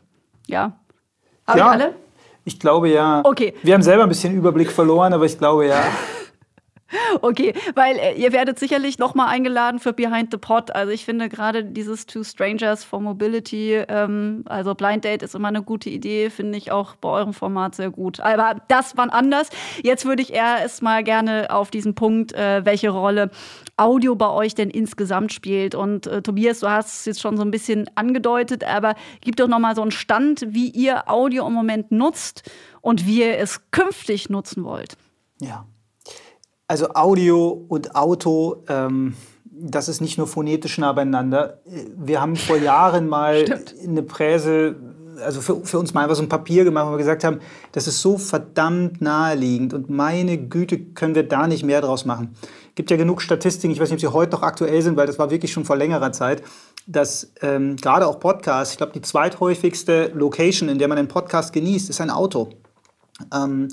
Ja. 0.47 0.79
Habe 1.47 1.59
ja, 1.59 1.69
alle? 1.69 1.95
Ich 2.45 2.59
glaube 2.59 2.89
ja. 2.89 3.21
Okay. 3.25 3.55
Wir 3.63 3.75
haben 3.75 3.83
selber 3.83 4.05
ein 4.05 4.09
bisschen 4.09 4.35
Überblick 4.35 4.71
verloren, 4.71 5.13
aber 5.13 5.27
ich 5.27 5.37
glaube 5.37 5.67
ja. 5.67 5.85
Okay, 7.21 7.53
weil 7.75 7.97
äh, 7.99 8.15
ihr 8.15 8.33
werdet 8.33 8.59
sicherlich 8.59 8.99
nochmal 8.99 9.29
eingeladen 9.29 9.81
für 9.81 9.93
Behind 9.93 10.31
the 10.31 10.39
Pod. 10.39 10.71
Also 10.71 10.93
ich 10.93 11.05
finde 11.05 11.29
gerade 11.29 11.65
dieses 11.65 12.07
Two 12.07 12.23
Strangers 12.23 12.85
for 12.85 13.01
Mobility, 13.01 13.75
ähm, 13.75 14.45
also 14.47 14.75
Blind 14.75 15.05
Date 15.05 15.23
ist 15.23 15.35
immer 15.35 15.49
eine 15.49 15.63
gute 15.63 15.91
Idee, 15.91 16.31
finde 16.31 16.57
ich 16.57 16.71
auch 16.71 16.95
bei 16.97 17.09
eurem 17.09 17.33
Format 17.33 17.75
sehr 17.75 17.91
gut. 17.91 18.21
Aber 18.21 18.61
das 18.69 18.97
war 18.97 19.13
anders. 19.13 19.51
Jetzt 19.83 20.05
würde 20.05 20.23
ich 20.23 20.33
erst 20.33 20.83
mal 20.83 21.03
gerne 21.03 21.51
auf 21.51 21.71
diesen 21.71 21.95
Punkt, 21.95 22.33
äh, 22.35 22.65
welche 22.65 22.91
Rolle 22.91 23.31
Audio 23.77 24.15
bei 24.15 24.29
euch 24.31 24.55
denn 24.55 24.71
insgesamt 24.71 25.33
spielt. 25.33 25.75
Und 25.75 26.07
äh, 26.07 26.23
Tobias, 26.23 26.61
du 26.61 26.71
hast 26.71 27.01
es 27.01 27.05
jetzt 27.05 27.21
schon 27.21 27.37
so 27.37 27.43
ein 27.43 27.51
bisschen 27.51 27.91
angedeutet, 27.95 28.65
aber 28.65 28.95
gib 29.21 29.37
doch 29.37 29.49
nochmal 29.49 29.75
so 29.75 29.83
einen 29.83 29.91
Stand, 29.91 30.47
wie 30.49 30.71
ihr 30.71 31.11
Audio 31.11 31.47
im 31.47 31.53
Moment 31.53 31.91
nutzt 31.91 32.49
und 32.81 33.07
wie 33.07 33.21
ihr 33.21 33.39
es 33.39 33.71
künftig 33.71 34.31
nutzen 34.31 34.65
wollt. 34.65 34.97
Ja, 35.41 35.67
also 36.69 36.89
Audio 36.95 37.65
und 37.69 37.95
Auto, 37.95 38.65
ähm, 38.69 39.15
das 39.45 39.89
ist 39.89 40.01
nicht 40.01 40.19
nur 40.19 40.27
phonetisch 40.27 40.79
nah 40.79 40.93
beieinander. 40.93 41.61
Wir 41.97 42.21
haben 42.21 42.37
vor 42.37 42.57
Jahren 42.57 43.09
mal 43.09 43.45
eine 43.83 44.03
Präse, 44.03 44.77
also 45.25 45.41
für, 45.41 45.65
für, 45.65 45.79
uns 45.79 45.95
mal 45.95 46.03
einfach 46.03 46.17
so 46.17 46.23
ein 46.23 46.29
Papier 46.29 46.65
gemacht, 46.65 46.87
wo 46.87 46.91
wir 46.91 46.99
gesagt 46.99 47.25
haben, 47.25 47.41
das 47.73 47.87
ist 47.87 48.01
so 48.01 48.19
verdammt 48.19 49.01
naheliegend 49.01 49.73
und 49.73 49.89
meine 49.89 50.37
Güte, 50.37 50.79
können 50.79 51.15
wir 51.15 51.27
da 51.27 51.47
nicht 51.47 51.65
mehr 51.65 51.81
draus 51.81 52.05
machen. 52.05 52.35
Es 52.43 52.75
gibt 52.75 52.91
ja 52.91 52.99
genug 52.99 53.23
Statistiken, 53.23 53.73
ich 53.73 53.81
weiß 53.81 53.91
nicht, 53.91 54.05
ob 54.05 54.11
sie 54.11 54.15
heute 54.15 54.33
noch 54.33 54.43
aktuell 54.43 54.83
sind, 54.83 54.97
weil 54.99 55.07
das 55.07 55.19
war 55.19 55.31
wirklich 55.31 55.53
schon 55.53 55.65
vor 55.65 55.77
längerer 55.77 56.13
Zeit, 56.13 56.43
dass 56.87 57.33
ähm, 57.41 57.77
gerade 57.77 58.07
auch 58.07 58.21
Podcasts, 58.21 58.75
ich 58.75 58.79
glaube, 58.79 58.93
die 58.93 59.01
zweithäufigste 59.01 60.11
Location, 60.15 60.69
in 60.69 60.79
der 60.79 60.89
man 60.89 60.99
einen 60.99 61.09
Podcast 61.09 61.55
genießt, 61.55 61.89
ist 61.89 62.01
ein 62.03 62.11
Auto. 62.11 62.51
Ähm, 63.35 63.69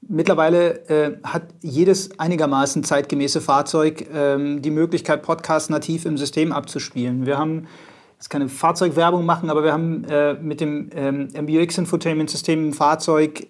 Mittlerweile 0.00 0.88
äh, 0.88 1.18
hat 1.24 1.48
jedes 1.60 2.18
einigermaßen 2.18 2.84
zeitgemäße 2.84 3.40
Fahrzeug 3.40 4.06
ähm, 4.14 4.62
die 4.62 4.70
Möglichkeit, 4.70 5.22
Podcasts 5.22 5.68
nativ 5.70 6.06
im 6.06 6.16
System 6.16 6.52
abzuspielen. 6.52 7.26
Wir 7.26 7.36
haben 7.36 7.66
jetzt 8.14 8.30
keine 8.30 8.48
Fahrzeugwerbung 8.48 9.26
machen, 9.26 9.50
aber 9.50 9.64
wir 9.64 9.72
haben 9.72 10.04
äh, 10.04 10.34
mit 10.34 10.60
dem 10.60 10.90
ähm, 10.94 11.28
MBUX 11.34 11.78
Infotainment 11.78 12.30
System 12.30 12.66
im 12.66 12.72
Fahrzeug 12.72 13.48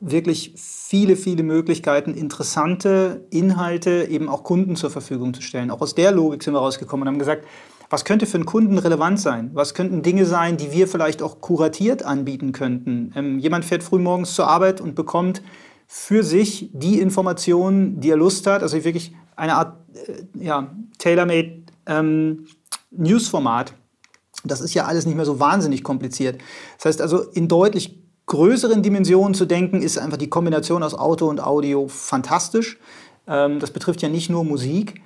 wirklich 0.00 0.54
viele, 0.56 1.16
viele 1.16 1.42
Möglichkeiten, 1.42 2.14
interessante 2.14 3.26
Inhalte 3.30 4.06
eben 4.08 4.28
auch 4.28 4.44
Kunden 4.44 4.76
zur 4.76 4.90
Verfügung 4.90 5.34
zu 5.34 5.42
stellen. 5.42 5.70
Auch 5.70 5.80
aus 5.80 5.94
der 5.94 6.12
Logik 6.12 6.42
sind 6.42 6.54
wir 6.54 6.60
rausgekommen 6.60 7.02
und 7.02 7.14
haben 7.14 7.18
gesagt, 7.18 7.44
was 7.90 8.04
könnte 8.04 8.26
für 8.26 8.36
einen 8.36 8.46
Kunden 8.46 8.78
relevant 8.78 9.18
sein? 9.18 9.50
Was 9.54 9.74
könnten 9.74 10.02
Dinge 10.02 10.26
sein, 10.26 10.56
die 10.56 10.72
wir 10.72 10.88
vielleicht 10.88 11.22
auch 11.22 11.40
kuratiert 11.40 12.02
anbieten 12.04 12.52
könnten? 12.52 13.12
Ähm, 13.16 13.38
jemand 13.38 13.64
fährt 13.64 13.82
frühmorgens 13.82 14.34
zur 14.34 14.46
Arbeit 14.46 14.80
und 14.80 14.94
bekommt 14.94 15.42
für 15.90 16.22
sich 16.22 16.70
die 16.74 17.00
Informationen, 17.00 17.98
die 17.98 18.10
er 18.10 18.16
Lust 18.16 18.46
hat, 18.46 18.62
also 18.62 18.84
wirklich 18.84 19.14
eine 19.36 19.54
Art 19.54 19.78
äh, 19.94 20.44
ja, 20.44 20.70
tailor-made 20.98 21.62
ähm, 21.86 22.46
News-Format. 22.90 23.72
Das 24.44 24.60
ist 24.60 24.74
ja 24.74 24.84
alles 24.84 25.06
nicht 25.06 25.16
mehr 25.16 25.24
so 25.24 25.40
wahnsinnig 25.40 25.82
kompliziert. 25.82 26.40
Das 26.76 26.84
heißt 26.84 27.00
also, 27.00 27.22
in 27.22 27.48
deutlich 27.48 28.02
größeren 28.26 28.82
Dimensionen 28.82 29.32
zu 29.32 29.46
denken, 29.46 29.80
ist 29.80 29.96
einfach 29.98 30.18
die 30.18 30.28
Kombination 30.28 30.82
aus 30.82 30.94
Auto 30.94 31.26
und 31.26 31.42
Audio 31.42 31.88
fantastisch. 31.88 32.78
Ähm, 33.26 33.58
das 33.58 33.70
betrifft 33.70 34.02
ja 34.02 34.10
nicht 34.10 34.28
nur 34.28 34.44
Musik. 34.44 35.00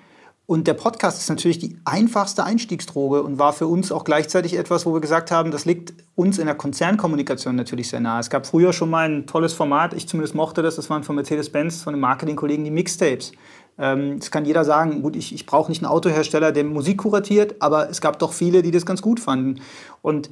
Und 0.52 0.66
der 0.66 0.74
Podcast 0.74 1.18
ist 1.18 1.30
natürlich 1.30 1.58
die 1.58 1.78
einfachste 1.86 2.44
Einstiegsdroge 2.44 3.22
und 3.22 3.38
war 3.38 3.54
für 3.54 3.66
uns 3.66 3.90
auch 3.90 4.04
gleichzeitig 4.04 4.58
etwas, 4.58 4.84
wo 4.84 4.92
wir 4.92 5.00
gesagt 5.00 5.30
haben, 5.30 5.50
das 5.50 5.64
liegt 5.64 5.94
uns 6.14 6.36
in 6.36 6.44
der 6.44 6.54
Konzernkommunikation 6.54 7.56
natürlich 7.56 7.88
sehr 7.88 8.00
nahe. 8.00 8.20
Es 8.20 8.28
gab 8.28 8.46
früher 8.46 8.74
schon 8.74 8.90
mal 8.90 9.08
ein 9.08 9.26
tolles 9.26 9.54
Format, 9.54 9.94
ich 9.94 10.06
zumindest 10.06 10.34
mochte 10.34 10.60
das, 10.60 10.76
das 10.76 10.90
waren 10.90 11.04
von 11.04 11.16
Mercedes-Benz, 11.16 11.82
von 11.82 11.94
den 11.94 12.02
Marketingkollegen, 12.02 12.66
die 12.66 12.70
Mixtapes. 12.70 13.32
Ähm, 13.78 14.18
das 14.18 14.30
kann 14.30 14.44
jeder 14.44 14.66
sagen, 14.66 15.00
gut, 15.00 15.16
ich, 15.16 15.34
ich 15.34 15.46
brauche 15.46 15.70
nicht 15.70 15.82
einen 15.82 15.90
Autohersteller, 15.90 16.52
der 16.52 16.64
Musik 16.64 16.98
kuratiert, 16.98 17.54
aber 17.60 17.88
es 17.88 18.02
gab 18.02 18.18
doch 18.18 18.34
viele, 18.34 18.60
die 18.60 18.72
das 18.72 18.84
ganz 18.84 19.00
gut 19.00 19.20
fanden. 19.20 19.62
Und 20.02 20.28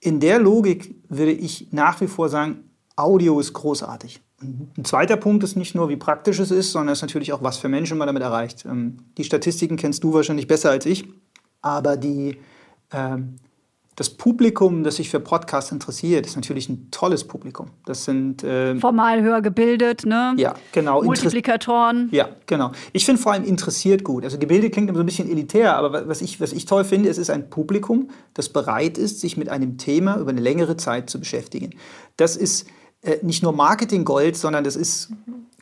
in 0.00 0.18
der 0.18 0.40
Logik 0.40 0.96
würde 1.08 1.30
ich 1.30 1.68
nach 1.70 2.00
wie 2.00 2.08
vor 2.08 2.28
sagen, 2.28 2.70
Audio 2.96 3.38
ist 3.38 3.52
großartig. 3.52 4.20
Ein 4.76 4.84
zweiter 4.84 5.16
Punkt 5.16 5.42
ist 5.44 5.56
nicht 5.56 5.74
nur, 5.74 5.88
wie 5.88 5.96
praktisch 5.96 6.38
es 6.38 6.50
ist, 6.50 6.72
sondern 6.72 6.92
es 6.92 6.98
ist 6.98 7.02
natürlich 7.02 7.32
auch, 7.32 7.42
was 7.42 7.58
für 7.58 7.68
Menschen 7.68 7.98
man 7.98 8.06
damit 8.06 8.22
erreicht. 8.22 8.64
Ähm, 8.64 8.98
die 9.16 9.24
Statistiken 9.24 9.76
kennst 9.76 10.04
du 10.04 10.12
wahrscheinlich 10.12 10.46
besser 10.46 10.70
als 10.70 10.86
ich, 10.86 11.08
aber 11.62 11.96
die, 11.96 12.38
ähm, 12.92 13.36
das 13.96 14.10
Publikum, 14.10 14.82
das 14.82 14.96
sich 14.96 15.08
für 15.08 15.20
Podcasts 15.20 15.70
interessiert, 15.70 16.26
ist 16.26 16.34
natürlich 16.34 16.68
ein 16.68 16.88
tolles 16.90 17.24
Publikum. 17.24 17.68
Das 17.86 18.04
sind 18.04 18.42
äh, 18.42 18.74
formal 18.76 19.22
höher 19.22 19.40
gebildet, 19.40 20.04
ne? 20.04 20.34
Ja, 20.36 20.54
genau. 20.72 21.02
Multiplikatoren. 21.02 22.08
Ja, 22.10 22.28
genau. 22.46 22.72
Ich 22.92 23.04
finde 23.04 23.22
vor 23.22 23.32
allem 23.32 23.44
interessiert 23.44 24.02
gut. 24.02 24.24
Also 24.24 24.38
gebildet 24.38 24.72
klingt 24.72 24.88
immer 24.88 24.98
so 24.98 25.04
ein 25.04 25.06
bisschen 25.06 25.30
elitär, 25.30 25.76
aber 25.76 26.08
was 26.08 26.22
ich, 26.22 26.40
was 26.40 26.52
ich 26.52 26.64
toll 26.64 26.84
finde, 26.84 27.08
es 27.08 27.18
ist 27.18 27.30
ein 27.30 27.50
Publikum, 27.50 28.10
das 28.34 28.48
bereit 28.48 28.98
ist, 28.98 29.20
sich 29.20 29.36
mit 29.36 29.48
einem 29.48 29.78
Thema 29.78 30.18
über 30.18 30.30
eine 30.30 30.40
längere 30.40 30.76
Zeit 30.76 31.08
zu 31.08 31.20
beschäftigen. 31.20 31.70
Das 32.16 32.36
ist 32.36 32.66
äh, 33.04 33.18
nicht 33.22 33.42
nur 33.42 33.52
Marketing-Gold, 33.52 34.36
sondern 34.36 34.64
das 34.64 34.76
ist 34.76 35.10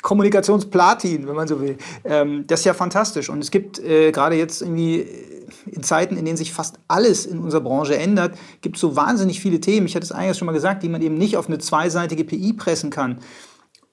Kommunikationsplatin, 0.03 1.27
wenn 1.27 1.37
man 1.37 1.49
so 1.49 1.61
will. 1.61 1.79
Ähm, 2.05 2.45
das 2.47 2.61
ist 2.61 2.67
ja 2.67 2.75
fantastisch. 2.75 3.29
Und 3.29 3.41
es 3.41 3.51
gibt 3.51 3.79
äh, 3.79 4.13
gerade 4.13 4.37
jetzt 4.37 4.63
irgendwie 4.63 5.01
äh, 5.01 5.43
in 5.67 5.83
Zeiten, 5.83 6.17
in 6.17 6.25
denen 6.25 6.37
sich 6.37 6.53
fast 6.53 6.79
alles 6.89 7.27
in 7.27 7.39
unserer 7.39 7.61
Branche 7.61 7.97
ändert, 7.97 8.37
gibt 8.61 8.77
es 8.77 8.81
so 8.81 8.97
wahnsinnig 8.97 9.41
viele 9.41 9.61
Themen, 9.61 9.87
ich 9.87 9.95
hatte 9.95 10.05
es 10.05 10.13
eigentlich 10.13 10.39
schon 10.39 10.47
mal 10.47 10.53
gesagt, 10.53 10.83
die 10.83 10.89
man 10.89 11.03
eben 11.03 11.17
nicht 11.17 11.37
auf 11.37 11.47
eine 11.47 11.59
zweiseitige 11.59 12.25
PI 12.25 12.55
pressen 12.55 12.91
kann. 12.91 13.19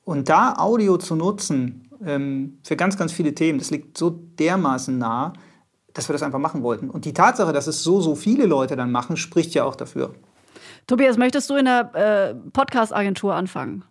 Und 0.03 0.29
da 0.29 0.55
Audio 0.57 0.97
zu 0.97 1.15
nutzen 1.15 1.89
ähm, 2.03 2.59
für 2.63 2.75
ganz, 2.75 2.97
ganz 2.97 3.11
viele 3.11 3.35
Themen, 3.35 3.59
das 3.59 3.69
liegt 3.69 3.97
so 3.97 4.09
dermaßen 4.09 4.97
nah, 4.97 5.33
dass 5.93 6.09
wir 6.09 6.13
das 6.13 6.23
einfach 6.23 6.39
machen 6.39 6.63
wollten. 6.63 6.89
Und 6.89 7.05
die 7.05 7.13
Tatsache, 7.13 7.53
dass 7.53 7.67
es 7.67 7.83
so, 7.83 8.01
so 8.01 8.15
viele 8.15 8.45
Leute 8.45 8.75
dann 8.75 8.91
machen, 8.91 9.17
spricht 9.17 9.53
ja 9.53 9.65
auch 9.65 9.75
dafür. 9.75 10.13
Tobias, 10.89 11.17
möchtest 11.17 11.47
du 11.51 11.55
in 11.55 11.65
der 11.65 11.93
äh, 11.93 12.49
Podcast-Agentur 12.49 13.35
anfangen? 13.35 13.83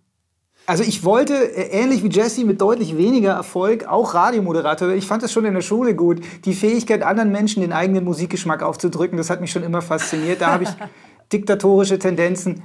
Also 0.67 0.83
ich 0.83 1.05
wollte, 1.05 1.33
äh, 1.35 1.71
ähnlich 1.71 2.03
wie 2.03 2.09
Jesse, 2.09 2.45
mit 2.45 2.61
deutlich 2.61 2.97
weniger 2.97 3.35
Erfolg 3.35 3.87
auch 3.87 4.15
Radiomoderator. 4.15 4.89
Ich 4.91 5.07
fand 5.07 5.23
das 5.23 5.33
schon 5.33 5.45
in 5.45 5.55
der 5.55 5.61
Schule 5.61 5.95
gut. 5.95 6.21
Die 6.45 6.55
Fähigkeit, 6.55 7.05
anderen 7.05 7.31
Menschen 7.31 7.61
den 7.61 7.73
eigenen 7.73 8.03
Musikgeschmack 8.03 8.65
aufzudrücken, 8.65 9.17
das 9.17 9.31
hat 9.31 9.41
mich 9.41 9.53
schon 9.53 9.63
immer 9.63 9.81
fasziniert. 9.81 10.41
Da 10.41 10.49
habe 10.49 10.65
ich 10.65 10.71
diktatorische 11.33 12.01
Tendenzen. 12.01 12.65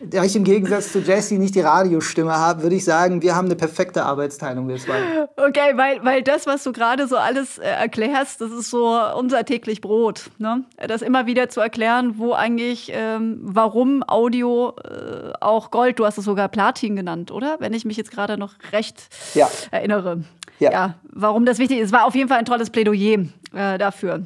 Da 0.00 0.24
ich 0.24 0.36
im 0.36 0.44
Gegensatz 0.44 0.92
zu 0.92 1.00
Jesse 1.00 1.34
nicht 1.34 1.54
die 1.54 1.60
Radiostimme 1.60 2.34
habe, 2.34 2.62
würde 2.62 2.76
ich 2.76 2.84
sagen, 2.84 3.22
wir 3.22 3.34
haben 3.34 3.46
eine 3.46 3.56
perfekte 3.56 4.04
Arbeitsteilung, 4.04 4.68
wir 4.68 4.76
zwei. 4.76 5.28
Okay, 5.36 5.76
weil, 5.76 6.04
weil 6.04 6.22
das, 6.22 6.46
was 6.46 6.62
du 6.62 6.72
gerade 6.72 7.06
so 7.06 7.16
alles 7.16 7.58
äh, 7.58 7.68
erklärst, 7.68 8.40
das 8.40 8.50
ist 8.50 8.70
so 8.70 8.98
unser 9.16 9.44
täglich 9.44 9.80
Brot. 9.80 10.30
Ne? 10.38 10.64
Das 10.86 11.02
immer 11.02 11.26
wieder 11.26 11.48
zu 11.48 11.60
erklären, 11.60 12.14
wo 12.18 12.32
eigentlich, 12.32 12.90
ähm, 12.94 13.38
warum 13.42 14.02
Audio 14.06 14.74
äh, 14.84 15.32
auch 15.40 15.70
Gold, 15.70 15.98
du 15.98 16.06
hast 16.06 16.18
es 16.18 16.24
sogar 16.24 16.48
Platin 16.48 16.96
genannt, 16.96 17.30
oder? 17.30 17.56
Wenn 17.58 17.72
ich 17.72 17.84
mich 17.84 17.96
jetzt 17.96 18.10
gerade 18.10 18.38
noch 18.38 18.54
recht 18.72 19.08
ja. 19.34 19.48
erinnere. 19.70 20.24
Ja. 20.60 20.72
ja. 20.72 20.94
warum 21.12 21.44
das 21.44 21.58
wichtig 21.58 21.78
ist. 21.78 21.92
War 21.92 22.04
auf 22.04 22.14
jeden 22.14 22.28
Fall 22.28 22.38
ein 22.38 22.44
tolles 22.44 22.70
Plädoyer 22.70 23.26
äh, 23.54 23.78
dafür. 23.78 24.24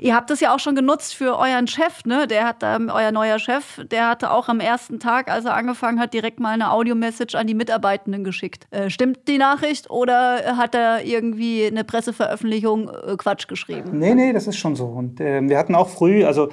Ihr 0.00 0.14
habt 0.14 0.30
es 0.30 0.40
ja 0.40 0.54
auch 0.54 0.58
schon 0.58 0.74
genutzt 0.74 1.14
für 1.14 1.38
euren 1.38 1.66
Chef, 1.66 2.04
ne? 2.04 2.26
Der 2.26 2.46
hat 2.46 2.62
ähm, 2.62 2.90
euer 2.92 3.12
neuer 3.12 3.38
Chef, 3.38 3.80
der 3.90 4.08
hatte 4.08 4.30
auch 4.30 4.48
am 4.48 4.60
ersten 4.60 5.00
Tag, 5.00 5.30
als 5.30 5.44
er 5.44 5.54
angefangen 5.54 6.00
hat, 6.00 6.14
direkt 6.14 6.40
mal 6.40 6.50
eine 6.50 6.72
Audio-Message 6.72 7.34
an 7.34 7.46
die 7.46 7.54
Mitarbeitenden 7.54 8.24
geschickt. 8.24 8.66
Äh, 8.70 8.90
stimmt 8.90 9.28
die 9.28 9.38
Nachricht 9.38 9.90
oder 9.90 10.56
hat 10.56 10.74
er 10.74 11.04
irgendwie 11.04 11.66
eine 11.66 11.84
Presseveröffentlichung 11.84 12.88
äh, 12.88 13.16
Quatsch 13.16 13.48
geschrieben? 13.48 13.98
Nee, 13.98 14.14
nee, 14.14 14.32
das 14.32 14.46
ist 14.46 14.56
schon 14.56 14.76
so. 14.76 14.86
Und 14.86 15.20
äh, 15.20 15.40
wir 15.42 15.58
hatten 15.58 15.74
auch 15.74 15.88
früh, 15.88 16.24
also 16.24 16.50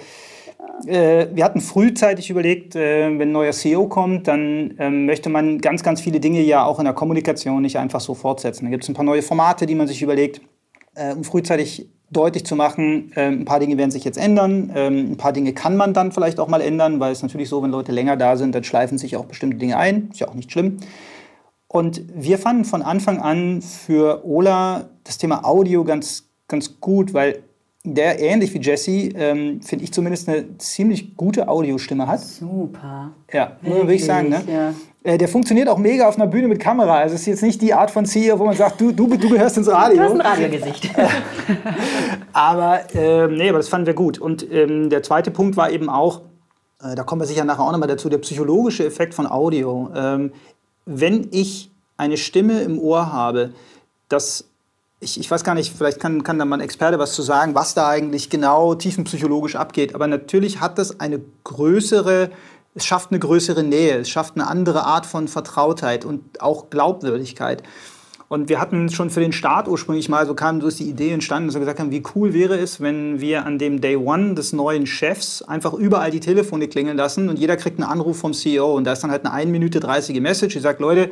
äh, 0.86 1.28
wir 1.34 1.44
hatten 1.44 1.62
frühzeitig 1.62 2.30
überlegt, 2.30 2.76
äh, 2.76 3.08
wenn 3.18 3.30
ein 3.30 3.32
neuer 3.32 3.52
CEO 3.52 3.88
kommt, 3.88 4.28
dann 4.28 4.76
ähm, 4.80 5.06
möchte 5.06 5.30
man 5.30 5.60
ganz, 5.60 5.84
ganz 5.84 6.02
viele 6.02 6.20
Dinge 6.20 6.42
ja 6.42 6.66
auch 6.66 6.80
in 6.80 6.86
der 6.86 6.94
Kommunikation 6.94 7.62
nicht 7.62 7.78
einfach 7.78 8.00
so 8.00 8.14
fortsetzen. 8.14 8.66
Da 8.66 8.72
gibt 8.72 8.84
es 8.84 8.90
ein 8.90 8.94
paar 8.94 9.06
neue 9.06 9.22
Formate, 9.22 9.66
die 9.66 9.76
man 9.76 9.88
sich 9.88 10.02
überlegt, 10.02 10.42
äh, 10.98 11.14
um 11.14 11.24
frühzeitig 11.24 11.88
deutlich 12.10 12.46
zu 12.46 12.56
machen, 12.56 13.12
äh, 13.16 13.28
ein 13.28 13.46
paar 13.46 13.60
Dinge 13.60 13.78
werden 13.78 13.92
sich 13.92 14.04
jetzt 14.04 14.18
ändern, 14.18 14.72
ähm, 14.76 15.12
ein 15.12 15.18
paar 15.18 15.34
Dinge 15.34 15.54
kann 15.54 15.76
man 15.76 15.94
dann 15.94 16.12
vielleicht 16.12 16.40
auch 16.40 16.48
mal 16.48 16.62
ändern, 16.62 17.00
weil 17.00 17.12
es 17.12 17.22
natürlich 17.22 17.50
so, 17.50 17.62
wenn 17.64 17.72
Leute 17.72 17.92
länger 17.92 18.16
da 18.16 18.38
sind, 18.38 18.56
dann 18.56 18.64
schleifen 18.64 18.98
sich 18.98 19.18
auch 19.18 19.26
bestimmte 19.26 19.58
Dinge 19.58 19.78
ein, 19.78 20.10
ist 20.12 20.20
ja 20.20 20.28
auch 20.28 20.34
nicht 20.34 20.52
schlimm. 20.52 20.78
Und 21.68 22.02
wir 22.14 22.38
fanden 22.38 22.64
von 22.64 22.82
Anfang 22.82 23.20
an 23.20 23.62
für 23.62 24.26
Ola 24.26 24.90
das 25.04 25.18
Thema 25.18 25.44
Audio 25.44 25.84
ganz, 25.84 26.30
ganz 26.48 26.80
gut, 26.80 27.14
weil 27.14 27.44
der 27.94 28.20
ähnlich 28.20 28.54
wie 28.54 28.60
Jesse, 28.60 29.10
ähm, 29.16 29.62
finde 29.62 29.86
ich 29.86 29.94
zumindest 29.94 30.28
eine 30.28 30.58
ziemlich 30.58 31.16
gute 31.16 31.48
Audiostimme 31.48 32.08
hat. 32.08 32.22
Super. 32.22 33.12
Ja, 33.32 33.58
würde 33.62 33.94
ich 33.94 34.06
sagen. 34.06 34.30
Ne? 34.30 34.42
Ja. 34.48 34.74
Äh, 35.04 35.18
der 35.18 35.30
funktioniert 35.30 35.70
auch 35.70 35.78
mega 35.78 36.08
auf 36.08 36.16
einer 36.16 36.28
Bühne 36.28 36.50
mit 36.50 36.60
Kamera. 36.60 36.98
Also 36.98 37.16
es 37.16 37.22
ist 37.22 37.28
jetzt 37.28 37.44
nicht 37.44 37.62
die 37.62 37.74
Art 37.74 37.92
von 37.92 38.06
CEO, 38.06 38.38
wo 38.40 38.46
man 38.46 38.56
sagt, 38.56 38.82
du, 38.82 38.92
du, 38.92 39.08
du 39.08 39.30
gehörst 39.30 39.58
ins 39.58 39.70
Radio. 39.70 39.98
Du 39.98 40.04
hast 40.04 40.14
ein 40.14 40.22
Radiogesicht. 40.22 40.90
aber, 42.34 42.94
äh, 42.94 43.28
nee, 43.28 43.48
aber 43.48 43.60
das 43.60 43.70
fanden 43.70 43.88
wir 43.88 43.94
gut. 43.94 44.20
Und 44.20 44.52
ähm, 44.52 44.90
der 44.90 45.04
zweite 45.04 45.32
Punkt 45.32 45.56
war 45.56 45.72
eben 45.72 45.90
auch, 45.90 46.22
äh, 46.82 46.94
da 46.94 47.04
kommen 47.04 47.22
wir 47.22 47.26
sicher 47.26 47.46
nachher 47.46 47.64
auch 47.64 47.72
nochmal 47.72 47.88
dazu, 47.88 48.10
der 48.10 48.18
psychologische 48.18 48.86
Effekt 48.86 49.14
von 49.14 49.28
Audio. 49.28 49.90
Ähm, 49.96 50.34
wenn 50.86 51.30
ich 51.32 51.72
eine 51.96 52.18
Stimme 52.18 52.62
im 52.62 52.78
Ohr 52.78 53.12
habe, 53.14 53.52
das 54.10 54.50
ich, 55.00 55.20
ich, 55.20 55.30
weiß 55.30 55.44
gar 55.44 55.54
nicht, 55.54 55.74
vielleicht 55.76 56.00
kann, 56.00 56.24
kann 56.24 56.40
da 56.40 56.46
mal 56.46 56.58
ein 56.58 56.62
Experte 56.62 56.98
was 56.98 57.14
zu 57.14 57.22
sagen, 57.22 57.54
was 57.56 57.74
da 57.74 57.88
eigentlich 57.88 58.30
genau 58.30 58.76
tiefenpsychologisch 58.76 59.56
abgeht. 59.56 59.94
Aber 59.94 60.08
natürlich 60.08 60.60
hat 60.60 60.78
das 60.78 61.00
eine 61.00 61.22
größere 61.44 62.32
es 62.78 62.86
schafft 62.86 63.12
eine 63.12 63.20
größere 63.20 63.64
Nähe, 63.64 63.98
es 63.98 64.10
schafft 64.10 64.36
eine 64.36 64.48
andere 64.48 64.84
Art 64.84 65.08
von 65.08 65.28
Vertrautheit 65.28 66.06
und 66.06 66.42
auch 66.42 66.70
Glaubwürdigkeit. 66.70 67.64
Und 68.30 68.50
wir 68.50 68.60
hatten 68.60 68.90
schon 68.90 69.10
für 69.10 69.22
den 69.22 69.32
Start 69.32 69.70
ursprünglich 69.70 70.10
mal, 70.10 70.26
so 70.26 70.34
kam 70.34 70.60
so 70.60 70.68
ist 70.68 70.80
die 70.80 70.90
Idee 70.90 71.12
entstanden, 71.12 71.48
dass 71.48 71.56
wir 71.56 71.62
gesagt 71.62 71.80
haben, 71.80 71.92
wie 71.92 72.04
cool 72.14 72.34
wäre 72.34 72.58
es, 72.58 72.82
wenn 72.82 73.22
wir 73.22 73.46
an 73.46 73.58
dem 73.58 73.80
Day 73.80 73.96
One 73.96 74.36
des 74.36 74.52
neuen 74.52 74.86
Chefs 74.86 75.42
einfach 75.42 75.74
überall 75.74 76.12
die 76.12 76.20
Telefone 76.20 76.68
klingeln 76.68 76.98
lassen 76.98 77.30
und 77.30 77.40
jeder 77.40 77.56
kriegt 77.56 77.80
einen 77.80 77.90
Anruf 77.90 78.18
vom 78.18 78.34
CEO. 78.34 78.76
Und 78.76 78.84
da 78.84 78.92
ist 78.92 79.02
dann 79.02 79.12
halt 79.12 79.26
eine 79.26 79.34
1 79.34 79.50
Minute 79.50 79.80
30 79.80 80.20
Message, 80.20 80.56
die 80.56 80.60
sagt, 80.60 80.82
Leute, 80.82 81.10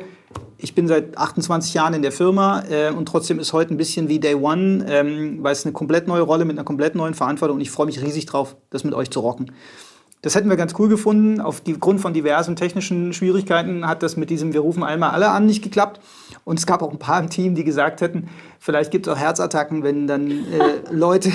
ich 0.58 0.74
bin 0.74 0.88
seit 0.88 1.16
28 1.16 1.72
Jahren 1.72 1.94
in 1.94 2.02
der 2.02 2.12
Firma 2.12 2.62
äh, 2.68 2.90
und 2.90 3.06
trotzdem 3.06 3.38
ist 3.38 3.54
heute 3.54 3.72
ein 3.72 3.78
bisschen 3.78 4.10
wie 4.10 4.20
Day 4.20 4.34
One, 4.34 4.84
ähm, 4.86 5.38
weil 5.40 5.52
es 5.52 5.64
eine 5.64 5.72
komplett 5.72 6.08
neue 6.08 6.22
Rolle 6.22 6.44
mit 6.44 6.58
einer 6.58 6.64
komplett 6.64 6.94
neuen 6.94 7.14
Verantwortung 7.14 7.56
und 7.56 7.62
ich 7.62 7.70
freue 7.70 7.86
mich 7.86 8.02
riesig 8.02 8.26
drauf, 8.26 8.56
das 8.68 8.84
mit 8.84 8.92
euch 8.92 9.10
zu 9.10 9.20
rocken. 9.20 9.52
Das 10.22 10.34
hätten 10.34 10.48
wir 10.48 10.56
ganz 10.56 10.74
cool 10.78 10.88
gefunden. 10.88 11.40
Aufgrund 11.40 12.00
von 12.00 12.12
diversen 12.12 12.56
technischen 12.56 13.12
Schwierigkeiten 13.12 13.86
hat 13.86 14.02
das 14.02 14.16
mit 14.16 14.30
diesem 14.30 14.52
Wir 14.52 14.60
rufen 14.60 14.82
einmal 14.82 15.10
alle 15.10 15.30
an 15.30 15.46
nicht 15.46 15.62
geklappt. 15.62 16.00
Und 16.44 16.58
es 16.58 16.66
gab 16.66 16.82
auch 16.82 16.90
ein 16.90 16.98
paar 16.98 17.20
im 17.20 17.30
Team, 17.30 17.54
die 17.54 17.64
gesagt 17.64 18.00
hätten, 18.00 18.28
vielleicht 18.58 18.90
gibt 18.90 19.06
es 19.06 19.12
auch 19.12 19.18
Herzattacken, 19.18 19.82
wenn 19.82 20.06
dann 20.06 20.30
äh, 20.30 20.44
Leute 20.90 21.30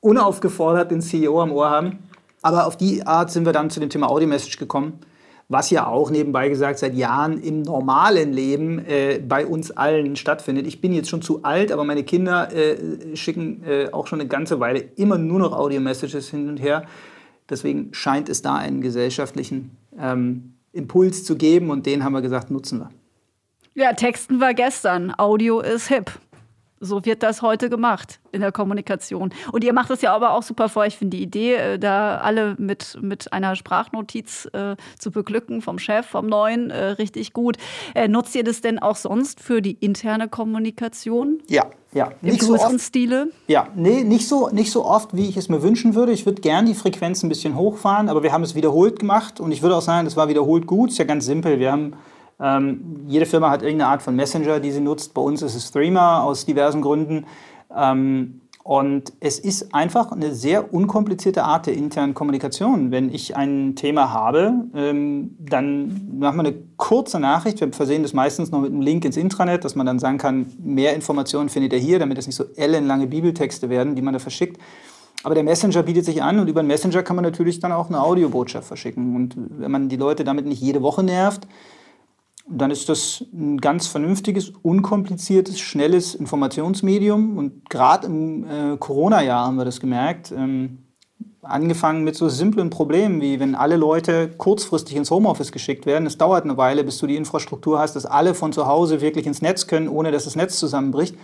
unaufgefordert 0.00 0.90
den 0.90 1.00
CEO 1.00 1.40
am 1.42 1.52
Ohr 1.52 1.70
haben. 1.70 1.98
Aber 2.42 2.66
auf 2.66 2.76
die 2.76 3.06
Art 3.06 3.30
sind 3.30 3.44
wir 3.44 3.52
dann 3.52 3.70
zu 3.70 3.80
dem 3.80 3.90
Thema 3.90 4.08
Audio 4.08 4.26
Message 4.26 4.56
gekommen, 4.56 5.00
was 5.48 5.70
ja 5.70 5.86
auch 5.86 6.10
nebenbei 6.10 6.48
gesagt 6.48 6.78
seit 6.78 6.94
Jahren 6.94 7.42
im 7.42 7.62
normalen 7.62 8.32
Leben 8.32 8.78
äh, 8.86 9.18
bei 9.18 9.44
uns 9.44 9.70
allen 9.72 10.16
stattfindet. 10.16 10.66
Ich 10.66 10.80
bin 10.80 10.92
jetzt 10.92 11.10
schon 11.10 11.20
zu 11.20 11.42
alt, 11.42 11.72
aber 11.72 11.84
meine 11.84 12.04
Kinder 12.04 12.48
äh, 12.54 13.16
schicken 13.16 13.62
äh, 13.64 13.88
auch 13.92 14.06
schon 14.06 14.20
eine 14.20 14.28
ganze 14.28 14.60
Weile 14.60 14.78
immer 14.96 15.18
nur 15.18 15.38
noch 15.38 15.52
Audio 15.52 15.80
Messages 15.80 16.30
hin 16.30 16.48
und 16.48 16.58
her. 16.58 16.84
Deswegen 17.50 17.92
scheint 17.92 18.28
es 18.28 18.42
da 18.42 18.54
einen 18.54 18.80
gesellschaftlichen 18.80 19.76
ähm, 19.98 20.54
Impuls 20.72 21.24
zu 21.24 21.36
geben 21.36 21.70
und 21.70 21.84
den 21.84 22.04
haben 22.04 22.12
wir 22.12 22.22
gesagt, 22.22 22.50
nutzen 22.50 22.78
wir. 22.78 22.90
Ja, 23.74 23.92
Texten 23.92 24.40
war 24.40 24.54
gestern, 24.54 25.12
Audio 25.18 25.60
ist 25.60 25.88
hip. 25.88 26.12
So 26.82 27.04
wird 27.04 27.22
das 27.22 27.42
heute 27.42 27.68
gemacht 27.68 28.20
in 28.32 28.40
der 28.40 28.52
Kommunikation. 28.52 29.34
Und 29.52 29.64
ihr 29.64 29.74
macht 29.74 29.90
das 29.90 30.00
ja 30.00 30.14
aber 30.14 30.32
auch 30.32 30.42
super 30.42 30.70
vor. 30.70 30.86
Ich 30.86 30.96
finde 30.96 31.18
die 31.18 31.22
Idee, 31.22 31.54
äh, 31.56 31.78
da 31.78 32.16
alle 32.16 32.56
mit, 32.58 32.96
mit 33.02 33.34
einer 33.34 33.54
Sprachnotiz 33.54 34.48
äh, 34.54 34.76
zu 34.98 35.10
beglücken 35.10 35.60
vom 35.60 35.78
Chef, 35.78 36.06
vom 36.06 36.26
Neuen, 36.26 36.70
äh, 36.70 36.84
richtig 36.92 37.34
gut. 37.34 37.58
Äh, 37.94 38.08
nutzt 38.08 38.34
ihr 38.34 38.44
das 38.44 38.62
denn 38.62 38.78
auch 38.78 38.96
sonst 38.96 39.40
für 39.40 39.60
die 39.60 39.72
interne 39.72 40.28
Kommunikation? 40.28 41.42
Ja, 41.48 41.66
ja. 41.92 42.12
Im 42.22 42.30
nicht 42.30 42.40
größeren 42.40 42.78
so 42.78 42.84
Stile? 42.84 43.30
Ja, 43.46 43.68
nee, 43.74 44.02
nicht 44.02 44.26
so, 44.26 44.48
nicht 44.48 44.70
so 44.70 44.86
oft, 44.86 45.14
wie 45.14 45.28
ich 45.28 45.36
es 45.36 45.50
mir 45.50 45.62
wünschen 45.62 45.94
würde. 45.94 46.12
Ich 46.12 46.24
würde 46.24 46.40
gerne 46.40 46.68
die 46.68 46.74
Frequenz 46.74 47.22
ein 47.22 47.28
bisschen 47.28 47.56
hochfahren, 47.56 48.08
aber 48.08 48.22
wir 48.22 48.32
haben 48.32 48.42
es 48.42 48.54
wiederholt 48.54 48.98
gemacht 48.98 49.38
und 49.38 49.52
ich 49.52 49.60
würde 49.60 49.76
auch 49.76 49.82
sagen, 49.82 50.06
es 50.06 50.16
war 50.16 50.30
wiederholt 50.30 50.66
gut. 50.66 50.92
Ist 50.92 50.98
ja 50.98 51.04
ganz 51.04 51.26
simpel. 51.26 51.58
Wir 51.58 51.72
haben 51.72 51.92
ähm, 52.40 53.04
jede 53.06 53.26
Firma 53.26 53.50
hat 53.50 53.62
irgendeine 53.62 53.90
Art 53.90 54.02
von 54.02 54.16
Messenger, 54.16 54.60
die 54.60 54.70
sie 54.70 54.80
nutzt. 54.80 55.14
Bei 55.14 55.20
uns 55.20 55.42
ist 55.42 55.54
es 55.54 55.70
Threema 55.70 56.22
aus 56.22 56.46
diversen 56.46 56.80
Gründen. 56.80 57.26
Ähm, 57.76 58.40
und 58.62 59.14
es 59.20 59.38
ist 59.38 59.74
einfach 59.74 60.12
eine 60.12 60.34
sehr 60.34 60.72
unkomplizierte 60.72 61.44
Art 61.44 61.66
der 61.66 61.74
internen 61.74 62.12
Kommunikation. 62.12 62.90
Wenn 62.90 63.12
ich 63.12 63.34
ein 63.36 63.74
Thema 63.74 64.12
habe, 64.12 64.52
ähm, 64.74 65.34
dann 65.38 66.18
machen 66.18 66.36
wir 66.36 66.44
eine 66.44 66.54
kurze 66.76 67.18
Nachricht. 67.20 67.60
Wir 67.60 67.72
versehen 67.72 68.02
das 68.02 68.12
meistens 68.12 68.50
noch 68.50 68.60
mit 68.60 68.70
einem 68.70 68.82
Link 68.82 69.04
ins 69.04 69.16
Intranet, 69.16 69.64
dass 69.64 69.76
man 69.76 69.86
dann 69.86 69.98
sagen 69.98 70.18
kann, 70.18 70.46
mehr 70.62 70.94
Informationen 70.94 71.48
findet 71.48 71.72
ihr 71.72 71.78
hier, 71.78 71.98
damit 71.98 72.18
es 72.18 72.26
nicht 72.26 72.36
so 72.36 72.44
ellenlange 72.56 73.06
Bibeltexte 73.06 73.70
werden, 73.70 73.96
die 73.96 74.02
man 74.02 74.12
da 74.12 74.18
verschickt. 74.18 74.60
Aber 75.22 75.34
der 75.34 75.44
Messenger 75.44 75.82
bietet 75.82 76.04
sich 76.04 76.22
an 76.22 76.38
und 76.38 76.48
über 76.48 76.62
den 76.62 76.66
Messenger 76.66 77.02
kann 77.02 77.16
man 77.16 77.24
natürlich 77.24 77.60
dann 77.60 77.72
auch 77.72 77.88
eine 77.88 78.00
Audiobotschaft 78.00 78.66
verschicken. 78.66 79.16
Und 79.16 79.34
wenn 79.36 79.70
man 79.70 79.88
die 79.88 79.96
Leute 79.96 80.24
damit 80.24 80.46
nicht 80.46 80.62
jede 80.62 80.82
Woche 80.82 81.02
nervt, 81.02 81.46
dann 82.50 82.70
ist 82.70 82.88
das 82.88 83.24
ein 83.32 83.58
ganz 83.58 83.86
vernünftiges, 83.86 84.50
unkompliziertes, 84.62 85.60
schnelles 85.60 86.14
Informationsmedium. 86.14 87.38
Und 87.38 87.70
gerade 87.70 88.06
im 88.06 88.44
äh, 88.44 88.76
Corona-Jahr 88.76 89.46
haben 89.46 89.56
wir 89.56 89.64
das 89.64 89.80
gemerkt. 89.80 90.32
Ähm, 90.32 90.78
angefangen 91.42 92.04
mit 92.04 92.16
so 92.16 92.28
simplen 92.28 92.68
Problemen 92.68 93.20
wie 93.22 93.40
wenn 93.40 93.54
alle 93.54 93.76
Leute 93.76 94.28
kurzfristig 94.28 94.96
ins 94.96 95.10
Homeoffice 95.10 95.52
geschickt 95.52 95.86
werden. 95.86 96.06
Es 96.06 96.18
dauert 96.18 96.44
eine 96.44 96.56
Weile, 96.56 96.84
bis 96.84 96.98
du 96.98 97.06
die 97.06 97.16
Infrastruktur 97.16 97.78
hast, 97.78 97.96
dass 97.96 98.04
alle 98.04 98.34
von 98.34 98.52
zu 98.52 98.66
Hause 98.66 99.00
wirklich 99.00 99.26
ins 99.26 99.40
Netz 99.40 99.66
können, 99.66 99.88
ohne 99.88 100.10
dass 100.10 100.24
das 100.24 100.36
Netz 100.36 100.58
zusammenbricht. 100.58 101.16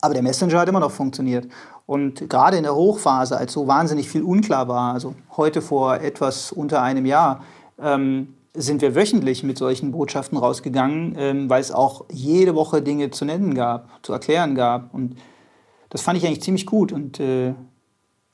Aber 0.00 0.14
der 0.14 0.22
Messenger 0.22 0.60
hat 0.60 0.68
immer 0.68 0.80
noch 0.80 0.92
funktioniert. 0.92 1.48
Und 1.84 2.30
gerade 2.30 2.56
in 2.56 2.62
der 2.62 2.74
Hochphase, 2.74 3.36
als 3.36 3.52
so 3.52 3.66
wahnsinnig 3.66 4.08
viel 4.08 4.22
unklar 4.22 4.68
war, 4.68 4.94
also 4.94 5.14
heute 5.36 5.60
vor 5.60 5.96
etwas 5.96 6.52
unter 6.52 6.82
einem 6.82 7.04
Jahr, 7.04 7.42
ähm, 7.80 8.34
sind 8.54 8.82
wir 8.82 8.94
wöchentlich 8.94 9.42
mit 9.42 9.58
solchen 9.58 9.92
Botschaften 9.92 10.38
rausgegangen, 10.38 11.14
ähm, 11.16 11.50
weil 11.50 11.60
es 11.60 11.72
auch 11.72 12.06
jede 12.10 12.54
Woche 12.54 12.82
Dinge 12.82 13.10
zu 13.10 13.24
nennen 13.24 13.54
gab, 13.54 13.88
zu 14.02 14.12
erklären 14.12 14.54
gab. 14.54 14.92
Und 14.94 15.16
das 15.90 16.02
fand 16.02 16.18
ich 16.18 16.26
eigentlich 16.26 16.42
ziemlich 16.42 16.66
gut. 16.66 16.92
Und 16.92 17.20
äh, 17.20 17.54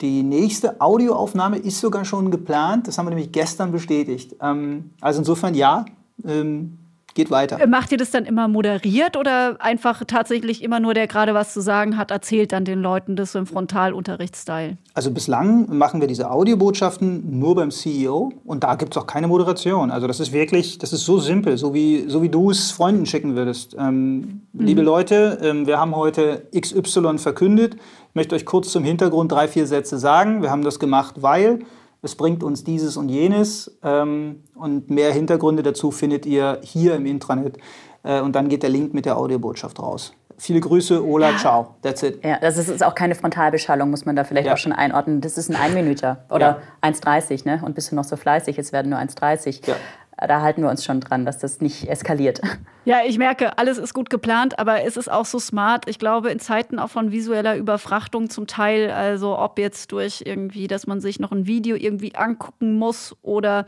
die 0.01 0.23
nächste 0.23 0.81
Audioaufnahme 0.81 1.57
ist 1.57 1.79
sogar 1.79 2.05
schon 2.05 2.31
geplant. 2.31 2.87
Das 2.87 2.97
haben 2.97 3.05
wir 3.05 3.11
nämlich 3.11 3.31
gestern 3.31 3.71
bestätigt. 3.71 4.35
Ähm, 4.41 4.91
also 5.01 5.19
insofern 5.19 5.53
ja, 5.53 5.85
ähm, 6.25 6.79
geht 7.15 7.31
weiter. 7.31 7.59
Äh, 7.59 7.65
macht 7.65 7.91
ihr 7.91 7.97
das 7.97 8.11
dann 8.11 8.25
immer 8.25 8.47
moderiert 8.47 9.17
oder 9.17 9.55
einfach 9.59 10.03
tatsächlich 10.05 10.61
immer 10.61 10.79
nur 10.79 10.93
der 10.93 11.07
gerade 11.07 11.33
was 11.33 11.53
zu 11.53 11.61
sagen 11.61 11.97
hat, 11.97 12.11
erzählt 12.11 12.51
dann 12.51 12.65
den 12.65 12.81
Leuten 12.81 13.15
das 13.15 13.31
so 13.31 13.39
im 13.39 13.47
Frontalunterrichtsstyle? 13.47 14.77
Also 14.93 15.11
bislang 15.11 15.75
machen 15.75 16.01
wir 16.01 16.07
diese 16.07 16.29
Audiobotschaften 16.29 17.39
nur 17.39 17.55
beim 17.55 17.71
CEO 17.71 18.33
und 18.43 18.63
da 18.63 18.75
gibt 18.75 18.95
es 18.95 19.01
auch 19.01 19.07
keine 19.07 19.27
Moderation. 19.27 19.89
Also 19.89 20.05
das 20.07 20.19
ist 20.19 20.31
wirklich, 20.31 20.77
das 20.77 20.93
ist 20.93 21.05
so 21.05 21.17
simpel, 21.17 21.57
so 21.57 21.73
wie, 21.73 22.05
so 22.07 22.21
wie 22.21 22.29
du 22.29 22.51
es 22.51 22.71
Freunden 22.71 23.05
schicken 23.05 23.35
würdest. 23.35 23.75
Ähm, 23.79 24.41
mhm. 24.53 24.65
Liebe 24.65 24.81
Leute, 24.81 25.39
ähm, 25.41 25.65
wir 25.65 25.79
haben 25.79 25.95
heute 25.95 26.47
XY 26.55 27.17
verkündet. 27.17 27.75
Ich 28.09 28.15
möchte 28.15 28.35
euch 28.35 28.45
kurz 28.45 28.71
zum 28.71 28.83
Hintergrund 28.83 29.31
drei, 29.31 29.47
vier 29.47 29.65
Sätze 29.67 29.97
sagen. 29.97 30.41
Wir 30.41 30.51
haben 30.51 30.63
das 30.63 30.79
gemacht, 30.79 31.15
weil 31.21 31.59
es 32.05 32.15
bringt 32.15 32.43
uns 32.43 32.63
dieses 32.63 32.97
und 32.97 33.09
jenes 33.09 33.77
ähm, 33.83 34.43
und 34.55 34.89
mehr 34.89 35.11
Hintergründe 35.11 35.63
dazu 35.63 35.91
findet 35.91 36.25
ihr 36.25 36.59
hier 36.61 36.95
im 36.95 37.05
Intranet 37.05 37.57
äh, 38.03 38.21
und 38.21 38.35
dann 38.35 38.47
geht 38.47 38.63
der 38.63 38.69
Link 38.69 38.93
mit 38.93 39.05
der 39.05 39.17
Audiobotschaft 39.17 39.79
raus. 39.79 40.13
Viele 40.37 40.59
Grüße, 40.59 41.05
Ola, 41.05 41.37
ciao. 41.37 41.75
That's 41.81 42.03
it. 42.03 42.23
Ja, 42.23 42.37
das 42.39 42.57
ist 42.57 42.83
auch 42.83 42.93
keine 42.93 43.15
Frontalbeschallung, 43.15 43.89
muss 43.89 44.05
man 44.05 44.17
da 44.17 44.25
vielleicht 44.25 44.47
ja. 44.47 44.53
auch 44.53 44.57
schon 44.57 44.73
einordnen. 44.73 45.21
Das 45.21 45.37
ist 45.37 45.49
ein 45.49 45.55
Einminüter 45.55 46.25
oder 46.29 46.61
ja. 46.83 46.89
1,30, 46.89 47.45
ne? 47.45 47.61
Und 47.65 47.73
bist 47.73 47.91
du 47.91 47.95
noch 47.95 48.03
so 48.03 48.17
fleißig, 48.17 48.57
jetzt 48.57 48.73
werden 48.73 48.89
nur 48.89 48.99
1,30. 48.99 49.65
Ja 49.65 49.75
da 50.17 50.41
halten 50.41 50.61
wir 50.61 50.69
uns 50.69 50.83
schon 50.83 51.01
dran, 51.01 51.25
dass 51.25 51.37
das 51.37 51.61
nicht 51.61 51.89
eskaliert. 51.89 52.41
Ja, 52.87 52.99
ich 53.03 53.17
merke, 53.17 53.57
alles 53.57 53.79
ist 53.79 53.95
gut 53.95 54.11
geplant, 54.11 54.59
aber 54.59 54.83
es 54.83 54.95
ist 54.95 55.11
auch 55.11 55.25
so 55.25 55.39
smart. 55.39 55.89
Ich 55.89 55.97
glaube, 55.97 56.29
in 56.29 56.37
Zeiten 56.39 56.77
auch 56.77 56.91
von 56.91 57.11
visueller 57.11 57.57
Überfrachtung 57.57 58.29
zum 58.29 58.45
Teil, 58.45 58.91
also 58.91 59.39
ob 59.39 59.57
jetzt 59.57 59.91
durch 59.91 60.21
irgendwie, 60.23 60.67
dass 60.67 60.85
man 60.85 61.01
sich 61.01 61.19
noch 61.19 61.31
ein 61.31 61.47
Video 61.47 61.75
irgendwie 61.75 62.13
angucken 62.13 62.77
muss 62.77 63.15
oder 63.23 63.65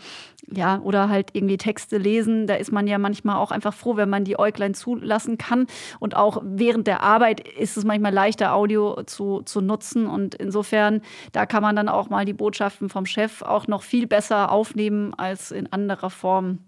ja, 0.51 0.79
oder 0.83 1.09
halt 1.09 1.31
irgendwie 1.33 1.57
Texte 1.57 1.97
lesen, 1.97 2.45
da 2.45 2.53
ist 2.53 2.71
man 2.71 2.85
ja 2.85 2.99
manchmal 2.99 3.37
auch 3.37 3.49
einfach 3.49 3.73
froh, 3.73 3.97
wenn 3.97 4.07
man 4.09 4.23
die 4.23 4.37
Äuglein 4.37 4.75
zulassen 4.75 5.39
kann. 5.39 5.65
Und 5.99 6.15
auch 6.15 6.39
während 6.45 6.85
der 6.85 7.01
Arbeit 7.01 7.39
ist 7.39 7.75
es 7.75 7.85
manchmal 7.85 8.13
leichter, 8.13 8.53
Audio 8.53 9.01
zu, 9.07 9.41
zu 9.41 9.61
nutzen. 9.61 10.05
Und 10.05 10.35
insofern, 10.35 11.01
da 11.31 11.47
kann 11.47 11.63
man 11.63 11.75
dann 11.75 11.89
auch 11.89 12.09
mal 12.11 12.23
die 12.23 12.33
Botschaften 12.33 12.87
vom 12.87 13.07
Chef 13.07 13.41
auch 13.41 13.65
noch 13.65 13.81
viel 13.81 14.05
besser 14.05 14.51
aufnehmen 14.51 15.15
als 15.15 15.51
in 15.51 15.73
anderer 15.73 16.11
Form. 16.11 16.59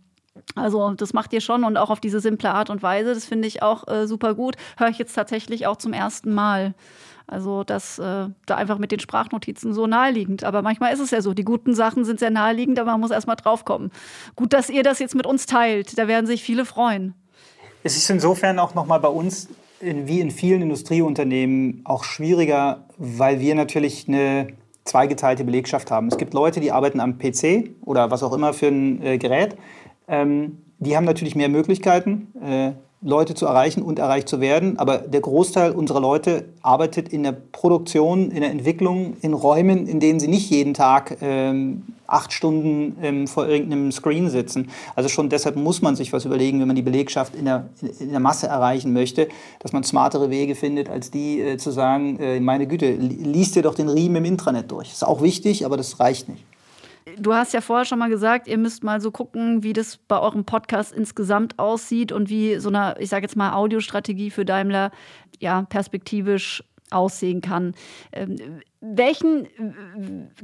Also 0.56 0.92
das 0.94 1.14
macht 1.14 1.34
ihr 1.34 1.42
schon 1.42 1.64
und 1.64 1.78
auch 1.78 1.90
auf 1.90 2.00
diese 2.00 2.20
simple 2.20 2.52
Art 2.52 2.70
und 2.70 2.84
Weise. 2.84 3.14
Das 3.14 3.26
finde 3.26 3.48
ich 3.48 3.62
auch 3.62 3.88
äh, 3.88 4.08
super 4.08 4.36
gut. 4.36 4.56
Höre 4.78 4.90
ich 4.90 4.98
jetzt 4.98 5.14
tatsächlich 5.14 5.68
auch 5.68 5.78
zum 5.78 5.94
ersten 5.94 6.34
Mal. 6.34 6.74
Also 7.28 7.64
das 7.64 8.00
äh, 8.00 8.28
da 8.46 8.56
einfach 8.56 8.80
mit 8.80 8.92
den 8.92 9.00
Sprachnotizen 9.00 9.74
so 9.74 9.86
naheliegend. 9.86 10.44
Aber 10.44 10.62
manchmal 10.62 10.94
ist 10.94 11.00
es 11.00 11.12
ja 11.12 11.22
so, 11.22 11.34
die 11.34 11.44
guten 11.44 11.76
Sachen 11.76 12.04
sind 12.04 12.20
sehr 12.20 12.32
naheliegend, 12.32 12.80
aber 12.80 12.92
man 12.92 13.02
muss 13.02 13.12
erstmal 13.12 13.36
draufkommen. 13.36 13.92
Gut, 14.36 14.54
dass 14.54 14.70
ihr 14.70 14.82
das 14.82 15.00
jetzt 15.00 15.16
mit 15.16 15.28
uns 15.28 15.46
teilt. 15.46 15.98
Da 15.98 16.08
werden 16.08 16.26
sich 16.26 16.42
viele 16.42 16.66
freuen. 16.66 17.14
Es 17.84 17.96
ist 17.96 18.10
insofern 18.10 18.58
auch 18.58 18.74
nochmal 18.74 19.00
bei 19.00 19.08
uns, 19.08 19.48
in, 19.80 20.08
wie 20.08 20.20
in 20.20 20.32
vielen 20.32 20.64
Industrieunternehmen, 20.64 21.82
auch 21.86 22.04
schwieriger, 22.04 22.86
weil 22.98 23.40
wir 23.40 23.56
natürlich 23.56 24.08
eine 24.08 24.48
zweigeteilte 24.84 25.44
Belegschaft 25.44 25.92
haben. 25.92 26.08
Es 26.08 26.18
gibt 26.18 26.34
Leute, 26.34 26.60
die 26.60 26.72
arbeiten 26.72 27.00
am 27.00 27.20
PC 27.20 27.70
oder 27.86 28.10
was 28.10 28.24
auch 28.24 28.34
immer 28.34 28.54
für 28.54 28.68
ein 28.68 29.02
äh, 29.04 29.18
Gerät 29.18 29.56
ähm, 30.10 30.58
die 30.80 30.96
haben 30.96 31.06
natürlich 31.06 31.36
mehr 31.36 31.50
Möglichkeiten, 31.50 32.28
äh, 32.42 32.72
Leute 33.02 33.34
zu 33.34 33.46
erreichen 33.46 33.82
und 33.82 33.98
erreicht 33.98 34.28
zu 34.28 34.42
werden. 34.42 34.78
Aber 34.78 34.98
der 34.98 35.22
Großteil 35.22 35.72
unserer 35.72 36.02
Leute 36.02 36.46
arbeitet 36.62 37.10
in 37.10 37.24
der 37.24 37.32
Produktion, 37.32 38.30
in 38.32 38.42
der 38.42 38.52
Entwicklung, 38.52 39.16
in 39.22 39.34
Räumen, 39.34 39.88
in 39.88 40.02
denen 40.02 40.20
sie 40.20 40.28
nicht 40.28 40.50
jeden 40.50 40.74
Tag 40.74 41.18
ähm, 41.22 41.84
acht 42.08 42.34
Stunden 42.34 42.98
ähm, 43.02 43.28
vor 43.28 43.48
irgendeinem 43.48 43.92
Screen 43.94 44.30
sitzen. 44.30 44.70
Also 44.96 45.08
schon 45.08 45.30
deshalb 45.30 45.56
muss 45.56 45.82
man 45.82 45.96
sich 45.96 46.12
was 46.12 46.26
überlegen, 46.26 46.60
wenn 46.60 46.68
man 46.68 46.76
die 46.76 46.82
Belegschaft 46.82 47.36
in 47.36 47.46
der, 47.46 47.70
in 48.00 48.12
der 48.12 48.20
Masse 48.20 48.48
erreichen 48.48 48.92
möchte, 48.92 49.30
dass 49.60 49.72
man 49.72 49.84
smartere 49.84 50.30
Wege 50.30 50.56
findet, 50.56 50.90
als 50.90 51.10
die 51.10 51.40
äh, 51.40 51.58
zu 51.58 51.72
sagen, 51.72 52.20
äh, 52.20 52.42
meine 52.42 52.68
Güte, 52.68 52.92
liest 52.92 53.56
dir 53.56 53.62
doch 53.62 53.76
den 53.76 53.88
Riemen 53.88 54.18
im 54.18 54.26
Intranet 54.26 54.70
durch. 54.72 54.92
Ist 54.92 55.06
auch 55.06 55.22
wichtig, 55.22 55.66
aber 55.66 55.78
das 55.78 56.02
reicht 56.02 56.28
nicht. 56.28 56.44
Du 57.18 57.34
hast 57.34 57.54
ja 57.54 57.62
vorher 57.62 57.86
schon 57.86 58.00
mal 58.00 58.10
gesagt, 58.10 58.48
ihr 58.48 58.58
müsst 58.58 58.84
mal 58.84 59.02
so 59.02 59.12
gucken, 59.12 59.64
wie 59.64 59.74
das 59.74 59.98
bei 59.98 60.20
eurem 60.20 60.46
Podcast 60.46 60.94
insgesamt 60.94 61.58
aussieht 61.58 62.12
und 62.12 62.30
wie 62.30 62.58
so 62.60 62.70
eine, 62.70 62.96
ich 63.00 63.10
sage 63.10 63.24
jetzt 63.24 63.36
mal, 63.36 63.54
Audiostrategie 63.54 64.30
für 64.30 64.46
Daimler 64.46 64.92
ja 65.40 65.64
perspektivisch 65.64 66.64
aussehen 66.92 67.42
kann. 67.42 67.76
Ähm, 68.12 68.38
welchen 68.82 69.48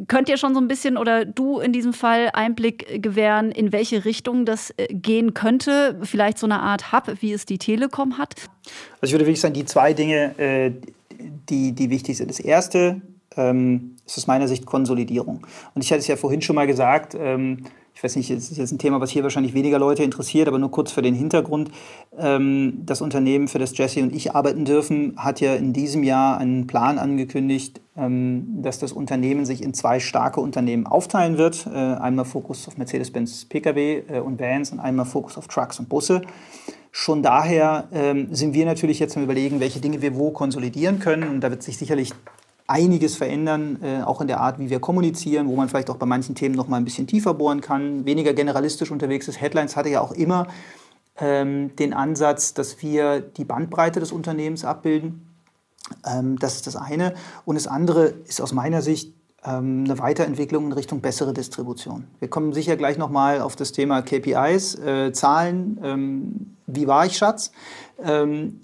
könnt 0.07 0.29
ihr 0.29 0.37
schon 0.37 0.53
so 0.53 0.59
ein 0.59 0.67
bisschen 0.67 0.97
oder 0.97 1.25
du 1.25 1.59
in 1.59 1.71
diesem 1.71 1.93
Fall 1.93 2.29
Einblick 2.33 3.01
gewähren, 3.01 3.51
in 3.51 3.71
welche 3.71 4.05
Richtung 4.05 4.45
das 4.45 4.71
äh, 4.77 4.87
gehen 4.93 5.33
könnte? 5.33 5.99
Vielleicht 6.03 6.37
so 6.37 6.45
eine 6.45 6.59
Art 6.59 6.91
Hub, 6.91 7.11
wie 7.21 7.33
es 7.33 7.45
die 7.45 7.57
Telekom 7.57 8.17
hat? 8.17 8.35
Also 9.01 9.05
ich 9.05 9.11
würde 9.13 9.25
wirklich 9.25 9.41
sagen, 9.41 9.53
die 9.53 9.65
zwei 9.65 9.93
Dinge, 9.93 10.37
äh, 10.37 10.71
die, 11.49 11.71
die 11.71 11.89
wichtig 11.89 12.17
sind. 12.17 12.29
Das 12.29 12.39
erste 12.39 13.01
ähm, 13.37 13.95
ist 14.05 14.17
aus 14.17 14.27
meiner 14.27 14.47
Sicht 14.47 14.65
Konsolidierung. 14.65 15.45
Und 15.73 15.83
ich 15.83 15.91
hatte 15.91 15.99
es 15.99 16.07
ja 16.07 16.15
vorhin 16.15 16.41
schon 16.41 16.55
mal 16.55 16.67
gesagt, 16.67 17.15
ähm, 17.19 17.65
ich 17.95 18.03
weiß 18.03 18.17
nicht, 18.17 18.29
es 18.29 18.51
ist 18.51 18.57
jetzt 18.57 18.73
ein 18.73 18.77
Thema, 18.77 18.99
was 18.99 19.09
hier 19.09 19.23
wahrscheinlich 19.23 19.53
weniger 19.53 19.79
Leute 19.79 20.03
interessiert, 20.03 20.49
aber 20.49 20.59
nur 20.59 20.69
kurz 20.69 20.91
für 20.91 21.01
den 21.01 21.15
Hintergrund. 21.15 21.71
Ähm, 22.17 22.81
das 22.85 23.01
Unternehmen, 23.01 23.47
für 23.47 23.57
das 23.57 23.75
Jesse 23.77 24.03
und 24.03 24.13
ich 24.13 24.35
arbeiten 24.35 24.65
dürfen, 24.65 25.13
hat 25.15 25.39
ja 25.39 25.55
in 25.55 25.71
diesem 25.71 26.03
Jahr 26.03 26.37
einen 26.37 26.67
Plan 26.67 26.99
angekündigt, 26.99 27.79
ähm, 27.95 28.61
dass 28.61 28.79
das 28.79 28.91
Unternehmen 28.91 29.45
sich 29.45 29.63
in 29.63 29.73
zwei 29.73 30.01
starke 30.01 30.41
Unternehmen 30.41 30.85
aufteilen 30.85 31.37
wird. 31.37 31.67
Äh, 31.67 31.77
einmal 31.77 32.25
Fokus 32.25 32.67
auf 32.67 32.77
Mercedes-Benz 32.77 33.45
Pkw 33.45 34.03
äh, 34.09 34.19
und 34.19 34.41
Vans 34.41 34.73
und 34.73 34.81
einmal 34.81 35.05
Fokus 35.05 35.37
auf 35.37 35.47
Trucks 35.47 35.79
und 35.79 35.87
Busse. 35.87 36.21
Schon 36.91 37.23
daher 37.23 37.87
ähm, 37.93 38.27
sind 38.31 38.53
wir 38.53 38.65
natürlich 38.65 38.99
jetzt 38.99 39.15
am 39.15 39.23
Überlegen, 39.23 39.61
welche 39.61 39.79
Dinge 39.79 40.01
wir 40.01 40.15
wo 40.15 40.31
konsolidieren 40.31 40.99
können. 40.99 41.29
Und 41.29 41.41
da 41.41 41.49
wird 41.49 41.63
sich 41.63 41.77
sicherlich 41.77 42.11
einiges 42.67 43.15
verändern, 43.15 43.79
äh, 43.83 44.01
auch 44.01 44.21
in 44.21 44.27
der 44.27 44.41
Art, 44.41 44.59
wie 44.59 44.69
wir 44.69 44.79
kommunizieren, 44.79 45.47
wo 45.47 45.55
man 45.55 45.69
vielleicht 45.69 45.89
auch 45.89 45.97
bei 45.97 46.05
manchen 46.05 46.35
Themen 46.35 46.55
noch 46.55 46.67
mal 46.67 46.77
ein 46.77 46.85
bisschen 46.85 47.07
tiefer 47.07 47.33
bohren 47.33 47.61
kann, 47.61 48.05
weniger 48.05 48.33
generalistisch 48.33 48.91
unterwegs 48.91 49.27
ist. 49.27 49.39
Headlines 49.39 49.75
hatte 49.75 49.89
ja 49.89 50.01
auch 50.01 50.11
immer 50.11 50.47
ähm, 51.17 51.75
den 51.75 51.93
Ansatz, 51.93 52.53
dass 52.53 52.81
wir 52.81 53.21
die 53.21 53.45
Bandbreite 53.45 53.99
des 53.99 54.11
Unternehmens 54.11 54.65
abbilden. 54.65 55.35
Ähm, 56.05 56.39
das 56.39 56.55
ist 56.55 56.67
das 56.67 56.75
eine. 56.75 57.13
Und 57.45 57.55
das 57.55 57.67
andere 57.67 58.05
ist 58.27 58.41
aus 58.41 58.51
meiner 58.51 58.81
Sicht 58.81 59.13
ähm, 59.43 59.83
eine 59.85 59.99
Weiterentwicklung 59.99 60.65
in 60.65 60.71
Richtung 60.71 61.01
bessere 61.01 61.33
Distribution. 61.33 62.05
Wir 62.19 62.29
kommen 62.29 62.51
sicher 62.53 62.75
gleich 62.77 62.97
noch 62.97 63.11
mal 63.11 63.41
auf 63.41 63.55
das 63.55 63.71
Thema 63.73 64.01
KPIs, 64.01 64.75
äh, 64.79 65.13
Zahlen. 65.13 65.79
Ähm, 65.83 66.55
wie 66.65 66.87
war 66.87 67.05
ich, 67.05 67.17
Schatz? 67.17 67.51
Ähm, 68.03 68.61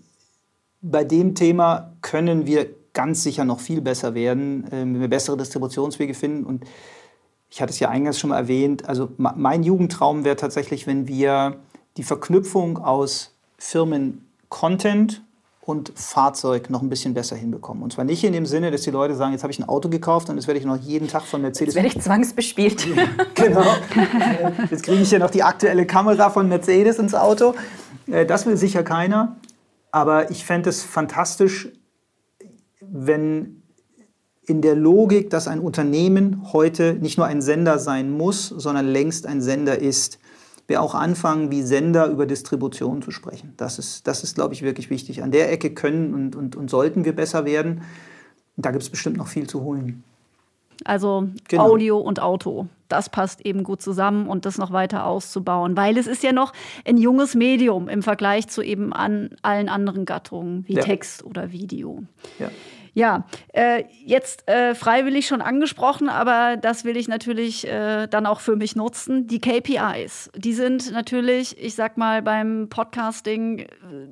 bei 0.82 1.04
dem 1.04 1.36
Thema 1.36 1.94
können 2.02 2.48
wir 2.48 2.81
ganz 2.94 3.24
sicher 3.24 3.46
noch 3.46 3.60
viel 3.60 3.82
besser 3.82 4.14
werden, 4.14 4.66
äh, 4.68 4.82
wenn 4.82 5.00
wir 5.00 5.08
bessere 5.08 5.38
Distributionswege 5.38 6.14
finden. 6.14 6.46
Und 6.46 6.66
ich 7.50 7.62
hatte 7.62 7.72
es 7.72 7.80
ja 7.80 7.90
eingangs 7.90 8.20
schon 8.20 8.30
mal 8.30 8.38
erwähnt, 8.38 8.88
also 8.88 9.10
mein 9.18 9.64
Jugendtraum 9.64 10.24
wäre 10.24 10.38
tatsächlich, 10.38 10.88
wenn 10.88 11.08
wir 11.08 11.58
die 11.98 12.04
Verknüpfung 12.04 12.78
aus 12.78 13.36
Firmen-Content 13.58 15.22
und 15.64 15.92
Fahrzeug 15.96 16.70
noch 16.70 16.82
ein 16.82 16.90
bisschen 16.90 17.14
besser 17.14 17.36
hinbekommen. 17.36 17.84
Und 17.84 17.94
zwar 17.94 18.04
nicht 18.04 18.24
in 18.24 18.34
dem 18.34 18.46
Sinne, 18.46 18.72
dass 18.72 18.82
die 18.82 18.90
Leute 18.90 19.16
sagen, 19.16 19.32
jetzt 19.32 19.44
habe 19.44 19.52
ich 19.52 19.60
ein 19.60 19.70
Auto 19.70 19.90
gekauft 19.90 20.30
und 20.30 20.36
das 20.36 20.48
werde 20.48 20.60
ich 20.60 20.66
noch 20.66 20.78
jeden 20.78 21.08
Tag 21.08 21.24
von 21.24 21.42
Mercedes. 21.42 21.76
Jetzt 21.76 21.84
werde 21.84 21.96
ich 21.96 22.02
zwangsbespielt. 22.02 22.88
genau. 23.36 23.64
Jetzt 24.72 24.84
kriege 24.84 25.02
ich 25.02 25.12
ja 25.12 25.20
noch 25.20 25.30
die 25.30 25.44
aktuelle 25.44 25.86
Kamera 25.86 26.30
von 26.30 26.48
Mercedes 26.48 26.98
ins 26.98 27.14
Auto. 27.14 27.54
Äh, 28.08 28.26
das 28.26 28.46
will 28.46 28.58
sicher 28.58 28.84
keiner. 28.84 29.36
Aber 29.92 30.32
ich 30.32 30.46
fände 30.46 30.70
es 30.70 30.84
fantastisch, 30.84 31.70
wenn 32.92 33.64
in 34.46 34.62
der 34.62 34.76
Logik, 34.76 35.30
dass 35.30 35.48
ein 35.48 35.60
Unternehmen 35.60 36.52
heute 36.52 36.96
nicht 36.96 37.18
nur 37.18 37.28
ein 37.28 37.42
Sender 37.42 37.80
sein 37.80 38.12
muss, 38.12 38.48
sondern 38.48 38.88
längst 38.88 39.26
ein 39.28 39.42
Sender 39.42 39.80
ist, 39.80 40.20
wir 40.68 40.82
auch 40.82 40.96
anfangen, 40.96 41.52
wie 41.52 41.62
Sender 41.62 42.08
über 42.08 42.26
Distribution 42.26 43.02
zu 43.02 43.12
sprechen. 43.12 43.54
Das 43.58 43.78
ist, 43.78 44.08
das 44.08 44.24
ist 44.24 44.36
glaube 44.36 44.54
ich, 44.54 44.62
wirklich 44.62 44.90
wichtig. 44.90 45.22
An 45.22 45.32
der 45.32 45.52
Ecke 45.52 45.74
können 45.74 46.14
und, 46.14 46.36
und, 46.36 46.56
und 46.56 46.70
sollten 46.70 47.06
wir 47.06 47.16
besser 47.16 47.46
werden. 47.46 47.84
Da 48.58 48.72
gibt 48.72 48.84
es 48.84 48.90
bestimmt 48.90 49.18
noch 49.18 49.28
viel 49.28 49.48
zu 49.48 49.62
holen. 49.62 50.04
Also 50.84 51.28
genau. 51.48 51.64
Audio 51.64 52.00
und 52.00 52.22
Auto. 52.22 52.68
Das 52.88 53.10
passt 53.10 53.46
eben 53.46 53.64
gut 53.64 53.82
zusammen 53.82 54.28
und 54.28 54.46
das 54.46 54.58
noch 54.58 54.72
weiter 54.72 55.06
auszubauen, 55.06 55.78
weil 55.78 55.98
es 55.98 56.08
ist 56.08 56.24
ja 56.24 56.34
noch 56.34 56.54
ein 56.86 56.98
junges 56.98 57.36
Medium 57.36 57.88
im 57.88 58.02
Vergleich 58.02 58.48
zu 58.48 58.62
eben 58.62 58.92
an 58.92 59.30
allen 59.44 59.70
anderen 59.70 60.06
Gattungen 60.06 60.68
wie 60.68 60.74
ja. 60.74 60.82
Text 60.82 61.24
oder 61.24 61.52
Video. 61.52 62.04
Ja. 62.40 62.50
Ja, 62.94 63.24
äh, 63.54 63.86
jetzt 64.06 64.50
äh, 64.50 64.76
freiwillig 64.76 65.26
schon 65.26 65.42
angesprochen, 65.42 66.10
aber 66.10 66.58
das 66.58 66.84
will 66.84 66.98
ich 66.98 67.08
natürlich 67.08 67.66
äh, 67.66 68.08
dann 68.08 68.26
auch 68.26 68.42
für 68.42 68.58
mich 68.58 68.76
nutzen. 68.76 69.28
Die 69.28 69.40
KPIs, 69.40 70.30
die 70.36 70.52
sind 70.52 70.92
natürlich, 70.92 71.58
ich 71.58 71.76
sag 71.76 71.98
mal, 71.98 72.22
beim 72.22 72.68
Podcasting 72.70 73.60
äh, 73.60 73.68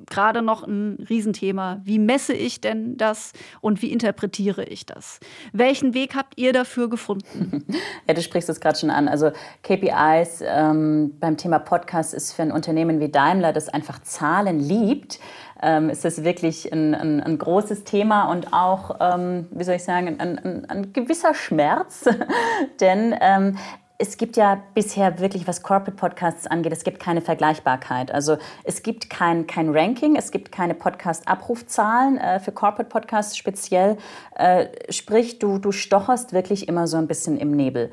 gerade 0.08 0.40
noch 0.40 0.66
ein 0.66 1.04
Riesenthema. 1.10 1.82
Wie 1.84 1.98
messe 1.98 2.32
ich 2.32 2.62
denn 2.62 2.96
das 2.96 3.32
und 3.60 3.82
wie 3.82 3.92
interpretiere 3.92 4.64
ich 4.64 4.86
das? 4.86 5.20
Welchen 5.52 5.92
Weg 5.92 6.16
habt 6.16 6.38
ihr 6.38 6.52
dafür 6.52 6.88
gefunden? 6.88 7.64
Ja, 8.06 8.14
du 8.14 8.22
sprichst 8.22 8.48
es 8.48 8.60
gerade 8.60 8.78
schon 8.78 8.90
an. 8.90 9.08
Also 9.08 9.30
KPIs 9.62 10.42
ähm, 10.44 11.16
beim 11.20 11.36
Thema 11.36 11.58
Podcast 11.58 12.14
ist 12.14 12.32
für 12.32 12.42
ein 12.42 12.50
Unternehmen 12.50 13.00
wie 13.00 13.08
Daimler, 13.08 13.52
das 13.52 13.68
einfach 13.68 14.00
Zahlen 14.02 14.58
liebt, 14.58 15.20
ähm, 15.62 15.90
ist 15.90 16.04
das 16.04 16.24
wirklich 16.24 16.72
ein, 16.72 16.94
ein, 16.94 17.22
ein, 17.22 17.38
großes 17.38 17.84
Thema 17.84 18.30
und 18.30 18.52
auch, 18.52 18.96
ähm, 19.00 19.46
wie 19.50 19.64
soll 19.64 19.76
ich 19.76 19.84
sagen, 19.84 20.16
ein, 20.18 20.64
ein, 20.68 20.92
gewisser 20.92 21.34
Schmerz. 21.34 22.04
Denn 22.80 23.14
ähm, 23.20 23.56
es 23.98 24.16
gibt 24.16 24.38
ja 24.38 24.62
bisher 24.74 25.20
wirklich, 25.20 25.46
was 25.46 25.62
Corporate 25.62 25.96
Podcasts 25.96 26.46
angeht, 26.46 26.72
es 26.72 26.84
gibt 26.84 27.00
keine 27.00 27.20
Vergleichbarkeit. 27.20 28.10
Also 28.10 28.38
es 28.64 28.82
gibt 28.82 29.10
kein, 29.10 29.46
kein 29.46 29.68
Ranking, 29.68 30.16
es 30.16 30.30
gibt 30.30 30.50
keine 30.50 30.74
Podcast-Abrufzahlen 30.74 32.16
äh, 32.16 32.40
für 32.40 32.52
Corporate 32.52 32.88
Podcasts 32.88 33.36
speziell. 33.36 33.98
Äh, 34.36 34.68
sprich, 34.88 35.38
du, 35.38 35.58
du 35.58 35.70
stocherst 35.70 36.32
wirklich 36.32 36.66
immer 36.66 36.86
so 36.86 36.96
ein 36.96 37.06
bisschen 37.06 37.36
im 37.36 37.50
Nebel. 37.50 37.90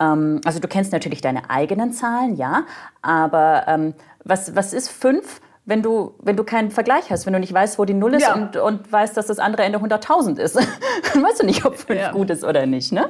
Ähm, 0.00 0.40
also 0.46 0.58
du 0.58 0.68
kennst 0.68 0.92
natürlich 0.92 1.20
deine 1.20 1.50
eigenen 1.50 1.92
Zahlen, 1.92 2.36
ja, 2.36 2.64
aber 3.02 3.64
ähm, 3.66 3.92
was, 4.24 4.56
was 4.56 4.72
ist 4.72 4.88
fünf? 4.88 5.42
Wenn 5.64 5.80
du, 5.80 6.14
wenn 6.18 6.36
du 6.36 6.42
keinen 6.42 6.72
Vergleich 6.72 7.10
hast, 7.10 7.24
wenn 7.24 7.32
du 7.32 7.38
nicht 7.38 7.52
weißt, 7.52 7.78
wo 7.78 7.84
die 7.84 7.94
Null 7.94 8.14
ist 8.14 8.22
ja. 8.22 8.34
und, 8.34 8.56
und 8.56 8.90
weißt, 8.92 9.16
dass 9.16 9.26
das 9.26 9.38
andere 9.38 9.62
Ende 9.62 9.78
100.000 9.78 10.38
ist, 10.38 10.56
dann 10.56 10.64
weißt 11.22 11.42
du 11.42 11.46
nicht, 11.46 11.64
ob 11.64 11.76
5 11.76 12.00
ja. 12.00 12.10
gut 12.10 12.30
ist 12.30 12.42
oder 12.42 12.66
nicht. 12.66 12.90
Ne? 12.90 13.08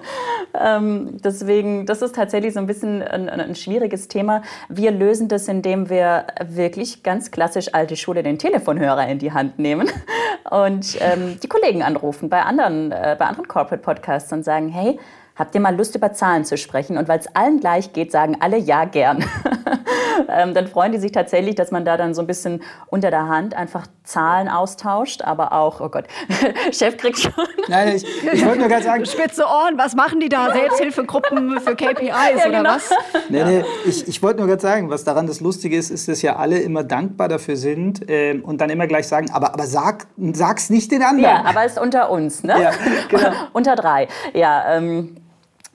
Ähm, 0.53 1.17
deswegen, 1.25 1.87
das 1.87 2.03
ist 2.03 2.15
tatsächlich 2.15 2.53
so 2.53 2.61
ein 2.61 2.67
bisschen 2.67 3.03
ein, 3.03 3.31
ein, 3.31 3.55
schwieriges 3.55 4.09
Thema. 4.09 4.43
Wir 4.69 4.91
lösen 4.91 5.29
das, 5.29 5.49
indem 5.49 5.89
wir 5.89 6.27
wirklich 6.45 7.03
ganz 7.03 7.31
klassisch 7.31 7.73
alte 7.73 7.97
Schule 7.97 8.23
den 8.23 8.39
Telefonhörer 8.39 9.09
in 9.09 9.19
die 9.19 9.33
Hand 9.33 9.59
nehmen 9.59 9.89
und 10.51 10.99
ähm, 11.01 11.41
die 11.43 11.49
Kollegen 11.49 11.83
anrufen 11.83 12.29
bei 12.29 12.43
anderen, 12.43 12.93
äh, 12.93 13.17
bei 13.19 13.25
anderen 13.25 13.49
Corporate 13.49 13.83
Podcasts 13.83 14.31
und 14.31 14.45
sagen, 14.45 14.69
hey, 14.69 14.99
Habt 15.35 15.55
ihr 15.55 15.63
mal 15.63 15.75
Lust, 15.75 15.95
über 15.95 16.13
Zahlen 16.13 16.45
zu 16.45 16.59
sprechen? 16.59 16.99
Und 16.99 17.09
weil 17.09 17.19
es 17.19 17.35
allen 17.35 17.59
gleich 17.59 17.95
geht, 17.95 18.13
sagen 18.13 18.37
alle 18.41 18.59
ja 18.59 18.85
gern. 18.85 19.25
ähm, 20.29 20.55
dann 20.55 20.67
freuen 20.69 20.93
die 20.93 20.99
sich 20.99 21.13
tatsächlich, 21.13 21.55
dass 21.55 21.71
man 21.71 21.85
da 21.85 21.97
dann 21.97 22.15
so 22.15 22.23
ein 22.23 22.27
bisschen 22.27 22.63
unter 22.87 23.11
der 23.11 23.29
Hand 23.29 23.55
einfach 23.55 23.87
Zahlen 24.05 24.49
austauscht, 24.49 25.23
aber 25.23 25.53
auch, 25.53 25.81
oh 25.81 25.89
Gott, 25.89 26.05
Chef 26.73 26.97
kriegt 26.97 27.19
schon. 27.19 27.33
Nein, 27.69 27.97
ich, 27.97 28.05
ich 28.33 28.45
wollte 28.45 28.59
nur 28.59 28.69
ganz 28.69 28.85
sagen. 28.85 29.07
Spitze 29.07 29.45
Ohren, 29.45 29.79
was 29.79 29.95
machen 29.95 30.19
die 30.19 30.29
da? 30.29 30.51
Selbsthilfegruppen 30.53 31.61
für 31.61 31.77
KPIs 31.77 32.09
ja, 32.11 32.49
oder 32.49 32.59
genau. 32.59 32.71
was? 32.71 32.91
Nee, 33.29 33.45
nee, 33.45 33.65
ich, 33.87 34.09
ich 34.09 34.23
wollte 34.23 34.41
nur 34.41 34.49
ganz 34.49 34.63
sagen, 34.63 34.91
was 34.91 35.05
daran 35.05 35.27
das 35.27 35.41
Lustige 35.41 35.77
ist, 35.77 35.91
ist, 35.91 36.09
dass 36.09 36.21
ja 36.23 36.37
alle 36.37 36.59
immer 36.59 36.83
dankbar 36.83 37.29
dafür 37.29 37.57
sind 37.57 38.09
äh, 38.11 38.41
und 38.43 38.61
dann 38.61 38.71
immer 38.71 38.87
gleich 38.87 39.07
sagen, 39.07 39.31
aber, 39.33 39.55
aber 39.55 39.67
sag, 39.67 40.07
sag's 40.33 40.69
nicht 40.71 40.91
den 40.91 41.03
anderen. 41.03 41.23
Ja, 41.23 41.45
aber 41.45 41.65
es 41.65 41.73
ist 41.73 41.79
unter 41.79 42.11
uns, 42.11 42.43
ne? 42.43 42.61
Ja, 42.61 42.71
genau. 43.09 43.33
unter 43.53 43.77
drei. 43.77 44.09
Ja, 44.35 44.77
ähm, 44.77 45.17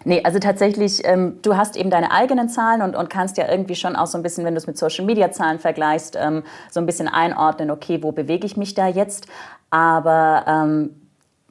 Nee, 0.06 0.22
also 0.24 0.40
tatsächlich, 0.40 1.02
ähm, 1.06 1.40
du 1.42 1.58
hast 1.58 1.76
eben 1.76 1.90
deine 1.90 2.12
eigenen 2.12 2.50
Zahlen 2.50 2.82
und, 2.82 2.96
und 2.96 3.10
kannst 3.10 3.38
ja 3.38 3.50
irgendwie 3.50 3.76
schon 3.76 3.96
auch 3.96 4.08
so 4.08 4.18
ein 4.18 4.24
bisschen, 4.24 4.46
wenn 4.46 4.54
du 4.54 4.60
es 4.60 4.68
mit 4.68 4.78
Social-Media-Zahlen 4.78 5.60
vergleichst, 5.60 6.18
ähm, 6.20 6.44
so 6.70 6.80
ein 6.80 6.86
bisschen 6.86 7.08
einordnen, 7.08 7.72
okay, 7.72 8.02
wo 8.04 8.12
bewege 8.12 8.46
ich 8.46 8.58
mich 8.58 8.74
da 8.74 8.88
jetzt? 8.88 9.28
Aber 9.70 10.46
ähm, 10.48 11.07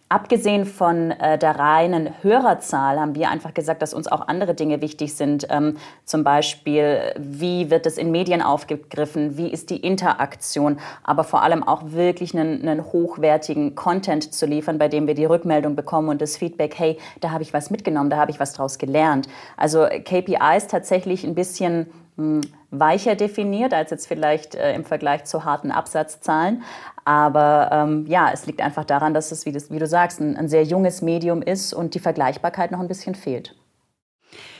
Abgesehen 0.08 0.66
von 0.66 1.10
äh, 1.10 1.36
der 1.36 1.58
reinen 1.58 2.10
Hörerzahl 2.22 3.00
haben 3.00 3.16
wir 3.16 3.28
einfach 3.28 3.54
gesagt, 3.54 3.82
dass 3.82 3.92
uns 3.92 4.06
auch 4.06 4.28
andere 4.28 4.54
Dinge 4.54 4.80
wichtig 4.80 5.16
sind. 5.16 5.48
Ähm, 5.50 5.78
zum 6.04 6.22
Beispiel, 6.22 7.12
wie 7.18 7.70
wird 7.70 7.86
es 7.86 7.98
in 7.98 8.12
Medien 8.12 8.40
aufgegriffen? 8.40 9.36
Wie 9.36 9.50
ist 9.50 9.68
die 9.70 9.78
Interaktion? 9.78 10.78
Aber 11.02 11.24
vor 11.24 11.42
allem 11.42 11.64
auch 11.64 11.90
wirklich 11.90 12.38
einen, 12.38 12.62
einen 12.62 12.84
hochwertigen 12.84 13.74
Content 13.74 14.32
zu 14.32 14.46
liefern, 14.46 14.78
bei 14.78 14.86
dem 14.86 15.08
wir 15.08 15.14
die 15.14 15.24
Rückmeldung 15.24 15.74
bekommen 15.74 16.08
und 16.08 16.22
das 16.22 16.36
Feedback, 16.36 16.78
hey, 16.78 16.98
da 17.20 17.32
habe 17.32 17.42
ich 17.42 17.52
was 17.52 17.70
mitgenommen, 17.70 18.08
da 18.08 18.18
habe 18.18 18.30
ich 18.30 18.38
was 18.38 18.52
draus 18.52 18.78
gelernt. 18.78 19.28
Also 19.56 19.86
KPIs 19.86 20.68
tatsächlich 20.68 21.24
ein 21.24 21.34
bisschen 21.34 21.88
hm, 22.16 22.42
weicher 22.80 23.14
definiert 23.14 23.74
als 23.74 23.90
jetzt 23.90 24.06
vielleicht 24.06 24.54
äh, 24.54 24.74
im 24.74 24.84
Vergleich 24.84 25.24
zu 25.24 25.44
harten 25.44 25.70
Absatzzahlen. 25.70 26.62
Aber 27.04 27.70
ähm, 27.72 28.06
ja, 28.06 28.30
es 28.32 28.46
liegt 28.46 28.60
einfach 28.60 28.84
daran, 28.84 29.14
dass 29.14 29.30
es, 29.32 29.46
wie, 29.46 29.52
das, 29.52 29.70
wie 29.70 29.78
du 29.78 29.86
sagst, 29.86 30.20
ein, 30.20 30.36
ein 30.36 30.48
sehr 30.48 30.64
junges 30.64 31.02
Medium 31.02 31.42
ist 31.42 31.72
und 31.72 31.94
die 31.94 32.00
Vergleichbarkeit 32.00 32.72
noch 32.72 32.80
ein 32.80 32.88
bisschen 32.88 33.14
fehlt. 33.14 33.54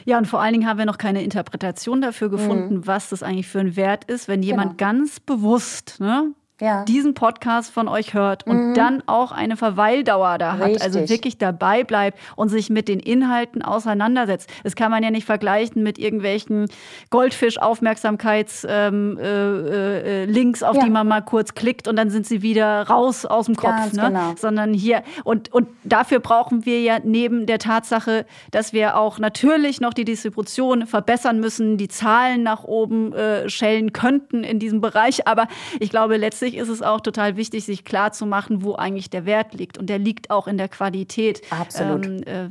Ja, 0.04 0.18
und 0.18 0.26
vor 0.26 0.40
allen 0.40 0.52
Dingen 0.52 0.68
haben 0.68 0.78
wir 0.78 0.86
noch 0.86 0.98
keine 0.98 1.22
Interpretation 1.22 2.00
dafür 2.00 2.30
gefunden, 2.30 2.76
mhm. 2.76 2.86
was 2.86 3.08
das 3.08 3.22
eigentlich 3.22 3.48
für 3.48 3.58
ein 3.58 3.74
Wert 3.76 4.04
ist, 4.04 4.28
wenn 4.28 4.42
jemand 4.42 4.78
genau. 4.78 4.92
ganz 4.92 5.18
bewusst 5.18 5.96
ne, 5.98 6.32
ja. 6.60 6.84
diesen 6.84 7.14
Podcast 7.14 7.70
von 7.70 7.88
euch 7.88 8.14
hört 8.14 8.46
und 8.46 8.70
mhm. 8.70 8.74
dann 8.74 9.02
auch 9.06 9.32
eine 9.32 9.56
Verweildauer 9.56 10.38
da 10.38 10.58
hat, 10.58 10.80
also 10.80 11.08
wirklich 11.08 11.36
dabei 11.38 11.84
bleibt 11.84 12.18
und 12.34 12.48
sich 12.48 12.70
mit 12.70 12.88
den 12.88 12.98
Inhalten 13.00 13.62
auseinandersetzt. 13.62 14.48
Das 14.64 14.74
kann 14.74 14.90
man 14.90 15.02
ja 15.02 15.10
nicht 15.10 15.26
vergleichen 15.26 15.82
mit 15.82 15.98
irgendwelchen 15.98 16.68
Goldfisch-Aufmerksamkeits-Links, 17.10 18.64
ähm, 18.68 19.18
äh, 19.18 20.24
äh, 20.24 20.64
auf 20.64 20.76
ja. 20.76 20.84
die 20.84 20.90
man 20.90 21.06
mal 21.06 21.20
kurz 21.20 21.52
klickt 21.54 21.88
und 21.88 21.96
dann 21.96 22.08
sind 22.10 22.26
sie 22.26 22.40
wieder 22.40 22.88
raus 22.88 23.26
aus 23.26 23.46
dem 23.46 23.56
Kopf. 23.56 23.92
ne? 23.92 24.04
Genau. 24.06 24.34
Sondern 24.36 24.72
hier, 24.72 25.02
und, 25.24 25.52
und 25.52 25.68
dafür 25.84 26.20
brauchen 26.20 26.64
wir 26.64 26.80
ja 26.80 26.98
neben 27.04 27.44
der 27.46 27.58
Tatsache, 27.58 28.24
dass 28.50 28.72
wir 28.72 28.96
auch 28.96 29.18
natürlich 29.18 29.80
noch 29.80 29.92
die 29.92 30.06
Distribution 30.06 30.86
verbessern 30.86 31.40
müssen, 31.40 31.76
die 31.76 31.88
Zahlen 31.88 32.42
nach 32.42 32.64
oben 32.64 33.12
äh, 33.12 33.50
schellen 33.50 33.92
könnten 33.92 34.42
in 34.42 34.58
diesem 34.58 34.80
Bereich. 34.80 35.26
Aber 35.26 35.48
ich 35.80 35.90
glaube, 35.90 36.16
letztlich 36.16 36.45
letztlich 36.46 36.62
ist 36.62 36.68
es 36.68 36.82
auch 36.82 37.00
total 37.00 37.36
wichtig, 37.36 37.64
sich 37.64 37.84
klar 37.84 38.12
zu 38.12 38.24
machen, 38.24 38.62
wo 38.62 38.76
eigentlich 38.76 39.10
der 39.10 39.26
Wert 39.26 39.54
liegt. 39.54 39.78
Und 39.78 39.86
der 39.86 39.98
liegt 39.98 40.30
auch 40.30 40.46
in 40.46 40.58
der 40.58 40.68
Qualität. 40.68 41.42
Absolut. 41.50 42.06
Ähm, 42.06 42.22
äh, 42.22 42.50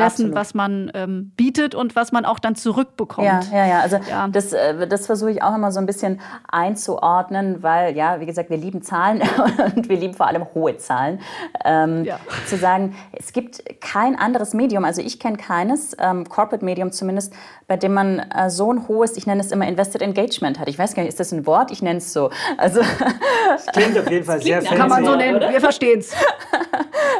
dessen, 0.00 0.26
Absolut. 0.26 0.34
was 0.34 0.54
man 0.54 0.90
ähm, 0.94 1.32
bietet 1.36 1.74
und 1.74 1.96
was 1.96 2.12
man 2.12 2.24
auch 2.24 2.38
dann 2.38 2.54
zurückbekommt. 2.54 3.26
Ja, 3.26 3.40
ja, 3.52 3.66
ja. 3.66 3.80
Also 3.80 3.98
ja. 4.08 4.28
das, 4.28 4.52
äh, 4.52 4.86
das 4.86 5.06
versuche 5.06 5.30
ich 5.30 5.42
auch 5.42 5.54
immer 5.54 5.72
so 5.72 5.80
ein 5.80 5.86
bisschen 5.86 6.20
einzuordnen, 6.50 7.62
weil, 7.62 7.96
ja, 7.96 8.20
wie 8.20 8.26
gesagt, 8.26 8.50
wir 8.50 8.56
lieben 8.56 8.82
Zahlen 8.82 9.22
und 9.76 9.88
wir 9.88 9.96
lieben 9.96 10.14
vor 10.14 10.26
allem 10.26 10.46
hohe 10.54 10.76
Zahlen. 10.76 11.20
Ähm, 11.64 12.04
ja. 12.04 12.18
Zu 12.46 12.56
sagen, 12.56 12.96
es 13.12 13.32
gibt 13.32 13.62
kein 13.80 14.18
anderes 14.18 14.54
Medium, 14.54 14.84
also 14.84 15.02
ich 15.02 15.18
kenne 15.18 15.36
keines, 15.36 15.96
ähm, 15.98 16.28
Corporate 16.28 16.64
Medium 16.64 16.92
zumindest, 16.92 17.32
bei 17.66 17.76
dem 17.76 17.94
man 17.94 18.18
äh, 18.18 18.50
so 18.50 18.72
ein 18.72 18.88
hohes, 18.88 19.16
ich 19.16 19.26
nenne 19.26 19.40
es 19.40 19.52
immer 19.52 19.66
Invested 19.66 20.02
Engagement 20.02 20.58
hat. 20.58 20.68
Ich 20.68 20.78
weiß 20.78 20.94
gar 20.94 21.02
nicht, 21.02 21.10
ist 21.10 21.20
das 21.20 21.32
ein 21.32 21.46
Wort? 21.46 21.70
Ich 21.70 21.82
nenne 21.82 21.98
es 21.98 22.12
so. 22.12 22.30
Also, 22.58 22.80
das 23.48 23.66
klingt 23.66 23.98
auf 23.98 24.10
jeden 24.10 24.24
Fall 24.24 24.42
sehr 24.42 24.60
fancy. 24.62 24.76
Kann 24.76 24.88
man 24.88 25.04
so 25.04 25.14
nennen, 25.14 25.36
oder? 25.36 25.50
wir 25.50 25.60
verstehen 25.60 26.00
es. 26.00 26.12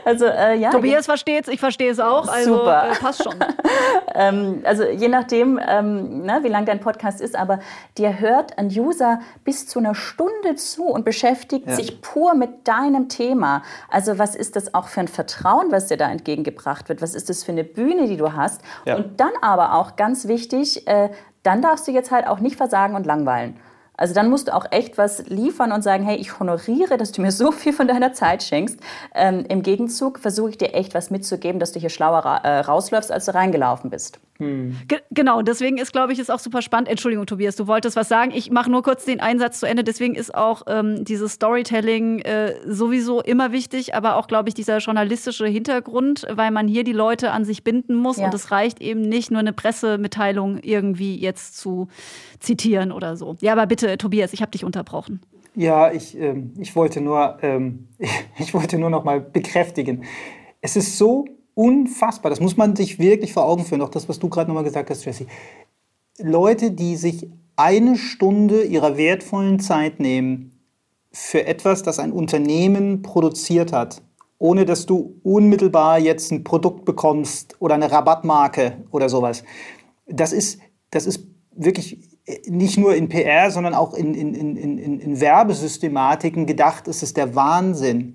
Also, 0.05 0.27
äh, 0.27 0.57
ja, 0.57 0.71
Tobias 0.71 1.07
versteht 1.07 1.45
es, 1.45 1.49
ich 1.53 1.61
verstehe 1.61 1.91
es 1.91 2.01
auch. 2.01 2.29
Also, 2.29 2.59
Super. 2.59 2.91
Äh, 2.91 2.97
passt 2.97 3.23
schon. 3.23 3.35
ähm, 4.15 4.63
also 4.65 4.85
je 4.85 5.09
nachdem, 5.09 5.61
ähm, 5.67 6.23
ne, 6.23 6.41
wie 6.43 6.49
lang 6.49 6.65
dein 6.65 6.81
Podcast 6.81 7.21
ist, 7.21 7.37
aber 7.37 7.61
dir 7.99 8.19
hört 8.19 8.59
ein 8.59 8.67
User 8.67 9.21
bis 9.45 9.67
zu 9.67 9.79
einer 9.79 9.95
Stunde 9.95 10.55
zu 10.57 10.85
und 10.85 11.05
beschäftigt 11.05 11.67
ja. 11.69 11.75
sich 11.75 12.01
pur 12.01 12.35
mit 12.35 12.67
deinem 12.67 13.09
Thema. 13.09 13.63
Also 13.91 14.19
was 14.19 14.35
ist 14.35 14.57
das 14.57 14.75
auch 14.75 14.89
für 14.89 15.01
ein 15.01 15.09
Vertrauen, 15.09 15.71
was 15.71 15.87
dir 15.87 15.97
da 15.97 16.11
entgegengebracht 16.11 16.89
wird? 16.89 17.03
Was 17.03 17.15
ist 17.15 17.29
das 17.29 17.45
für 17.45 17.53
eine 17.53 17.65
Bühne, 17.65 18.07
die 18.07 18.17
du 18.17 18.33
hast? 18.33 18.63
Ja. 18.85 18.97
Und 18.97 19.21
dann 19.21 19.33
aber 19.43 19.75
auch 19.75 19.97
ganz 19.97 20.29
wichtig, 20.29 20.87
äh, 20.87 21.11
dann 21.43 21.63
darfst 21.63 21.89
du 21.89 21.93
jetzt 21.93 22.11
halt 22.11 22.27
auch 22.27 22.41
nicht 22.41 22.57
versagen 22.57 22.95
und 22.95 23.07
langweilen. 23.07 23.57
Also 24.01 24.15
dann 24.15 24.31
musst 24.31 24.49
du 24.49 24.55
auch 24.55 24.65
echt 24.71 24.97
was 24.97 25.27
liefern 25.27 25.73
und 25.73 25.83
sagen, 25.83 26.05
hey, 26.05 26.17
ich 26.17 26.41
honoriere, 26.41 26.97
dass 26.97 27.13
du 27.13 27.21
mir 27.21 27.33
so 27.33 27.53
viel 27.53 27.75
von 27.75 27.87
deiner 27.87 28.15
Zeit 28.15 28.43
schenkst. 28.43 28.81
Ähm, 29.15 29.45
Im 29.49 29.63
Gegenzug 29.63 30.19
versuche 30.19 30.51
ich 30.51 30.59
dir 30.59 30.73
echt 30.73 30.95
was 30.95 31.11
mitzugeben, 31.11 31.61
dass 31.61 31.73
du 31.73 31.81
hier 31.81 31.91
schlauer 31.91 32.21
ra 32.21 32.39
äh, 32.39 32.61
rausläufst, 32.61 33.13
als 33.13 33.27
du 33.27 33.35
reingelaufen 33.35 33.91
bist. 33.91 34.19
Hm. 34.41 34.75
genau, 35.11 35.43
deswegen 35.43 35.77
ist, 35.77 35.93
glaube 35.93 36.15
ich, 36.15 36.19
ist 36.19 36.31
auch 36.31 36.39
super 36.39 36.63
spannend. 36.63 36.89
Entschuldigung, 36.89 37.27
Tobias, 37.27 37.57
du 37.57 37.67
wolltest 37.67 37.95
was 37.95 38.09
sagen. 38.09 38.33
Ich 38.35 38.51
mache 38.51 38.71
nur 38.71 38.83
kurz 38.83 39.05
den 39.05 39.21
Einsatz 39.21 39.61
zu 39.61 39.67
Ende. 39.67 39.85
Deswegen 39.85 40.15
ist 40.15 40.35
auch 40.35 40.63
ähm, 40.67 41.05
dieses 41.05 41.35
Storytelling 41.35 42.21
äh, 42.21 42.55
sowieso 42.67 43.21
immer 43.21 43.53
wichtig, 43.53 43.95
aber 43.95 44.17
auch, 44.17 44.29
glaube 44.29 44.49
ich, 44.49 44.55
dieser 44.55 44.79
journalistische 44.79 45.47
Hintergrund, 45.47 46.27
weil 46.31 46.53
man 46.53 46.69
hier 46.69 46.85
die 46.85 46.95
Leute 46.95 47.33
an 47.33 47.45
sich 47.45 47.65
binden 47.65 47.95
muss. 47.95 48.17
Ja. 48.17 48.25
Und 48.25 48.35
es 48.35 48.51
reicht 48.51 48.81
eben 48.81 49.03
nicht, 49.03 49.31
nur 49.31 49.41
eine 49.41 49.53
Pressemitteilung 49.53 50.59
irgendwie 50.63 51.19
jetzt 51.19 51.59
zu 51.59 51.89
zitieren 52.41 52.93
oder 52.93 53.17
so. 53.17 53.37
Ja, 53.41 53.53
aber 53.53 53.67
bitte, 53.67 53.97
Tobias, 53.99 54.33
ich 54.33 54.43
habe 54.43 54.51
dich 54.51 54.65
unterbrochen. 54.65 55.21
Ja, 55.55 55.93
ich, 55.93 56.19
ähm, 56.19 56.53
ich 56.59 56.75
wollte 56.77 57.01
nur, 57.01 57.39
ähm, 57.43 57.89
ich 58.39 58.55
wollte 58.55 58.79
nur 58.79 58.91
noch 58.91 59.05
mal 59.05 59.21
bekräftigen. 59.21 60.05
Es 60.61 60.77
ist 60.77 60.99
so 60.99 61.27
unfassbar. 61.55 62.31
Das 62.31 62.41
muss 62.41 62.57
man 62.57 62.77
sich 62.77 62.99
wirklich 62.99 63.33
vor 63.33 63.45
Augen 63.45 63.65
führen. 63.65 63.83
Auch 63.83 63.91
das, 63.91 64.09
was 64.09 64.19
du 64.19 64.29
gerade 64.29 64.49
nochmal 64.49 64.65
gesagt 64.65 64.91
hast, 64.91 65.05
Jesse. 65.05 65.27
Leute, 66.19 66.71
die 66.71 66.97
sich 66.97 67.29
eine 67.57 67.97
Stunde 67.97 68.63
ihrer 68.63 68.97
wertvollen 68.97 69.61
Zeit 69.61 70.01
nehmen 70.01 70.53
für 71.13 71.47
etwas, 71.47 71.83
das 71.83 71.99
ein 71.99 72.13
Unternehmen 72.13 73.03
produziert 73.03 73.73
hat 73.73 74.03
ohne 74.41 74.65
dass 74.65 74.87
du 74.87 75.21
unmittelbar 75.23 75.99
jetzt 76.01 76.33
ein 76.33 76.43
Produkt 76.43 76.87
bekommst 76.87 77.57
oder 77.61 77.75
eine 77.75 77.93
Rabattmarke 77.93 78.79
oder 78.91 79.09
sowas. 79.09 79.45
Das 80.07 80.33
ist, 80.33 80.61
das 80.91 81.07
ist 81.07 81.27
wirklich 81.55 81.99
nicht 82.47 82.79
nur 82.79 82.95
in 82.95 83.09
PR, 83.09 83.51
sondern 83.51 83.75
auch 83.75 83.95
in, 83.95 84.15
in, 84.15 84.35
in, 84.35 84.57
in, 84.57 85.01
in 85.01 85.21
Werbesystematiken 85.21 86.47
gedacht, 86.47 86.89
ist 86.89 87.03
es 87.03 87.15
der 87.15 87.35
Wahnsinn. 87.35 88.15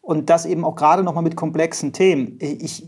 Und 0.00 0.28
das 0.28 0.44
eben 0.44 0.64
auch 0.64 0.76
gerade 0.76 1.02
nochmal 1.02 1.22
mit 1.22 1.36
komplexen 1.36 1.92
Themen. 1.92 2.38
Ich, 2.40 2.86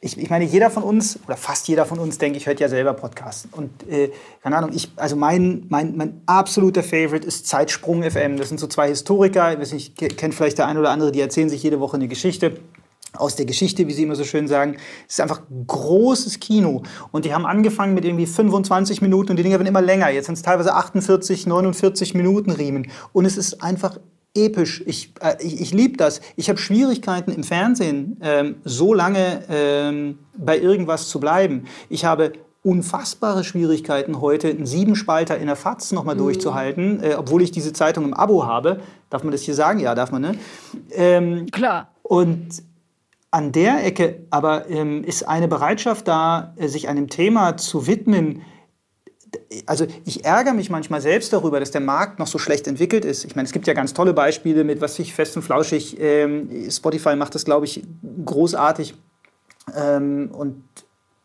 ich, 0.00 0.16
ich 0.16 0.30
meine, 0.30 0.44
jeder 0.44 0.70
von 0.70 0.84
uns, 0.84 1.18
oder 1.26 1.36
fast 1.36 1.66
jeder 1.66 1.84
von 1.84 1.98
uns, 1.98 2.18
denke 2.18 2.38
ich, 2.38 2.46
hört 2.46 2.60
ja 2.60 2.68
selber 2.68 2.92
Podcasts. 2.92 3.48
Und 3.50 3.88
äh, 3.88 4.12
keine 4.42 4.56
Ahnung, 4.56 4.70
ich, 4.72 4.92
also 4.94 5.16
mein, 5.16 5.66
mein, 5.68 5.96
mein 5.96 6.22
absoluter 6.26 6.84
Favorite 6.84 7.26
ist 7.26 7.48
Zeitsprung 7.48 8.08
FM. 8.08 8.36
Das 8.36 8.48
sind 8.48 8.60
so 8.60 8.68
zwei 8.68 8.88
Historiker, 8.88 9.52
ich 9.52 9.58
weiß 9.58 9.72
nicht, 9.72 9.96
kennt 9.96 10.34
vielleicht 10.34 10.58
der 10.58 10.68
eine 10.68 10.78
oder 10.78 10.90
andere, 10.90 11.10
die 11.10 11.20
erzählen 11.20 11.48
sich 11.48 11.62
jede 11.62 11.80
Woche 11.80 11.96
eine 11.96 12.06
Geschichte 12.06 12.60
aus 13.14 13.36
der 13.36 13.46
Geschichte, 13.46 13.86
wie 13.86 13.92
sie 13.92 14.02
immer 14.02 14.16
so 14.16 14.24
schön 14.24 14.48
sagen. 14.48 14.76
Es 15.06 15.14
ist 15.14 15.20
einfach 15.20 15.42
großes 15.66 16.40
Kino. 16.40 16.82
Und 17.10 17.24
die 17.24 17.34
haben 17.34 17.46
angefangen 17.46 17.94
mit 17.94 18.04
irgendwie 18.04 18.26
25 18.26 19.02
Minuten 19.02 19.30
und 19.30 19.36
die 19.36 19.42
Dinge 19.42 19.56
werden 19.56 19.68
immer 19.68 19.82
länger. 19.82 20.10
Jetzt 20.10 20.26
sind 20.26 20.34
es 20.34 20.42
teilweise 20.42 20.74
48, 20.74 21.46
49 21.46 22.14
Minuten 22.14 22.50
Riemen. 22.50 22.90
Und 23.12 23.24
es 23.24 23.36
ist 23.36 23.62
einfach 23.62 23.98
episch. 24.34 24.82
Ich, 24.86 25.14
äh, 25.20 25.36
ich, 25.40 25.60
ich 25.60 25.72
liebe 25.72 25.96
das. 25.96 26.20
Ich 26.36 26.48
habe 26.48 26.58
Schwierigkeiten 26.58 27.32
im 27.32 27.44
Fernsehen, 27.44 28.18
ähm, 28.22 28.56
so 28.64 28.94
lange 28.94 29.42
ähm, 29.48 30.18
bei 30.36 30.58
irgendwas 30.58 31.08
zu 31.08 31.20
bleiben. 31.20 31.64
Ich 31.88 32.04
habe 32.04 32.32
unfassbare 32.62 33.44
Schwierigkeiten 33.44 34.20
heute, 34.20 34.48
einen 34.48 34.66
Siebenspalter 34.66 35.38
in 35.38 35.46
der 35.46 35.56
FAZ 35.56 35.92
nochmal 35.92 36.16
mhm. 36.16 36.20
durchzuhalten, 36.20 37.02
äh, 37.02 37.14
obwohl 37.14 37.42
ich 37.42 37.50
diese 37.50 37.72
Zeitung 37.72 38.04
im 38.04 38.14
Abo 38.14 38.46
habe. 38.46 38.80
Darf 39.10 39.22
man 39.22 39.32
das 39.32 39.42
hier 39.42 39.54
sagen? 39.54 39.80
Ja, 39.80 39.94
darf 39.94 40.12
man, 40.12 40.22
ne? 40.22 40.34
Ähm, 40.90 41.46
Klar. 41.50 41.88
Und 42.02 42.62
an 43.30 43.52
der 43.52 43.84
Ecke 43.84 44.26
aber 44.30 44.68
ähm, 44.70 45.04
ist 45.04 45.28
eine 45.28 45.48
Bereitschaft 45.48 46.08
da, 46.08 46.54
äh, 46.56 46.68
sich 46.68 46.88
einem 46.88 47.08
Thema 47.08 47.56
zu 47.56 47.86
widmen, 47.86 48.42
also 49.66 49.86
ich 50.04 50.24
ärgere 50.24 50.54
mich 50.54 50.70
manchmal 50.70 51.00
selbst 51.00 51.32
darüber, 51.32 51.60
dass 51.60 51.70
der 51.70 51.80
Markt 51.80 52.18
noch 52.18 52.26
so 52.26 52.38
schlecht 52.38 52.66
entwickelt 52.66 53.04
ist. 53.04 53.24
Ich 53.24 53.36
meine, 53.36 53.46
es 53.46 53.52
gibt 53.52 53.66
ja 53.66 53.74
ganz 53.74 53.94
tolle 53.94 54.14
Beispiele 54.14 54.64
mit, 54.64 54.80
was 54.80 54.98
ich 54.98 55.14
fest 55.14 55.36
und 55.36 55.42
flauschig, 55.42 55.98
ähm, 56.00 56.70
Spotify 56.70 57.16
macht 57.16 57.34
das, 57.34 57.44
glaube 57.44 57.66
ich, 57.66 57.82
großartig. 58.24 58.94
Ähm, 59.76 60.30
und 60.32 60.62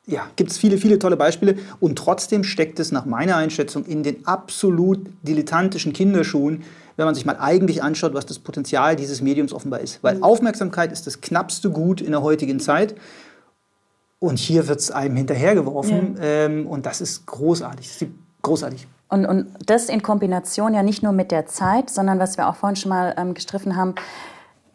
ja, 0.06 0.28
gibt 0.36 0.52
es 0.52 0.58
viele, 0.58 0.78
viele 0.78 1.00
tolle 1.00 1.16
Beispiele. 1.16 1.56
Und 1.80 1.98
trotzdem 1.98 2.44
steckt 2.44 2.80
es 2.80 2.92
nach 2.92 3.06
meiner 3.06 3.38
Einschätzung 3.38 3.86
in 3.86 4.04
den 4.04 4.28
absolut 4.28 5.00
dilettantischen 5.22 5.94
Kinderschuhen, 5.94 6.64
wenn 6.98 7.06
man 7.06 7.16
sich 7.16 7.26
mal 7.26 7.38
eigentlich 7.38 7.82
anschaut, 7.82 8.14
was 8.14 8.26
das 8.26 8.40
Potenzial 8.40 8.96
dieses 8.96 9.22
Mediums 9.22 9.54
offenbar 9.54 9.80
ist. 9.80 10.04
Weil 10.04 10.16
mhm. 10.16 10.24
Aufmerksamkeit 10.24 10.92
ist 10.92 11.08
das 11.08 11.22
knappste 11.22 11.70
Gut 11.70 12.02
in 12.02 12.12
der 12.12 12.22
heutigen 12.22 12.60
Zeit. 12.60 12.96
Und 14.20 14.40
hier 14.40 14.68
wird 14.68 14.80
es 14.80 14.92
einem 14.92 15.16
hinterhergeworfen. 15.16 16.18
Ja. 16.18 16.24
Ähm, 16.24 16.68
und 16.68 16.86
das 16.86 17.02
ist 17.02 17.26
großartig. 17.26 17.88
Das 17.88 18.02
ist 18.02 18.12
großartig. 18.42 18.88
Und, 19.10 19.26
und 19.26 19.48
das 19.66 19.90
in 19.90 20.02
Kombination 20.02 20.74
ja 20.74 20.84
nicht 20.84 21.04
nur 21.04 21.12
mit 21.12 21.32
der 21.32 21.46
Zeit, 21.46 21.90
sondern 21.90 22.20
was 22.20 22.38
wir 22.38 22.48
auch 22.48 22.56
vorhin 22.56 22.76
schon 22.76 22.90
mal 22.90 23.14
ähm, 23.18 23.34
gestriffen 23.34 23.76
haben, 23.76 23.96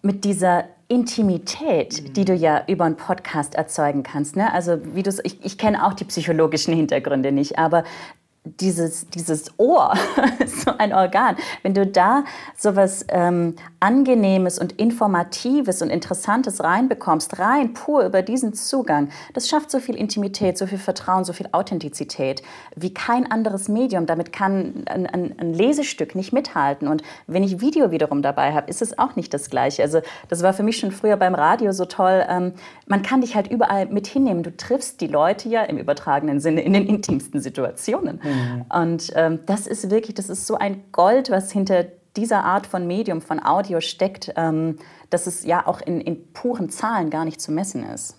mit 0.02 0.24
dieser 0.24 0.64
Intimität, 0.88 2.02
mhm. 2.02 2.12
die 2.14 2.24
du 2.24 2.34
ja 2.34 2.64
über 2.66 2.84
einen 2.84 2.96
Podcast 2.96 3.54
erzeugen 3.54 4.02
kannst. 4.02 4.36
Ne? 4.36 4.52
Also 4.52 4.78
wie 4.94 5.02
du 5.02 5.10
ich, 5.22 5.44
ich 5.44 5.58
kenne 5.58 5.84
auch 5.86 5.94
die 5.94 6.04
psychologischen 6.04 6.74
Hintergründe 6.74 7.30
nicht, 7.30 7.58
aber 7.58 7.84
dieses, 8.60 9.08
dieses 9.08 9.52
Ohr, 9.58 9.94
so 10.46 10.72
ein 10.78 10.92
Organ, 10.92 11.36
wenn 11.62 11.74
du 11.74 11.86
da 11.86 12.24
so 12.56 12.76
was 12.76 13.04
ähm, 13.08 13.56
Angenehmes 13.80 14.58
und 14.58 14.72
Informatives 14.72 15.82
und 15.82 15.90
Interessantes 15.90 16.62
reinbekommst, 16.62 17.38
rein 17.38 17.74
pur 17.74 18.04
über 18.04 18.22
diesen 18.22 18.54
Zugang, 18.54 19.10
das 19.34 19.48
schafft 19.48 19.70
so 19.70 19.78
viel 19.78 19.94
Intimität, 19.94 20.58
so 20.58 20.66
viel 20.66 20.78
Vertrauen, 20.78 21.24
so 21.24 21.32
viel 21.32 21.48
Authentizität 21.52 22.42
wie 22.74 22.92
kein 22.92 23.30
anderes 23.30 23.68
Medium. 23.68 24.06
Damit 24.06 24.32
kann 24.32 24.84
ein, 24.86 25.06
ein, 25.06 25.34
ein 25.38 25.52
Lesestück 25.52 26.14
nicht 26.14 26.32
mithalten. 26.32 26.88
Und 26.88 27.02
wenn 27.26 27.42
ich 27.42 27.60
Video 27.60 27.90
wiederum 27.90 28.22
dabei 28.22 28.52
habe, 28.52 28.68
ist 28.68 28.82
es 28.82 28.98
auch 28.98 29.16
nicht 29.16 29.32
das 29.34 29.50
Gleiche. 29.50 29.82
Also 29.82 30.00
das 30.28 30.42
war 30.42 30.52
für 30.52 30.62
mich 30.62 30.78
schon 30.78 30.90
früher 30.90 31.16
beim 31.16 31.34
Radio 31.34 31.72
so 31.72 31.84
toll. 31.84 32.24
Ähm, 32.28 32.52
man 32.86 33.02
kann 33.02 33.20
dich 33.20 33.34
halt 33.34 33.48
überall 33.48 33.86
mit 33.86 34.06
hinnehmen. 34.06 34.42
Du 34.42 34.56
triffst 34.56 35.00
die 35.00 35.06
Leute 35.06 35.48
ja 35.48 35.62
im 35.62 35.78
übertragenen 35.78 36.40
Sinne 36.40 36.62
in 36.62 36.72
den 36.72 36.86
intimsten 36.86 37.40
Situationen. 37.40 38.20
Mhm. 38.22 38.37
Mhm. 38.38 38.64
Und 38.68 39.12
ähm, 39.14 39.40
das 39.46 39.66
ist 39.66 39.90
wirklich, 39.90 40.14
das 40.14 40.28
ist 40.28 40.46
so 40.46 40.56
ein 40.56 40.84
Gold, 40.92 41.30
was 41.30 41.52
hinter 41.52 41.86
dieser 42.16 42.44
Art 42.44 42.66
von 42.66 42.86
Medium, 42.86 43.20
von 43.20 43.44
Audio 43.44 43.80
steckt, 43.80 44.32
ähm, 44.36 44.76
dass 45.10 45.26
es 45.26 45.44
ja 45.44 45.66
auch 45.66 45.80
in, 45.80 46.00
in 46.00 46.32
puren 46.32 46.70
Zahlen 46.70 47.10
gar 47.10 47.24
nicht 47.24 47.40
zu 47.40 47.52
messen 47.52 47.84
ist. 47.84 48.16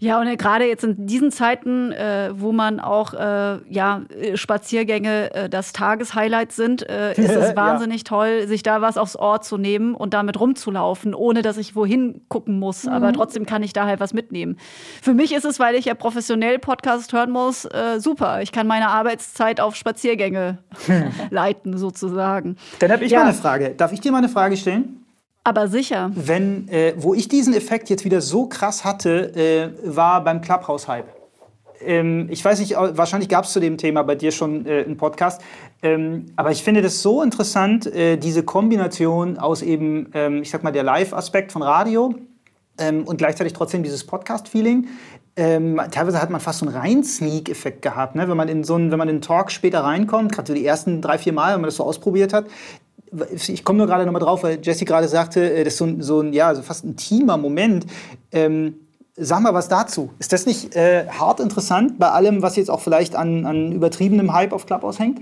Ja, 0.00 0.20
und 0.20 0.38
gerade 0.38 0.66
jetzt 0.66 0.84
in 0.84 1.06
diesen 1.06 1.30
Zeiten, 1.30 1.92
äh, 1.92 2.30
wo 2.34 2.52
man 2.52 2.80
auch 2.80 3.14
äh, 3.14 3.58
ja, 3.68 4.02
Spaziergänge 4.34 5.34
äh, 5.34 5.48
das 5.48 5.72
Tageshighlight 5.72 6.52
sind, 6.52 6.88
äh, 6.88 7.12
ist 7.16 7.30
es 7.30 7.56
wahnsinnig 7.56 8.00
ja. 8.00 8.04
toll, 8.04 8.46
sich 8.46 8.62
da 8.62 8.80
was 8.80 8.96
aufs 8.96 9.16
Ohr 9.16 9.40
zu 9.40 9.56
nehmen 9.56 9.94
und 9.94 10.14
damit 10.14 10.38
rumzulaufen, 10.38 11.14
ohne 11.14 11.42
dass 11.42 11.56
ich 11.56 11.74
wohin 11.74 12.22
gucken 12.28 12.58
muss. 12.58 12.84
Mhm. 12.84 12.92
Aber 12.92 13.12
trotzdem 13.12 13.46
kann 13.46 13.62
ich 13.62 13.72
da 13.72 13.86
halt 13.86 14.00
was 14.00 14.14
mitnehmen. 14.14 14.56
Für 15.02 15.14
mich 15.14 15.34
ist 15.34 15.44
es, 15.44 15.58
weil 15.58 15.74
ich 15.74 15.86
ja 15.86 15.94
professionell 15.94 16.58
Podcast 16.58 17.12
hören 17.12 17.30
muss, 17.30 17.64
äh, 17.64 17.98
super. 17.98 18.42
Ich 18.42 18.52
kann 18.52 18.66
meine 18.66 18.88
Arbeitszeit 18.88 19.60
auf 19.60 19.74
Spaziergänge 19.74 20.58
leiten, 21.30 21.76
sozusagen. 21.76 22.56
Dann 22.78 22.92
habe 22.92 23.04
ich 23.04 23.12
ja. 23.12 23.20
mal 23.20 23.26
eine 23.26 23.34
Frage. 23.34 23.70
Darf 23.70 23.92
ich 23.92 24.00
dir 24.00 24.12
mal 24.12 24.18
eine 24.18 24.28
Frage 24.28 24.56
stellen? 24.56 25.04
Aber 25.48 25.66
sicher. 25.66 26.10
Wenn, 26.14 26.68
äh, 26.68 26.92
wo 26.98 27.14
ich 27.14 27.26
diesen 27.26 27.54
Effekt 27.54 27.88
jetzt 27.88 28.04
wieder 28.04 28.20
so 28.20 28.48
krass 28.48 28.84
hatte, 28.84 29.34
äh, 29.34 29.70
war 29.82 30.22
beim 30.22 30.42
Clubhouse-Hype. 30.42 31.06
Ähm, 31.80 32.26
ich 32.28 32.44
weiß 32.44 32.60
nicht, 32.60 32.74
wahrscheinlich 32.76 33.30
gab 33.30 33.46
es 33.46 33.54
zu 33.54 33.58
dem 33.58 33.78
Thema 33.78 34.02
bei 34.02 34.14
dir 34.14 34.30
schon 34.30 34.66
äh, 34.66 34.84
einen 34.84 34.98
Podcast. 34.98 35.40
Ähm, 35.80 36.26
aber 36.36 36.50
ich 36.50 36.62
finde 36.62 36.82
das 36.82 37.00
so 37.00 37.22
interessant, 37.22 37.86
äh, 37.86 38.18
diese 38.18 38.42
Kombination 38.42 39.38
aus 39.38 39.62
eben, 39.62 40.10
ähm, 40.12 40.42
ich 40.42 40.50
sag 40.50 40.64
mal, 40.64 40.70
der 40.70 40.82
Live-Aspekt 40.82 41.50
von 41.50 41.62
Radio 41.62 42.14
ähm, 42.78 43.04
und 43.04 43.16
gleichzeitig 43.16 43.54
trotzdem 43.54 43.82
dieses 43.82 44.04
Podcast-Feeling. 44.04 44.88
Ähm, 45.36 45.80
teilweise 45.90 46.20
hat 46.20 46.28
man 46.28 46.42
fast 46.42 46.58
so 46.58 46.66
einen 46.66 46.76
rein 46.76 47.02
Sneak-Effekt 47.04 47.80
gehabt, 47.80 48.16
ne? 48.16 48.28
wenn 48.28 48.36
man 48.36 48.48
in 48.48 48.64
so 48.64 48.74
einen, 48.74 48.90
wenn 48.90 48.98
man 48.98 49.08
in 49.08 49.14
einen 49.14 49.22
Talk 49.22 49.50
später 49.50 49.80
reinkommt, 49.80 50.32
gerade 50.32 50.48
so 50.48 50.52
die 50.52 50.66
ersten 50.66 51.00
drei, 51.00 51.16
vier 51.16 51.32
Mal, 51.32 51.54
wenn 51.54 51.62
man 51.62 51.68
das 51.68 51.76
so 51.76 51.84
ausprobiert 51.84 52.34
hat, 52.34 52.44
ich 53.30 53.64
komme 53.64 53.78
nur 53.78 53.86
gerade 53.86 54.04
noch 54.04 54.12
mal 54.12 54.18
drauf, 54.18 54.42
weil 54.42 54.58
Jesse 54.62 54.84
gerade 54.84 55.08
sagte, 55.08 55.52
äh, 55.52 55.64
das 55.64 55.74
ist 55.74 55.78
so 55.78 55.84
ein, 55.84 56.02
so 56.02 56.20
ein 56.20 56.32
ja, 56.32 56.54
so 56.54 56.62
fast 56.62 56.84
intimer 56.84 57.36
Moment. 57.36 57.86
Ähm, 58.32 58.74
sag 59.16 59.40
mal 59.40 59.54
was 59.54 59.68
dazu. 59.68 60.10
Ist 60.18 60.32
das 60.32 60.46
nicht 60.46 60.76
äh, 60.76 61.06
hart 61.08 61.40
interessant 61.40 61.98
bei 61.98 62.10
allem, 62.10 62.42
was 62.42 62.56
jetzt 62.56 62.70
auch 62.70 62.80
vielleicht 62.80 63.16
an, 63.16 63.46
an 63.46 63.72
übertriebenem 63.72 64.32
Hype 64.32 64.52
auf 64.52 64.66
Clubhouse 64.66 64.98
hängt? 64.98 65.20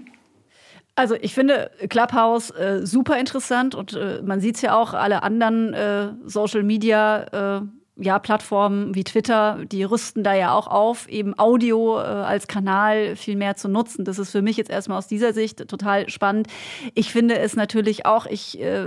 Also 0.95 1.15
ich 1.15 1.35
finde 1.35 1.71
Clubhouse 1.89 2.51
äh, 2.51 2.81
super 2.87 3.19
interessant 3.19 3.75
und 3.75 3.95
äh, 3.95 4.23
man 4.23 4.41
sieht 4.41 4.57
es 4.57 4.63
ja 4.63 4.75
auch, 4.75 4.95
alle 4.95 5.23
anderen 5.23 5.75
äh, 5.75 6.09
Social 6.25 6.63
Media 6.63 7.59
äh, 7.59 7.61
ja, 7.99 8.19
Plattformen 8.19 8.95
wie 8.95 9.05
Twitter, 9.05 9.65
die 9.65 9.83
rüsten 9.83 10.23
da 10.23 10.35
ja 10.35 10.53
auch 10.53 10.67
auf, 10.67 11.09
eben 11.09 11.39
Audio 11.39 11.99
äh, 11.99 12.03
als 12.03 12.47
Kanal 12.47 13.17
viel 13.17 13.37
mehr 13.37 13.57
zu 13.57 13.69
nutzen. 13.69 14.05
Das 14.05 14.19
ist 14.19 14.33
für 14.33 14.43
mich 14.43 14.59
jetzt 14.59 14.71
erstmal 14.71 14.99
aus 14.99 15.09
dieser 15.09 15.33
Sicht 15.33 15.67
total 15.67 16.09
spannend. 16.11 16.49
Ich 16.95 17.11
finde 17.11 17.39
es 17.39 17.57
natürlich 17.57 18.05
auch, 18.05 18.27
ich 18.27 18.61
äh, 18.61 18.85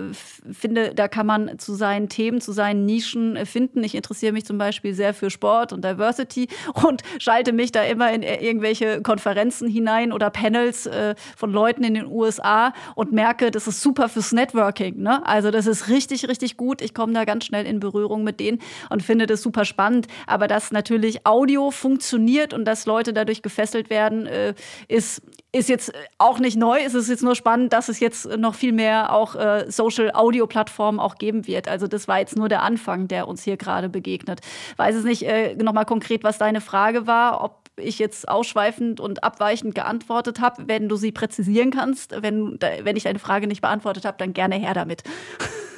finde, 0.52 0.94
da 0.94 1.08
kann 1.08 1.26
man 1.26 1.58
zu 1.58 1.74
seinen 1.74 2.08
Themen, 2.10 2.40
zu 2.40 2.52
seinen 2.52 2.86
Nischen 2.86 3.36
äh, 3.36 3.46
finden. 3.48 3.84
Ich 3.84 3.96
interessiere 3.96 4.32
mich 4.32 4.46
zum 4.46 4.60
Beispiel 4.60 4.94
sehr 4.94 5.16
für 5.16 5.32
Sport 5.32 5.74
und 5.74 5.84
Diversity 5.84 6.48
und 6.86 7.02
schalte 7.18 7.52
mich 7.52 7.72
da 7.72 7.82
immer 7.84 8.14
in 8.14 8.22
irgendwelche 8.22 9.02
Konferenzen 9.02 9.68
hinein 9.68 10.12
oder 10.12 10.30
Panels 10.30 10.86
äh, 10.86 11.16
von 11.36 11.52
Leuten 11.52 11.84
in 11.84 11.96
den 11.96 12.06
USA 12.06 12.74
und 12.94 13.12
merke, 13.12 13.50
das 13.50 13.68
ist 13.68 13.82
super 13.82 14.08
fürs 14.08 14.34
Networking. 14.34 15.02
Ne? 15.02 15.26
Also 15.26 15.50
das 15.50 15.66
ist 15.66 15.90
richtig, 15.90 16.28
richtig 16.28 16.58
gut. 16.58 16.84
Ich 16.84 16.94
komme 16.94 17.14
da 17.14 17.26
ganz 17.26 17.46
schnell 17.46 17.66
in 17.66 17.80
Berührung 17.80 18.24
mit 18.24 18.40
denen. 18.40 18.60
Und 18.92 18.99
und 19.00 19.06
finde 19.06 19.28
das 19.28 19.42
super 19.42 19.64
spannend. 19.64 20.08
Aber 20.28 20.48
dass 20.48 20.72
natürlich 20.74 21.26
Audio 21.26 21.72
funktioniert 21.72 22.54
und 22.54 22.66
dass 22.66 22.86
Leute 22.86 23.14
dadurch 23.14 23.42
gefesselt 23.42 23.90
werden, 23.90 24.26
äh, 24.26 24.54
ist, 24.90 25.22
ist 25.54 25.70
jetzt 25.70 25.94
auch 26.18 26.40
nicht 26.40 26.58
neu. 26.58 26.80
Es 26.86 26.96
ist 26.96 27.08
jetzt 27.08 27.24
nur 27.24 27.36
spannend, 27.36 27.72
dass 27.72 27.88
es 27.88 28.02
jetzt 28.02 28.26
noch 28.38 28.56
viel 28.56 28.74
mehr 28.74 29.14
auch 29.14 29.36
äh, 29.36 29.72
Social-Audio-Plattformen 29.72 31.00
auch 31.00 31.16
geben 31.16 31.48
wird. 31.48 31.70
Also 31.70 31.88
das 31.88 32.10
war 32.10 32.20
jetzt 32.20 32.36
nur 32.36 32.50
der 32.50 32.62
Anfang, 32.62 33.08
der 33.08 33.30
uns 33.30 33.44
hier 33.44 33.56
gerade 33.56 33.88
begegnet. 33.88 34.42
Weiß 34.76 34.96
es 34.96 35.06
nicht 35.06 35.24
äh, 35.24 35.56
nochmal 35.56 35.86
konkret, 35.86 36.26
was 36.26 36.38
deine 36.38 36.60
Frage 36.60 37.08
war, 37.08 37.42
ob 37.42 37.70
ich 37.78 38.00
jetzt 38.00 38.28
ausschweifend 38.28 39.00
und 39.00 39.24
abweichend 39.24 39.76
geantwortet 39.76 40.42
habe. 40.42 40.64
Wenn 40.68 40.90
du 40.90 40.98
sie 40.98 41.14
präzisieren 41.14 41.72
kannst, 41.72 42.22
wenn, 42.22 42.60
wenn 42.84 42.98
ich 42.98 43.04
deine 43.04 43.20
Frage 43.20 43.48
nicht 43.48 43.62
beantwortet 43.62 44.04
habe, 44.04 44.18
dann 44.18 44.34
gerne 44.34 44.56
her 44.56 44.74
damit. 44.74 45.04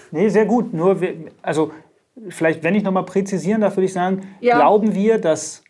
Nee, 0.09 0.29
sehr 0.29 0.45
gut. 0.45 0.73
Nur, 0.73 0.99
also 1.43 1.71
vielleicht, 2.29 2.63
wenn 2.63 2.75
ich 2.75 2.83
nochmal 2.83 3.05
präzisieren 3.05 3.61
darf, 3.61 3.75
würde 3.75 3.85
ich 3.85 3.93
sagen, 3.93 4.21
ja. 4.39 4.57
glauben 4.57 4.93
wir, 4.93 5.17
dass 5.17 5.63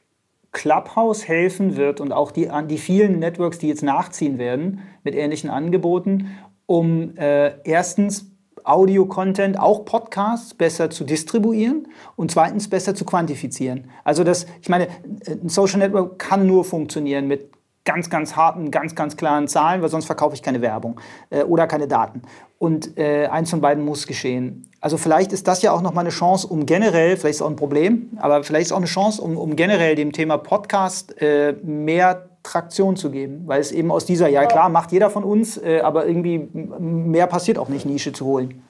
Clubhouse 0.52 1.28
helfen 1.28 1.78
wird 1.78 2.02
und 2.02 2.12
auch 2.12 2.32
die, 2.32 2.50
die 2.70 2.78
vielen 2.78 3.20
Networks, 3.20 3.58
die 3.58 3.68
jetzt 3.68 3.84
nachziehen 3.84 4.38
werden 4.38 4.82
mit 5.04 5.16
ähnlichen 5.16 5.50
Angeboten, 5.50 6.38
um 6.66 7.16
äh, 7.18 7.54
erstens 7.64 8.32
Audio-Content, 8.64 9.60
auch 9.60 9.86
Podcasts, 9.86 10.54
besser 10.54 10.90
zu 10.90 11.04
distribuieren 11.04 11.88
und 12.16 12.32
zweitens 12.32 12.70
besser 12.70 12.94
zu 12.94 13.06
quantifizieren. 13.06 13.90
Also 14.04 14.24
das, 14.24 14.46
ich 14.62 14.70
meine, 14.70 14.88
ein 15.28 15.50
Social 15.50 15.80
Network 15.80 16.20
kann 16.20 16.46
nur 16.46 16.64
funktionieren 16.64 17.28
mit 17.28 17.50
ganz, 17.86 18.10
ganz 18.10 18.36
harten, 18.36 18.70
ganz, 18.70 18.94
ganz 18.94 19.18
klaren 19.18 19.48
Zahlen, 19.48 19.82
weil 19.82 19.90
sonst 19.90 20.06
verkaufe 20.06 20.36
ich 20.36 20.44
keine 20.44 20.62
Werbung 20.62 21.00
äh, 21.30 21.44
oder 21.44 21.66
keine 21.66 21.88
Daten. 21.88 22.22
Und 22.62 22.96
äh, 23.00 23.26
eins 23.26 23.50
von 23.50 23.60
beiden 23.60 23.84
muss 23.84 24.06
geschehen. 24.06 24.70
Also 24.82 24.98
vielleicht 24.98 25.34
ist 25.34 25.48
das 25.48 25.64
ja 25.64 25.72
auch 25.72 25.82
nochmal 25.82 26.04
eine 26.04 26.12
Chance, 26.12 26.46
um 26.46 26.68
generell, 26.68 27.18
vielleicht 27.18 27.32
ist 27.32 27.36
es 27.38 27.42
auch 27.42 27.50
ein 27.50 27.56
Problem, 27.56 28.12
aber 28.18 28.44
vielleicht 28.44 28.66
ist 28.66 28.68
es 28.68 28.74
auch 28.74 28.78
eine 28.78 28.86
Chance, 28.86 29.20
um, 29.20 29.36
um 29.36 29.56
generell 29.56 29.96
dem 29.96 30.12
Thema 30.12 30.38
Podcast 30.38 31.20
äh, 31.20 31.54
mehr 31.64 32.30
Traktion 32.44 32.96
zu 32.98 33.10
geben, 33.10 33.48
weil 33.48 33.62
es 33.62 33.72
eben 33.72 33.90
aus 33.90 34.06
dieser, 34.06 34.28
ja 34.28 34.46
klar, 34.46 34.70
macht 34.70 34.92
jeder 34.92 35.10
von 35.10 35.24
uns, 35.24 35.58
äh, 35.58 35.80
aber 35.82 36.06
irgendwie 36.06 36.48
mehr 36.54 37.26
passiert 37.26 37.58
auch 37.58 37.68
nicht, 37.68 37.88
Nische 37.88 38.14
zu 38.14 38.26
holen. 38.26 38.62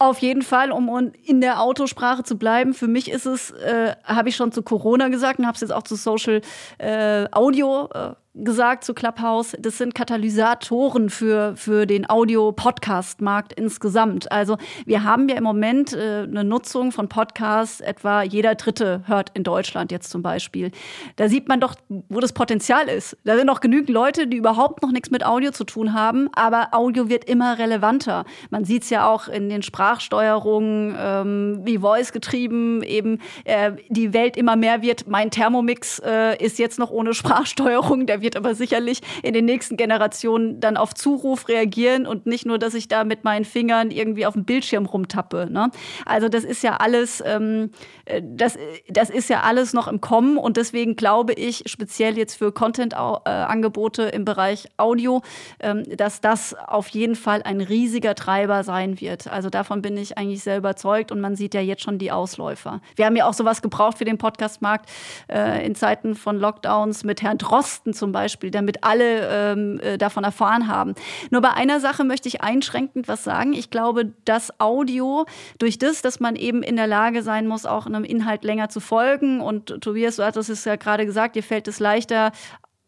Auf 0.00 0.18
jeden 0.18 0.42
Fall, 0.42 0.72
um 0.72 1.12
in 1.24 1.40
der 1.40 1.62
Autosprache 1.62 2.24
zu 2.24 2.36
bleiben. 2.36 2.74
Für 2.74 2.88
mich 2.88 3.08
ist 3.08 3.26
es, 3.26 3.52
äh, 3.52 3.94
habe 4.02 4.28
ich 4.28 4.34
schon 4.34 4.50
zu 4.50 4.62
Corona 4.62 5.06
gesagt 5.06 5.38
und 5.38 5.46
habe 5.46 5.54
es 5.54 5.60
jetzt 5.60 5.72
auch 5.72 5.84
zu 5.84 5.94
Social 5.94 6.42
äh, 6.78 7.26
Audio 7.30 7.88
äh, 7.94 8.10
gesagt 8.36 8.84
zu 8.84 8.92
Clubhouse, 8.92 9.56
das 9.58 9.78
sind 9.78 9.94
Katalysatoren 9.94 11.08
für, 11.08 11.54
für 11.56 11.86
den 11.86 12.08
Audio-Podcast-Markt 12.08 13.54
insgesamt. 13.54 14.30
Also 14.30 14.58
wir 14.84 15.04
haben 15.04 15.28
ja 15.28 15.36
im 15.36 15.44
Moment 15.44 15.94
äh, 15.94 16.24
eine 16.24 16.44
Nutzung 16.44 16.92
von 16.92 17.08
Podcasts, 17.08 17.80
etwa 17.80 18.22
jeder 18.22 18.54
Dritte 18.54 19.02
hört 19.06 19.30
in 19.34 19.42
Deutschland 19.42 19.90
jetzt 19.90 20.10
zum 20.10 20.22
Beispiel. 20.22 20.70
Da 21.16 21.28
sieht 21.28 21.48
man 21.48 21.60
doch, 21.60 21.76
wo 21.88 22.20
das 22.20 22.32
Potenzial 22.34 22.88
ist. 22.88 23.16
Da 23.24 23.36
sind 23.36 23.46
noch 23.46 23.60
genügend 23.60 23.88
Leute, 23.88 24.26
die 24.26 24.36
überhaupt 24.36 24.82
noch 24.82 24.92
nichts 24.92 25.10
mit 25.10 25.24
Audio 25.24 25.50
zu 25.50 25.64
tun 25.64 25.94
haben, 25.94 26.28
aber 26.34 26.68
Audio 26.72 27.08
wird 27.08 27.24
immer 27.24 27.58
relevanter. 27.58 28.24
Man 28.50 28.64
sieht 28.64 28.82
es 28.82 28.90
ja 28.90 29.08
auch 29.08 29.28
in 29.28 29.48
den 29.48 29.62
Sprachsteuerungen, 29.62 30.94
ähm, 30.98 31.60
wie 31.64 31.78
Voice 31.78 32.12
getrieben, 32.12 32.82
eben 32.82 33.20
äh, 33.44 33.72
die 33.88 34.12
Welt 34.12 34.36
immer 34.36 34.56
mehr 34.56 34.82
wird. 34.82 35.08
Mein 35.08 35.30
Thermomix 35.30 36.00
äh, 36.00 36.36
ist 36.44 36.58
jetzt 36.58 36.78
noch 36.78 36.90
ohne 36.90 37.14
Sprachsteuerung, 37.14 38.06
der 38.06 38.20
wird 38.20 38.25
wird 38.26 38.34
aber 38.34 38.56
sicherlich 38.56 39.02
in 39.22 39.34
den 39.34 39.44
nächsten 39.44 39.76
Generationen 39.76 40.58
dann 40.58 40.76
auf 40.76 40.94
Zuruf 40.94 41.46
reagieren 41.46 42.08
und 42.08 42.26
nicht 42.26 42.44
nur, 42.44 42.58
dass 42.58 42.74
ich 42.74 42.88
da 42.88 43.04
mit 43.04 43.22
meinen 43.22 43.44
Fingern 43.44 43.92
irgendwie 43.92 44.26
auf 44.26 44.34
dem 44.34 44.44
Bildschirm 44.44 44.84
rumtappe. 44.84 45.46
Ne? 45.48 45.70
Also 46.04 46.28
das 46.28 46.42
ist 46.42 46.64
ja 46.64 46.78
alles, 46.78 47.22
ähm, 47.24 47.70
äh, 48.04 48.20
das, 48.24 48.58
das 48.88 49.10
ist 49.10 49.30
ja 49.30 49.42
alles 49.42 49.74
noch 49.74 49.86
im 49.86 50.00
Kommen 50.00 50.38
und 50.38 50.56
deswegen 50.56 50.96
glaube 50.96 51.34
ich, 51.34 51.62
speziell 51.66 52.18
jetzt 52.18 52.34
für 52.34 52.50
Content-Angebote 52.50 54.02
im 54.02 54.24
Bereich 54.24 54.66
Audio, 54.76 55.22
ähm, 55.60 55.84
dass 55.96 56.20
das 56.20 56.52
auf 56.54 56.88
jeden 56.88 57.14
Fall 57.14 57.44
ein 57.44 57.60
riesiger 57.60 58.16
Treiber 58.16 58.64
sein 58.64 59.00
wird. 59.00 59.28
Also 59.28 59.50
davon 59.50 59.82
bin 59.82 59.96
ich 59.96 60.18
eigentlich 60.18 60.42
sehr 60.42 60.58
überzeugt 60.58 61.12
und 61.12 61.20
man 61.20 61.36
sieht 61.36 61.54
ja 61.54 61.60
jetzt 61.60 61.82
schon 61.82 61.98
die 61.98 62.10
Ausläufer. 62.10 62.80
Wir 62.96 63.06
haben 63.06 63.14
ja 63.14 63.28
auch 63.28 63.34
sowas 63.34 63.62
gebraucht 63.62 63.98
für 63.98 64.04
den 64.04 64.18
Podcastmarkt 64.18 64.90
äh, 65.28 65.64
in 65.64 65.76
Zeiten 65.76 66.16
von 66.16 66.40
Lockdowns 66.40 67.04
mit 67.04 67.22
Herrn 67.22 67.38
Drosten 67.38 67.94
zum 67.94 68.10
Beispiel, 68.16 68.50
damit 68.50 68.82
alle 68.82 69.28
ähm, 69.30 69.78
äh, 69.80 69.98
davon 69.98 70.24
erfahren 70.24 70.68
haben. 70.68 70.94
Nur 71.30 71.42
bei 71.42 71.50
einer 71.50 71.80
Sache 71.80 72.02
möchte 72.02 72.28
ich 72.28 72.40
einschränkend 72.40 73.08
was 73.08 73.24
sagen. 73.24 73.52
Ich 73.52 73.68
glaube, 73.68 74.12
dass 74.24 74.58
Audio 74.58 75.26
durch 75.58 75.76
das, 75.78 76.00
dass 76.00 76.18
man 76.18 76.34
eben 76.34 76.62
in 76.62 76.76
der 76.76 76.86
Lage 76.86 77.22
sein 77.22 77.46
muss, 77.46 77.66
auch 77.66 77.84
einem 77.84 78.04
Inhalt 78.04 78.42
länger 78.42 78.70
zu 78.70 78.80
folgen 78.80 79.42
und 79.42 79.82
Tobias, 79.82 80.16
du 80.16 80.24
hattest 80.24 80.48
es 80.48 80.64
ja 80.64 80.76
gerade 80.76 81.04
gesagt, 81.04 81.36
dir 81.36 81.42
fällt 81.42 81.68
es 81.68 81.78
leichter, 81.78 82.32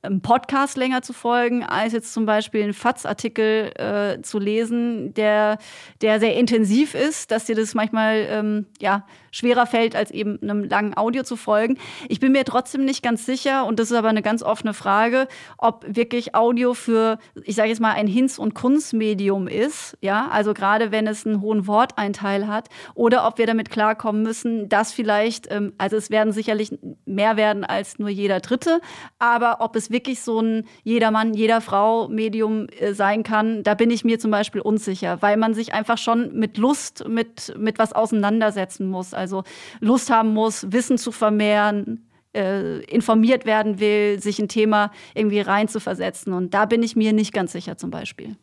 einem 0.03 0.20
Podcast 0.20 0.76
länger 0.76 1.03
zu 1.03 1.12
folgen, 1.12 1.64
als 1.64 1.92
jetzt 1.92 2.12
zum 2.12 2.24
Beispiel 2.24 2.62
einen 2.62 2.72
FATS-Artikel 2.72 3.72
äh, 3.74 4.22
zu 4.22 4.38
lesen, 4.38 5.12
der, 5.14 5.59
der 6.03 6.20
sehr 6.20 6.36
intensiv 6.36 6.94
ist, 6.94 7.32
dass 7.32 7.46
dir 7.46 7.57
das 7.57 7.74
manchmal 7.74 8.26
ähm, 8.30 8.66
ja, 8.80 9.05
schwerer 9.32 9.66
fällt, 9.66 9.96
als 9.96 10.12
eben 10.12 10.40
einem 10.40 10.62
langen 10.64 10.96
Audio 10.96 11.24
zu 11.24 11.36
folgen. 11.36 11.78
Ich 12.09 12.20
bin 12.20 12.30
mir 12.30 12.44
trotzdem 12.44 12.84
nicht 12.84 13.03
ganz 13.03 13.26
sicher, 13.26 13.66
und 13.66 13.80
das 13.80 13.90
ist 13.90 13.96
aber 13.96 14.09
eine 14.09 14.22
ganz 14.22 14.44
offene 14.44 14.72
Frage, 14.72 15.26
ob 15.57 15.84
wirklich 15.88 16.34
Audio 16.36 16.74
für, 16.74 17.18
ich 17.42 17.57
sage 17.57 17.70
jetzt 17.70 17.80
mal, 17.80 17.92
ein 17.92 18.07
Hinz- 18.07 18.38
und 18.38 18.55
Kunstmedium 18.55 19.49
ist, 19.49 19.99
ja, 20.01 20.28
also 20.30 20.55
gerade 20.55 20.92
wenn 20.92 21.09
es 21.09 21.26
einen 21.26 21.40
hohen 21.40 21.66
Worteinteil 21.66 22.46
hat, 22.46 22.68
oder 22.94 23.26
ob 23.26 23.38
wir 23.38 23.46
damit 23.46 23.68
klarkommen 23.70 24.22
müssen, 24.22 24.68
dass 24.68 24.92
vielleicht, 24.92 25.51
ähm, 25.51 25.72
also 25.76 25.96
es 25.96 26.11
werden 26.11 26.32
sicherlich 26.32 26.70
mehr 27.05 27.36
werden 27.36 27.64
als 27.64 27.99
nur 27.99 28.11
jeder 28.11 28.38
Dritte, 28.38 28.80
aber 29.18 29.57
ob 29.61 29.74
es 29.74 29.88
wirklich 29.91 30.20
so 30.20 30.41
ein 30.41 30.64
jeder 30.84 31.11
Mann, 31.11 31.34
jeder 31.34 31.61
Frau 31.61 32.09
Medium 32.09 32.66
äh, 32.78 32.95
sein 32.95 33.22
kann, 33.22 33.62
da 33.62 33.74
bin 33.74 33.91
ich 33.91 34.05
mir 34.05 34.18
zum 34.18 34.30
Beispiel 34.30 34.61
unsicher, 34.61 35.20
weil 35.20 35.36
man 35.36 35.55
sich 35.55 35.74
einfach 35.74 35.99
schon 35.99 36.39
mit 36.39 36.57
Lust, 36.57 37.07
mit, 37.09 37.55
mit 37.59 37.78
was 37.78 37.93
auseinandersetzen 37.93 38.89
muss 38.89 39.14
also 39.14 39.45
Lust 39.80 40.11
haben 40.11 40.32
muss, 40.32 40.70
Wissen 40.72 40.99
zu 40.99 41.12
vermehren, 41.12 42.07
äh, 42.34 42.80
informiert 42.84 43.47
werden 43.47 43.80
will, 43.80 44.20
sich 44.20 44.39
ein 44.39 44.49
Thema 44.49 44.93
irgendwie 45.14 45.41
reinzuversetzen. 45.41 46.32
Und 46.32 46.55
da 46.55 46.66
bin 46.66 46.82
ich 46.82 46.97
mir 46.97 47.12
nicht 47.12 47.32
ganz 47.32 47.53
sicher 47.53 47.76
zum 47.76 47.91
Beispiel. 47.91 48.36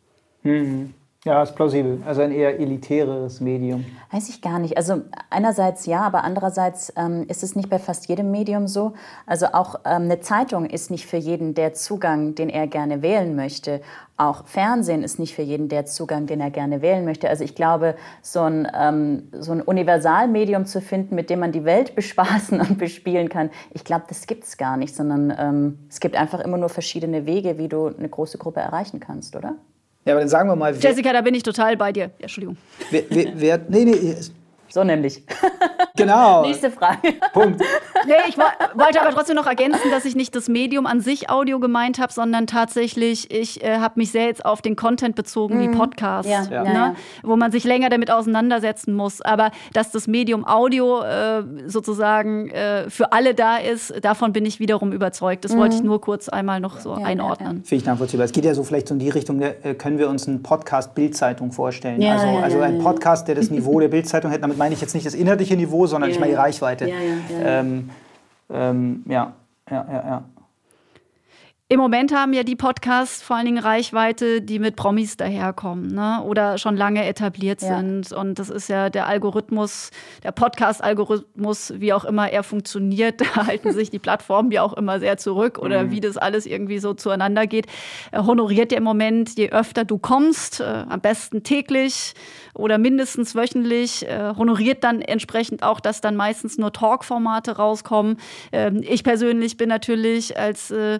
Mhm. 0.44 0.94
Ja, 1.26 1.42
ist 1.42 1.56
plausibel. 1.56 2.04
Also 2.06 2.22
ein 2.22 2.32
eher 2.32 2.60
elitäres 2.60 3.42
Medium. 3.42 3.84
Weiß 4.12 4.30
ich 4.30 4.44
gar 4.44 4.60
nicht. 4.60 4.78
Also 4.78 5.02
einerseits 5.32 5.88
ja, 5.88 6.02
aber 6.02 6.24
andererseits 6.24 6.94
ähm, 6.96 7.26
ist 7.28 7.42
es 7.42 7.56
nicht 7.56 7.68
bei 7.68 7.80
fast 7.80 8.08
jedem 8.08 8.30
Medium 8.30 8.68
so. 8.68 8.94
Also 9.26 9.48
auch 9.48 9.80
ähm, 9.86 10.04
eine 10.04 10.20
Zeitung 10.20 10.68
ist 10.68 10.92
nicht 10.92 11.08
für 11.08 11.18
jeden 11.18 11.56
der 11.56 11.74
Zugang, 11.74 12.36
den 12.36 12.48
er 12.48 12.68
gerne 12.68 13.02
wählen 13.02 13.36
möchte. 13.36 13.82
Auch 14.18 14.46
Fernsehen 14.46 15.02
ist 15.02 15.18
nicht 15.18 15.34
für 15.34 15.42
jeden 15.42 15.68
der 15.68 15.88
Zugang, 15.88 16.28
den 16.28 16.42
er 16.42 16.52
gerne 16.52 16.84
wählen 16.84 17.06
möchte. 17.06 17.28
Also 17.28 17.44
ich 17.44 17.56
glaube, 17.56 17.96
so 18.22 18.42
ein, 18.42 18.68
ähm, 18.80 19.30
so 19.32 19.52
ein 19.52 19.64
Universalmedium 19.64 20.68
zu 20.68 20.80
finden, 20.80 21.16
mit 21.16 21.32
dem 21.32 21.40
man 21.40 21.52
die 21.52 21.66
Welt 21.66 21.96
bespaßen 21.96 22.62
und 22.62 22.78
bespielen 22.78 23.30
kann, 23.30 23.50
ich 23.74 23.84
glaube, 23.84 24.06
das 24.10 24.28
gibt 24.28 24.44
es 24.44 24.58
gar 24.58 24.78
nicht, 24.78 24.96
sondern 24.96 25.34
ähm, 25.36 25.80
es 25.90 26.00
gibt 26.00 26.16
einfach 26.16 26.40
immer 26.42 26.58
nur 26.58 26.70
verschiedene 26.70 27.26
Wege, 27.26 27.58
wie 27.58 27.68
du 27.68 27.88
eine 27.88 28.10
große 28.10 28.38
Gruppe 28.38 28.60
erreichen 28.60 29.00
kannst, 29.00 29.36
oder? 29.36 29.56
Ja, 30.06 30.14
aber 30.14 30.22
dann 30.22 30.30
sagen 30.30 30.50
wir 30.50 30.56
mal. 30.56 30.76
Jessica, 30.76 31.12
da 31.14 31.22
bin 31.22 31.34
ich 31.34 31.44
total 31.44 31.76
bei 31.78 31.92
dir. 31.92 32.06
Ja, 32.06 32.12
Entschuldigung. 32.22 32.58
Wer, 32.92 33.04
wer, 33.10 33.32
wer, 33.36 33.60
nee, 33.70 33.86
nee. 33.86 34.16
So 34.76 34.84
nämlich. 34.84 35.24
Genau. 35.98 36.42
Nächste 36.42 36.72
Frage. 36.72 37.14
Punkt. 37.32 37.62
Nee, 38.06 38.14
ich 38.28 38.38
wollte 38.38 39.02
aber 39.02 39.12
trotzdem 39.12 39.38
noch 39.38 39.48
ergänzen, 39.48 39.90
dass 39.92 40.04
ich 40.04 40.14
nicht 40.14 40.36
das 40.36 40.50
Medium 40.50 40.86
an 40.86 41.00
sich 41.00 41.30
Audio 41.30 41.60
gemeint 41.60 42.00
habe, 42.00 42.12
sondern 42.12 42.48
tatsächlich, 42.48 43.32
ich 43.32 43.64
äh, 43.64 43.78
habe 43.78 43.94
mich 43.96 44.12
sehr 44.12 44.26
jetzt 44.26 44.46
auf 44.46 44.62
den 44.62 44.76
Content 44.76 45.16
bezogen, 45.16 45.56
mhm. 45.56 45.62
wie 45.62 45.78
Podcast, 45.78 46.28
ja. 46.28 46.42
Ne? 46.42 46.74
Ja. 46.74 46.96
wo 47.24 47.38
man 47.38 47.52
sich 47.54 47.64
länger 47.64 47.90
damit 47.90 48.12
auseinandersetzen 48.12 48.94
muss. 48.94 49.22
Aber 49.22 49.52
dass 49.72 49.92
das 49.92 50.08
Medium 50.08 50.46
Audio 50.46 51.02
äh, 51.02 51.44
sozusagen 51.66 52.50
äh, 52.50 52.90
für 52.90 53.14
alle 53.14 53.34
da 53.34 53.58
ist, 53.58 53.94
davon 54.04 54.34
bin 54.34 54.46
ich 54.46 54.60
wiederum 54.60 54.92
überzeugt. 54.92 55.46
Das 55.46 55.54
mhm. 55.54 55.60
wollte 55.60 55.76
ich 55.78 55.84
nur 55.84 56.02
kurz 56.02 56.28
einmal 56.28 56.60
noch 56.60 56.82
so 56.82 56.98
ja, 56.98 57.06
einordnen. 57.06 57.64
Finde 57.64 57.76
ich 57.82 57.86
nachvollziehbar. 57.86 58.26
Es 58.26 58.34
geht 58.34 58.44
ja 58.44 58.54
so 58.54 58.66
vielleicht 58.66 58.90
so 58.90 58.96
in 58.96 59.00
die 59.00 59.10
Richtung, 59.10 59.42
äh, 59.42 59.54
können 59.76 59.98
wir 59.98 60.10
uns 60.10 60.28
einen 60.28 60.44
Podcast 60.44 60.94
Bildzeitung 60.94 61.54
vorstellen. 61.54 62.04
also, 62.04 62.28
also 62.28 62.60
ein 62.60 62.80
Podcast, 62.80 63.30
der 63.30 63.36
das 63.36 63.50
Niveau 63.50 63.80
der 63.80 63.88
Bildzeitung 63.88 64.30
hätte. 64.30 64.42
Damit 64.42 64.58
meine 64.66 64.74
ich 64.74 64.82
jetzt 64.82 64.96
nicht 64.96 65.06
das 65.06 65.14
inhaltliche 65.14 65.56
Niveau, 65.56 65.86
sondern 65.86 66.10
ich 66.10 66.20
meine 66.20 66.32
die 66.32 66.38
Reichweite. 66.38 66.90
Ja, 66.90 66.96
ja, 66.96 67.40
ja. 67.40 67.60
Ähm, 67.60 67.90
ähm, 68.52 69.04
ja, 69.08 69.34
ja, 69.70 69.86
ja, 69.92 70.04
ja. 70.08 70.24
Im 71.68 71.80
Moment 71.80 72.14
haben 72.14 72.32
ja 72.34 72.44
die 72.44 72.56
Podcasts 72.56 73.24
vor 73.24 73.38
allen 73.38 73.48
Dingen 73.48 73.58
Reichweite, 73.58 74.40
die 74.40 74.60
mit 74.60 74.76
Promis 74.76 75.18
daherkommen 75.18 75.88
ne? 75.88 76.22
oder 76.24 76.60
schon 76.60 76.78
lange 76.78 77.04
etabliert 77.08 77.64
ja. 77.64 77.80
sind. 77.80 78.12
Und 78.12 78.38
das 78.38 78.52
ist 78.52 78.70
ja 78.70 78.92
der 78.92 79.08
Algorithmus, 79.08 79.90
der 80.22 80.32
Podcast-Algorithmus, 80.32 81.74
wie 81.78 81.92
auch 81.92 82.06
immer 82.06 82.30
er 82.30 82.44
funktioniert. 82.44 83.20
Da 83.36 83.48
halten 83.48 83.72
sich 83.74 83.90
die 83.90 83.98
Plattformen 83.98 84.52
ja 84.52 84.62
auch 84.62 84.74
immer 84.74 85.00
sehr 85.00 85.18
zurück 85.18 85.58
oder 85.58 85.86
mhm. 85.86 85.92
wie 85.92 86.00
das 86.00 86.18
alles 86.18 86.46
irgendwie 86.46 86.78
so 86.78 86.94
zueinander 86.94 87.48
geht. 87.48 87.66
Er 88.12 88.28
honoriert 88.28 88.72
ja 88.72 88.78
im 88.78 88.84
Moment, 88.84 89.36
je 89.36 89.50
öfter 89.50 89.84
du 89.86 89.98
kommst, 89.98 90.60
äh, 90.60 90.86
am 90.88 91.02
besten 91.02 91.42
täglich 91.42 92.14
oder 92.54 92.78
mindestens 92.78 93.36
wöchentlich, 93.36 94.08
äh, 94.08 94.34
honoriert 94.38 94.84
dann 94.84 95.02
entsprechend 95.02 95.64
auch, 95.64 95.80
dass 95.80 96.00
dann 96.02 96.16
meistens 96.16 96.58
nur 96.58 96.72
Talk-Formate 96.72 97.58
rauskommen. 97.58 98.18
Ähm, 98.52 98.82
ich 98.84 99.04
persönlich 99.04 99.58
bin 99.58 99.70
natürlich 99.70 100.38
als 100.38 100.72
äh, 100.72 101.00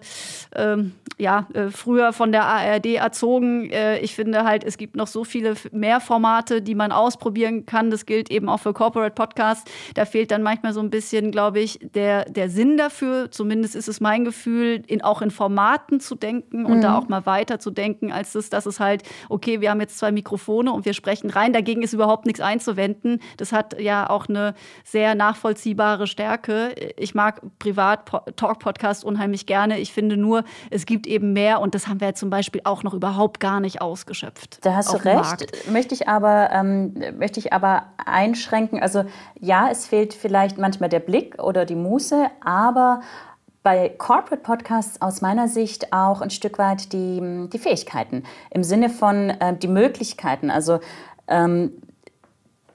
ähm, 0.56 0.92
ja, 1.18 1.46
äh, 1.54 1.68
früher 1.68 2.12
von 2.12 2.30
der 2.30 2.44
ARD 2.44 2.86
erzogen. 2.96 3.70
Äh, 3.70 4.00
ich 4.00 4.14
finde 4.14 4.44
halt, 4.44 4.64
es 4.64 4.76
gibt 4.76 4.96
noch 4.96 5.06
so 5.06 5.24
viele 5.24 5.54
mehr 5.72 6.00
Formate, 6.00 6.60
die 6.60 6.74
man 6.74 6.92
ausprobieren 6.92 7.64
kann. 7.64 7.90
Das 7.90 8.04
gilt 8.04 8.30
eben 8.30 8.48
auch 8.48 8.58
für 8.58 8.74
Corporate 8.74 9.14
Podcasts. 9.14 9.70
Da 9.94 10.04
fehlt 10.04 10.30
dann 10.30 10.42
manchmal 10.42 10.74
so 10.74 10.80
ein 10.80 10.90
bisschen, 10.90 11.30
glaube 11.30 11.60
ich, 11.60 11.78
der, 11.94 12.26
der 12.26 12.50
Sinn 12.50 12.76
dafür. 12.76 13.30
Zumindest 13.30 13.74
ist 13.76 13.88
es 13.88 14.00
mein 14.00 14.24
Gefühl, 14.24 14.82
in, 14.86 15.02
auch 15.02 15.22
in 15.22 15.30
Formaten 15.30 16.00
zu 16.00 16.16
denken 16.16 16.66
und 16.66 16.78
mhm. 16.78 16.82
da 16.82 16.98
auch 16.98 17.08
mal 17.08 17.24
weiter 17.24 17.58
zu 17.60 17.70
denken, 17.70 18.12
als 18.12 18.32
das, 18.32 18.50
dass 18.50 18.66
es 18.66 18.78
halt, 18.78 19.02
okay, 19.30 19.60
wir 19.62 19.70
haben 19.70 19.80
jetzt 19.80 19.98
zwei 19.98 20.12
Mikrofone 20.12 20.70
und 20.72 20.84
wir 20.84 20.92
sprechen 20.92 21.30
rein. 21.30 21.54
Dagegen 21.54 21.82
ist 21.82 21.94
überhaupt 21.94 22.26
nichts 22.26 22.40
einzuwenden. 22.40 23.20
Das 23.38 23.52
hat 23.52 23.80
ja 23.80 24.10
auch 24.10 24.28
eine 24.28 24.54
sehr 24.84 25.14
nachvollziehbare 25.14 26.06
Stärke. 26.06 26.74
Ich 26.96 27.14
mag 27.14 27.40
privat 27.58 28.06
Talk-Podcasts 28.36 29.02
unheimlich 29.02 29.46
gerne. 29.46 29.78
Ich 29.78 29.94
finde 29.94 30.18
nur, 30.18 30.44
es 30.70 30.86
gibt 30.86 31.06
eben 31.06 31.32
mehr 31.32 31.60
und 31.60 31.74
das 31.74 31.88
haben 31.88 32.00
wir 32.00 32.14
zum 32.14 32.30
Beispiel 32.30 32.60
auch 32.64 32.82
noch 32.82 32.94
überhaupt 32.94 33.40
gar 33.40 33.60
nicht 33.60 33.80
ausgeschöpft. 33.80 34.58
Da 34.64 34.74
hast 34.74 34.92
du 34.92 34.96
recht. 34.98 35.70
Möchte 35.70 35.94
ich, 35.94 36.08
aber, 36.08 36.50
ähm, 36.52 36.94
möchte 37.18 37.40
ich 37.40 37.52
aber 37.52 37.84
einschränken. 38.04 38.82
Also 38.82 39.04
ja, 39.40 39.68
es 39.70 39.86
fehlt 39.86 40.14
vielleicht 40.14 40.58
manchmal 40.58 40.88
der 40.88 41.00
Blick 41.00 41.42
oder 41.42 41.64
die 41.64 41.74
Muße, 41.74 42.26
aber 42.44 43.00
bei 43.62 43.88
Corporate 43.88 44.42
Podcasts 44.42 45.02
aus 45.02 45.22
meiner 45.22 45.48
Sicht 45.48 45.92
auch 45.92 46.20
ein 46.20 46.30
Stück 46.30 46.56
weit 46.58 46.92
die, 46.92 47.48
die 47.52 47.58
Fähigkeiten 47.58 48.22
im 48.50 48.62
Sinne 48.62 48.90
von 48.90 49.30
äh, 49.30 49.56
die 49.56 49.66
Möglichkeiten. 49.66 50.52
Also 50.52 50.78
ähm, 51.26 51.72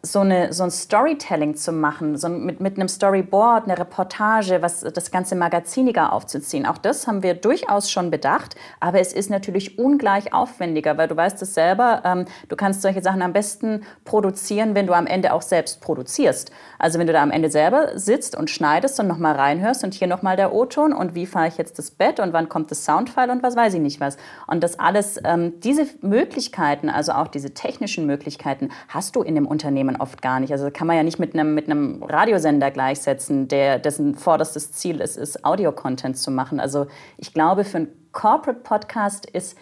so, 0.03 0.19
eine, 0.19 0.51
so 0.51 0.63
ein 0.63 0.71
Storytelling 0.71 1.55
zu 1.55 1.71
machen, 1.71 2.17
so 2.17 2.27
mit, 2.27 2.59
mit 2.59 2.77
einem 2.77 2.87
Storyboard, 2.87 3.65
eine 3.65 3.77
Reportage, 3.77 4.61
was 4.61 4.81
das 4.81 5.11
ganze 5.11 5.35
magaziniger 5.35 6.11
aufzuziehen. 6.11 6.65
Auch 6.65 6.79
das 6.79 7.05
haben 7.05 7.21
wir 7.21 7.35
durchaus 7.35 7.91
schon 7.91 8.09
bedacht, 8.09 8.55
aber 8.79 8.99
es 8.99 9.13
ist 9.13 9.29
natürlich 9.29 9.77
ungleich 9.77 10.33
aufwendiger, 10.33 10.97
weil 10.97 11.07
du 11.07 11.15
weißt 11.15 11.41
es 11.41 11.53
selber, 11.53 12.01
ähm, 12.03 12.25
du 12.49 12.55
kannst 12.55 12.81
solche 12.81 13.01
Sachen 13.01 13.21
am 13.21 13.33
besten 13.33 13.83
produzieren, 14.03 14.73
wenn 14.73 14.87
du 14.87 14.93
am 14.93 15.05
Ende 15.05 15.33
auch 15.33 15.43
selbst 15.43 15.81
produzierst. 15.81 16.51
Also 16.79 16.97
wenn 16.97 17.05
du 17.05 17.13
da 17.13 17.21
am 17.21 17.31
Ende 17.31 17.51
selber 17.51 17.99
sitzt 17.99 18.35
und 18.35 18.49
schneidest 18.49 18.99
und 18.99 19.07
nochmal 19.07 19.35
reinhörst 19.35 19.83
und 19.83 19.93
hier 19.93 20.07
nochmal 20.07 20.35
der 20.35 20.51
O-Ton 20.53 20.93
und 20.93 21.13
wie 21.13 21.27
fahre 21.27 21.47
ich 21.47 21.57
jetzt 21.57 21.77
das 21.77 21.91
Bett 21.91 22.19
und 22.19 22.33
wann 22.33 22.49
kommt 22.49 22.71
das 22.71 22.85
Soundfile 22.85 23.31
und 23.31 23.43
was 23.43 23.55
weiß 23.55 23.75
ich 23.75 23.79
nicht 23.79 23.99
was. 23.99 24.17
Und 24.47 24.63
das 24.63 24.79
alles, 24.79 25.19
ähm, 25.23 25.59
diese 25.59 25.85
Möglichkeiten, 26.01 26.89
also 26.89 27.11
auch 27.11 27.27
diese 27.27 27.53
technischen 27.53 28.07
Möglichkeiten, 28.07 28.69
hast 28.87 29.15
du 29.15 29.21
in 29.21 29.35
dem 29.35 29.45
Unternehmen 29.45 29.90
man 29.91 30.01
oft 30.01 30.21
gar 30.21 30.39
nicht. 30.39 30.51
Also 30.51 30.69
kann 30.71 30.87
man 30.87 30.95
ja 30.95 31.03
nicht 31.03 31.19
mit 31.19 31.33
einem, 31.33 31.53
mit 31.53 31.69
einem 31.69 32.03
Radiosender 32.03 32.71
gleichsetzen, 32.71 33.47
der, 33.47 33.79
dessen 33.79 34.15
vorderstes 34.15 34.71
Ziel 34.71 35.01
ist, 35.01 35.17
ist 35.17 35.45
Audio-Content 35.45 36.17
zu 36.17 36.31
machen. 36.31 36.59
Also 36.59 36.87
ich 37.17 37.33
glaube, 37.33 37.63
für 37.63 37.77
einen 37.77 38.09
Corporate-Podcast 38.11 39.25
ist 39.25 39.57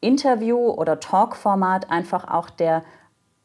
Interview- 0.00 0.70
oder 0.70 1.00
Talk-Format 1.00 1.90
einfach 1.90 2.28
auch 2.28 2.50
der 2.50 2.84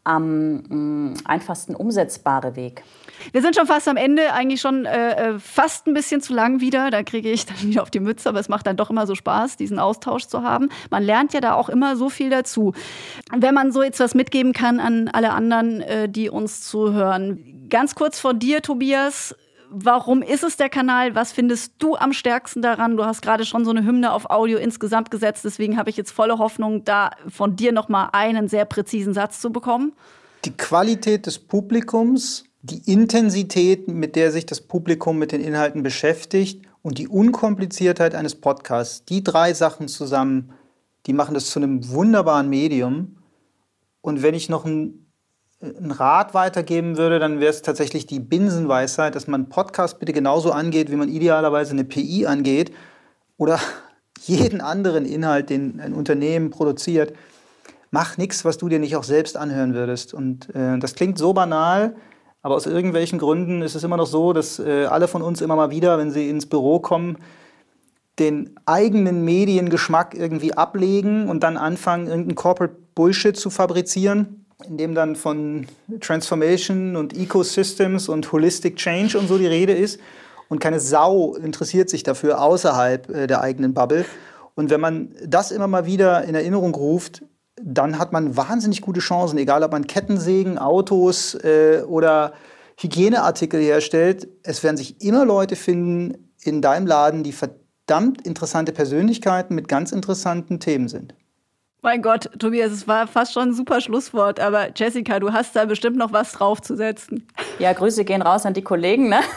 am 0.04 1.14
einfachsten 1.26 1.76
umsetzbare 1.76 2.56
Weg. 2.56 2.84
Wir 3.32 3.42
sind 3.42 3.56
schon 3.56 3.68
fast 3.68 3.88
am 3.88 3.96
Ende, 3.96 4.34
eigentlich 4.34 4.60
schon 4.60 4.86
äh, 4.86 5.12
äh, 5.12 5.40
fast 5.40 5.88
ein 5.88 5.94
bisschen 5.94 6.22
zu 6.22 6.34
lang 6.34 6.60
wieder. 6.60 6.92
Da 6.92 7.04
kriege 7.04 7.32
ich 7.32 7.46
dann 7.46 7.62
wieder 7.62 7.82
auf 7.82 7.90
die 7.90 8.00
Mütze, 8.00 8.28
aber 8.28 8.40
es 8.40 8.50
macht 8.50 8.68
dann 8.68 8.76
doch 8.76 8.90
immer 8.90 9.08
so 9.08 9.16
Spaß, 9.16 9.56
diesen 9.56 9.80
Austausch 9.80 10.26
zu 10.26 10.44
haben. 10.44 10.70
Man 10.90 11.04
lernt 11.04 11.34
ja 11.34 11.40
da 11.40 11.54
auch 11.54 11.70
immer 11.70 11.96
so 11.96 12.10
viel 12.10 12.30
dazu. 12.30 12.74
Wenn 13.36 13.54
man 13.54 13.72
so 13.72 13.82
jetzt 13.82 14.00
was 14.00 14.14
mitgeben 14.14 14.54
kann 14.54 14.80
an 14.80 15.08
alle 15.08 15.32
anderen, 15.32 15.82
äh, 15.82 16.10
die 16.10 16.30
uns 16.30 16.62
zuhören. 16.62 17.68
Ganz 17.70 17.96
kurz 17.96 18.20
vor 18.20 18.34
dir, 18.34 18.62
Tobias. 18.62 19.36
Warum 19.76 20.22
ist 20.22 20.44
es 20.44 20.56
der 20.56 20.70
Kanal? 20.70 21.16
Was 21.16 21.32
findest 21.32 21.74
du 21.80 21.96
am 21.96 22.14
stärksten 22.14 22.62
daran? 22.62 22.96
Du 22.96 23.06
hast 23.06 23.24
gerade 23.24 23.44
schon 23.44 23.66
so 23.66 23.72
eine 23.72 23.84
Hymne 23.84 24.12
auf 24.12 24.30
Audio 24.30 24.60
insgesamt 24.60 25.10
gesetzt, 25.10 25.44
deswegen 25.46 25.78
habe 25.78 25.90
ich 25.90 25.98
jetzt 25.98 26.12
volle 26.12 26.38
Hoffnung, 26.38 26.86
da 26.86 27.10
von 27.28 27.56
dir 27.56 27.72
noch 27.72 27.90
mal 27.90 28.10
einen 28.14 28.48
sehr 28.48 28.66
präzisen 28.66 29.16
Satz 29.16 29.42
zu 29.42 29.52
bekommen. 29.52 29.94
Die 30.46 30.56
Qualität 30.56 31.26
des 31.26 31.40
Publikums, 31.40 32.44
die 32.62 32.84
Intensität, 32.92 33.88
mit 33.88 34.16
der 34.16 34.32
sich 34.32 34.46
das 34.46 34.62
Publikum 34.62 35.18
mit 35.18 35.32
den 35.32 35.42
Inhalten 35.42 35.82
beschäftigt 35.82 36.64
und 36.84 37.00
die 37.00 37.08
Unkompliziertheit 37.08 38.14
eines 38.14 38.36
Podcasts, 38.36 39.06
die 39.06 39.24
drei 39.24 39.56
Sachen 39.56 39.88
zusammen, 39.88 40.52
die 41.08 41.14
machen 41.14 41.34
das 41.34 41.50
zu 41.50 41.58
einem 41.58 41.90
wunderbaren 41.90 42.48
Medium. 42.48 43.18
Und 44.02 44.22
wenn 44.22 44.36
ich 44.36 44.50
noch 44.50 44.66
ein 44.66 45.03
einen 45.64 45.92
Rat 45.92 46.34
weitergeben 46.34 46.98
würde, 46.98 47.20
dann 47.20 47.40
wäre 47.40 47.52
es 47.52 47.62
tatsächlich 47.62 48.06
die 48.06 48.20
Binsenweisheit, 48.20 49.16
dass 49.16 49.28
man 49.28 49.48
Podcast 49.48 50.00
bitte 50.00 50.12
genauso 50.12 50.52
angeht, 50.52 50.92
wie 50.92 50.98
man 50.98 51.10
idealerweise 51.10 51.72
eine 51.72 51.86
PI 51.86 52.28
angeht 52.28 52.74
oder 53.38 53.60
jeden 54.22 54.62
anderen 54.62 55.06
Inhalt, 55.06 55.50
den 55.50 55.80
ein 55.80 55.94
Unternehmen 55.94 56.50
produziert. 56.50 57.14
Mach 57.92 58.18
nichts, 58.18 58.44
was 58.44 58.58
du 58.58 58.70
dir 58.70 58.80
nicht 58.80 58.96
auch 58.96 59.04
selbst 59.04 59.38
anhören 59.38 59.74
würdest. 59.74 60.14
Und 60.14 60.54
äh, 60.56 60.78
das 60.80 60.96
klingt 60.96 61.18
so 61.18 61.34
banal, 61.34 61.96
aber 62.42 62.56
aus 62.56 62.66
irgendwelchen 62.66 63.20
Gründen 63.20 63.62
ist 63.62 63.76
es 63.76 63.84
immer 63.84 63.98
noch 63.98 64.08
so, 64.08 64.34
dass 64.34 64.60
äh, 64.60 64.86
alle 64.86 65.08
von 65.08 65.22
uns 65.22 65.42
immer 65.42 65.56
mal 65.56 65.72
wieder, 65.72 65.98
wenn 65.98 66.12
sie 66.12 66.30
ins 66.30 66.46
Büro 66.46 66.80
kommen, 66.80 67.18
den 68.20 68.52
eigenen 68.66 69.24
Mediengeschmack 69.24 70.14
irgendwie 70.14 70.54
ablegen 70.54 71.30
und 71.30 71.42
dann 71.42 71.58
anfangen, 71.58 72.08
irgendeinen 72.08 72.36
Corporate 72.36 72.76
Bullshit 72.96 73.36
zu 73.36 73.50
fabrizieren 73.50 74.43
in 74.68 74.78
dem 74.78 74.96
dann 74.96 75.16
von 75.16 75.68
Transformation 76.00 76.96
und 76.96 77.16
Ecosystems 77.18 78.10
und 78.10 78.32
Holistic 78.32 78.76
Change 78.78 79.18
und 79.18 79.28
so 79.28 79.38
die 79.38 79.48
Rede 79.48 79.74
ist. 79.74 80.00
Und 80.50 80.60
keine 80.60 80.80
Sau 80.80 81.36
interessiert 81.36 81.90
sich 81.90 82.04
dafür 82.04 82.42
außerhalb 82.42 83.10
äh, 83.10 83.28
der 83.28 83.42
eigenen 83.42 83.74
Bubble. 83.74 84.06
Und 84.56 84.70
wenn 84.70 84.82
man 84.82 85.16
das 85.26 85.52
immer 85.52 85.68
mal 85.68 85.86
wieder 85.86 86.24
in 86.26 86.36
Erinnerung 86.36 86.76
ruft, 86.76 87.24
dann 87.62 87.98
hat 87.98 88.12
man 88.12 88.36
wahnsinnig 88.36 88.82
gute 88.82 89.00
Chancen, 89.00 89.38
egal 89.38 89.64
ob 89.64 89.72
man 89.72 89.88
Kettensägen, 89.88 90.58
Autos 90.58 91.36
äh, 91.36 91.84
oder 91.88 92.34
Hygieneartikel 92.78 93.62
herstellt. 93.62 94.28
Es 94.44 94.64
werden 94.64 94.78
sich 94.78 95.02
immer 95.02 95.26
Leute 95.26 95.56
finden 95.56 96.32
in 96.42 96.62
deinem 96.62 96.88
Laden, 96.88 97.24
die 97.24 97.32
verdammt 97.32 98.26
interessante 98.26 98.72
Persönlichkeiten 98.72 99.56
mit 99.56 99.68
ganz 99.68 99.92
interessanten 99.92 100.60
Themen 100.60 100.88
sind. 100.88 101.16
Mein 101.86 102.02
Gott, 102.02 102.30
Tobias, 102.40 102.72
es 102.72 102.88
war 102.88 103.08
fast 103.08 103.34
schon 103.34 103.50
ein 103.50 103.54
super 103.54 103.82
Schlusswort, 103.82 104.40
aber 104.40 104.70
Jessica, 104.74 105.20
du 105.20 105.34
hast 105.34 105.54
da 105.54 105.66
bestimmt 105.66 105.98
noch 105.98 106.14
was 106.14 106.32
draufzusetzen. 106.32 107.28
Ja, 107.60 107.74
Grüße 107.74 108.06
gehen 108.06 108.22
raus 108.22 108.46
an 108.46 108.54
die 108.54 108.62
Kollegen, 108.62 109.10
ne? 109.10 109.20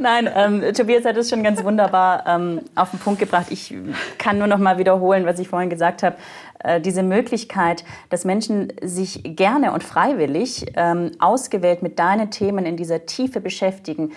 Nein, 0.00 0.28
ähm, 0.34 0.74
Tobias 0.74 1.04
hat 1.04 1.16
es 1.16 1.30
schon 1.30 1.44
ganz 1.44 1.62
wunderbar 1.62 2.24
ähm, 2.26 2.60
auf 2.74 2.90
den 2.90 2.98
Punkt 2.98 3.20
gebracht. 3.20 3.46
Ich 3.50 3.72
kann 4.18 4.38
nur 4.38 4.48
noch 4.48 4.58
mal 4.58 4.78
wiederholen, 4.78 5.26
was 5.26 5.38
ich 5.38 5.48
vorhin 5.48 5.70
gesagt 5.70 6.02
habe. 6.02 6.16
Äh, 6.58 6.80
diese 6.80 7.04
Möglichkeit, 7.04 7.84
dass 8.10 8.24
Menschen 8.24 8.72
sich 8.82 9.20
gerne 9.22 9.74
und 9.74 9.84
freiwillig 9.84 10.66
ähm, 10.74 11.12
ausgewählt 11.20 11.84
mit 11.84 12.00
deinen 12.00 12.32
Themen 12.32 12.66
in 12.66 12.76
dieser 12.76 13.06
Tiefe 13.06 13.40
beschäftigen, 13.40 14.10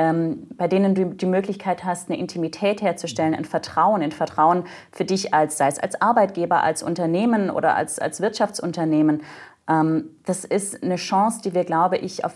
ähm, 0.00 0.46
bei 0.56 0.66
denen 0.66 0.94
du 0.94 1.04
die 1.04 1.26
Möglichkeit 1.26 1.84
hast, 1.84 2.08
eine 2.08 2.18
Intimität 2.18 2.80
herzustellen, 2.80 3.34
ein 3.34 3.44
Vertrauen, 3.44 4.00
ein 4.00 4.12
Vertrauen 4.12 4.64
für 4.92 5.04
dich 5.04 5.34
als, 5.34 5.58
sei 5.58 5.68
es 5.68 5.78
als 5.78 6.00
Arbeitgeber, 6.00 6.62
als 6.62 6.82
Unternehmen 6.82 7.50
oder 7.50 7.76
als, 7.76 7.98
als 7.98 8.22
Wirtschaftsunternehmen. 8.22 9.22
Ähm, 9.68 10.08
das 10.24 10.46
ist 10.46 10.82
eine 10.82 10.96
Chance, 10.96 11.42
die 11.44 11.52
wir, 11.52 11.64
glaube 11.64 11.98
ich, 11.98 12.24
auf, 12.24 12.32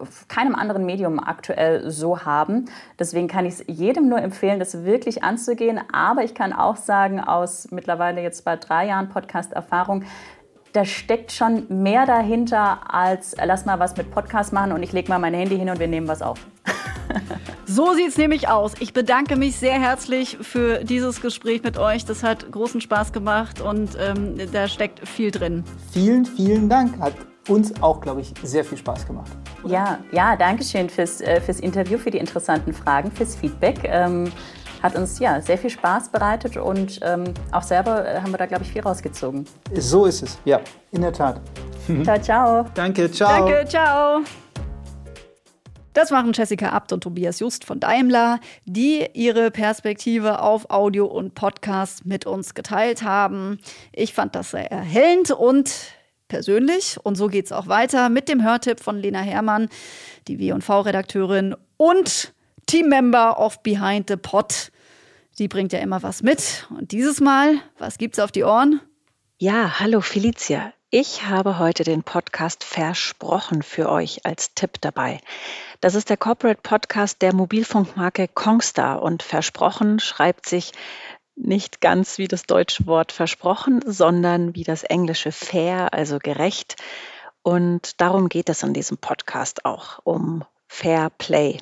auf 0.00 0.28
keinem 0.28 0.54
anderen 0.54 0.86
Medium 0.86 1.18
aktuell 1.18 1.90
so 1.90 2.24
haben. 2.24 2.66
Deswegen 3.00 3.26
kann 3.26 3.46
ich 3.46 3.54
es 3.54 3.64
jedem 3.66 4.08
nur 4.08 4.22
empfehlen, 4.22 4.60
das 4.60 4.84
wirklich 4.84 5.24
anzugehen. 5.24 5.80
Aber 5.92 6.22
ich 6.22 6.36
kann 6.36 6.52
auch 6.52 6.76
sagen, 6.76 7.18
aus 7.18 7.72
mittlerweile 7.72 8.22
jetzt 8.22 8.44
bald 8.44 8.68
drei 8.68 8.86
Jahren 8.86 9.08
Podcast-Erfahrung, 9.08 10.04
da 10.72 10.84
steckt 10.84 11.32
schon 11.32 11.66
mehr 11.68 12.06
dahinter 12.06 12.92
als 12.92 13.36
lass 13.42 13.64
mal 13.64 13.78
was 13.78 13.96
mit 13.96 14.10
Podcast 14.10 14.52
machen 14.52 14.72
und 14.72 14.82
ich 14.82 14.92
lege 14.92 15.08
mal 15.08 15.18
mein 15.18 15.34
Handy 15.34 15.56
hin 15.56 15.70
und 15.70 15.78
wir 15.78 15.88
nehmen 15.88 16.08
was 16.08 16.22
auf. 16.22 16.38
So 17.70 17.92
sieht 17.92 18.08
es 18.08 18.16
nämlich 18.16 18.48
aus. 18.48 18.72
Ich 18.80 18.94
bedanke 18.94 19.36
mich 19.36 19.56
sehr 19.56 19.78
herzlich 19.78 20.38
für 20.40 20.82
dieses 20.84 21.20
Gespräch 21.20 21.62
mit 21.62 21.76
euch. 21.76 22.06
Das 22.06 22.22
hat 22.22 22.50
großen 22.50 22.80
Spaß 22.80 23.12
gemacht 23.12 23.60
und 23.60 23.90
ähm, 24.00 24.38
da 24.50 24.68
steckt 24.68 25.06
viel 25.06 25.30
drin. 25.30 25.64
Vielen, 25.92 26.24
vielen 26.24 26.70
Dank. 26.70 26.98
Hat 26.98 27.12
uns 27.46 27.82
auch, 27.82 28.00
glaube 28.00 28.22
ich, 28.22 28.32
sehr 28.42 28.64
viel 28.64 28.78
Spaß 28.78 29.06
gemacht. 29.06 29.30
Ja, 29.66 29.98
ja, 30.12 30.34
danke 30.36 30.64
schön 30.64 30.88
fürs, 30.88 31.20
äh, 31.20 31.42
fürs 31.42 31.60
Interview, 31.60 31.98
für 31.98 32.10
die 32.10 32.18
interessanten 32.18 32.72
Fragen, 32.72 33.10
fürs 33.10 33.36
Feedback. 33.36 33.80
Ähm, 33.84 34.32
hat 34.82 34.96
uns 34.96 35.18
ja 35.18 35.40
sehr 35.40 35.58
viel 35.58 35.70
Spaß 35.70 36.10
bereitet 36.10 36.56
und 36.56 37.00
ähm, 37.02 37.34
auch 37.52 37.62
selber 37.62 38.06
äh, 38.06 38.20
haben 38.20 38.32
wir 38.32 38.38
da, 38.38 38.46
glaube 38.46 38.64
ich, 38.64 38.72
viel 38.72 38.82
rausgezogen. 38.82 39.46
So 39.74 40.06
ist 40.06 40.22
es, 40.22 40.38
ja, 40.44 40.60
in 40.92 41.02
der 41.02 41.12
Tat. 41.12 41.40
Ciao, 42.04 42.20
ciao. 42.20 42.66
Danke, 42.74 43.10
ciao. 43.10 43.46
Danke, 43.46 43.68
ciao. 43.68 44.20
Das 45.94 46.12
waren 46.12 46.32
Jessica 46.32 46.68
Abt 46.68 46.92
und 46.92 47.02
Tobias 47.02 47.40
Just 47.40 47.64
von 47.64 47.80
Daimler, 47.80 48.38
die 48.66 49.04
ihre 49.14 49.50
Perspektive 49.50 50.42
auf 50.42 50.70
Audio 50.70 51.06
und 51.06 51.34
Podcast 51.34 52.06
mit 52.06 52.24
uns 52.24 52.54
geteilt 52.54 53.02
haben. 53.02 53.58
Ich 53.92 54.14
fand 54.14 54.36
das 54.36 54.52
sehr 54.52 54.70
erhellend 54.70 55.32
und 55.32 55.72
persönlich. 56.28 56.98
Und 57.02 57.16
so 57.16 57.26
geht 57.26 57.46
es 57.46 57.52
auch 57.52 57.66
weiter 57.66 58.10
mit 58.10 58.28
dem 58.28 58.44
Hörtipp 58.44 58.78
von 58.80 58.98
Lena 58.98 59.20
Herrmann, 59.20 59.68
die 60.28 60.38
W&V-Redakteurin 60.38 61.56
und 61.78 62.32
Teammember 62.68 63.38
of 63.38 63.62
Behind 63.62 64.06
the 64.10 64.16
Pot. 64.16 64.70
Die 65.38 65.48
bringt 65.48 65.72
ja 65.72 65.78
immer 65.78 66.02
was 66.02 66.22
mit. 66.22 66.66
Und 66.68 66.92
dieses 66.92 67.18
Mal, 67.18 67.62
was 67.78 67.96
gibt's 67.96 68.18
auf 68.18 68.30
die 68.30 68.44
Ohren? 68.44 68.82
Ja, 69.38 69.80
hallo 69.80 70.02
Felicia. 70.02 70.74
Ich 70.90 71.24
habe 71.24 71.58
heute 71.58 71.82
den 71.82 72.02
Podcast 72.02 72.64
Versprochen 72.64 73.62
für 73.62 73.88
euch 73.88 74.26
als 74.26 74.52
Tipp 74.52 74.82
dabei. 74.82 75.18
Das 75.80 75.94
ist 75.94 76.10
der 76.10 76.18
Corporate 76.18 76.60
Podcast 76.62 77.22
der 77.22 77.34
Mobilfunkmarke 77.34 78.28
Kongstar 78.28 79.00
und 79.00 79.22
Versprochen 79.22 79.98
schreibt 79.98 80.46
sich 80.46 80.72
nicht 81.36 81.80
ganz 81.80 82.18
wie 82.18 82.28
das 82.28 82.42
deutsche 82.42 82.86
Wort 82.86 83.12
versprochen, 83.12 83.80
sondern 83.86 84.54
wie 84.54 84.64
das 84.64 84.84
englische 84.84 85.32
fair, 85.32 85.94
also 85.94 86.18
gerecht. 86.18 86.76
Und 87.40 87.98
darum 88.02 88.28
geht 88.28 88.50
es 88.50 88.62
in 88.62 88.74
diesem 88.74 88.98
Podcast 88.98 89.64
auch, 89.64 90.00
um 90.04 90.44
Fair 90.66 91.08
Play. 91.16 91.60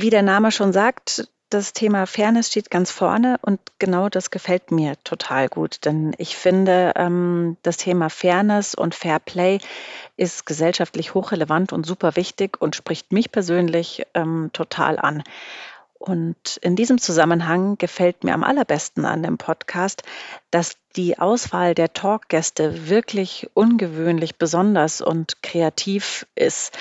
Wie 0.00 0.10
der 0.10 0.22
Name 0.22 0.52
schon 0.52 0.72
sagt, 0.72 1.28
das 1.50 1.72
Thema 1.72 2.06
Fairness 2.06 2.46
steht 2.46 2.70
ganz 2.70 2.92
vorne 2.92 3.36
und 3.42 3.58
genau 3.80 4.08
das 4.08 4.30
gefällt 4.30 4.70
mir 4.70 4.94
total 5.02 5.48
gut, 5.48 5.84
denn 5.84 6.14
ich 6.18 6.36
finde, 6.36 6.92
ähm, 6.94 7.56
das 7.64 7.78
Thema 7.78 8.08
Fairness 8.08 8.76
und 8.76 8.94
Fair 8.94 9.18
Play 9.18 9.58
ist 10.16 10.46
gesellschaftlich 10.46 11.14
hochrelevant 11.14 11.72
und 11.72 11.84
super 11.84 12.14
wichtig 12.14 12.62
und 12.62 12.76
spricht 12.76 13.10
mich 13.10 13.32
persönlich 13.32 14.06
ähm, 14.14 14.50
total 14.52 15.00
an. 15.00 15.24
Und 15.98 16.58
in 16.58 16.76
diesem 16.76 16.98
Zusammenhang 16.98 17.76
gefällt 17.76 18.22
mir 18.22 18.34
am 18.34 18.44
allerbesten 18.44 19.04
an 19.04 19.24
dem 19.24 19.36
Podcast, 19.36 20.04
dass 20.52 20.76
die 20.94 21.18
Auswahl 21.18 21.74
der 21.74 21.92
Talkgäste 21.92 22.88
wirklich 22.88 23.50
ungewöhnlich 23.54 24.36
besonders 24.36 25.00
und 25.00 25.42
kreativ 25.42 26.24
ist. 26.36 26.78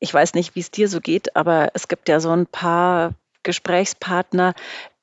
Ich 0.00 0.12
weiß 0.12 0.34
nicht, 0.34 0.54
wie 0.54 0.60
es 0.60 0.70
dir 0.70 0.88
so 0.88 1.00
geht, 1.00 1.36
aber 1.36 1.70
es 1.74 1.88
gibt 1.88 2.08
ja 2.08 2.20
so 2.20 2.30
ein 2.30 2.46
paar 2.46 3.12
Gesprächspartner, 3.42 4.54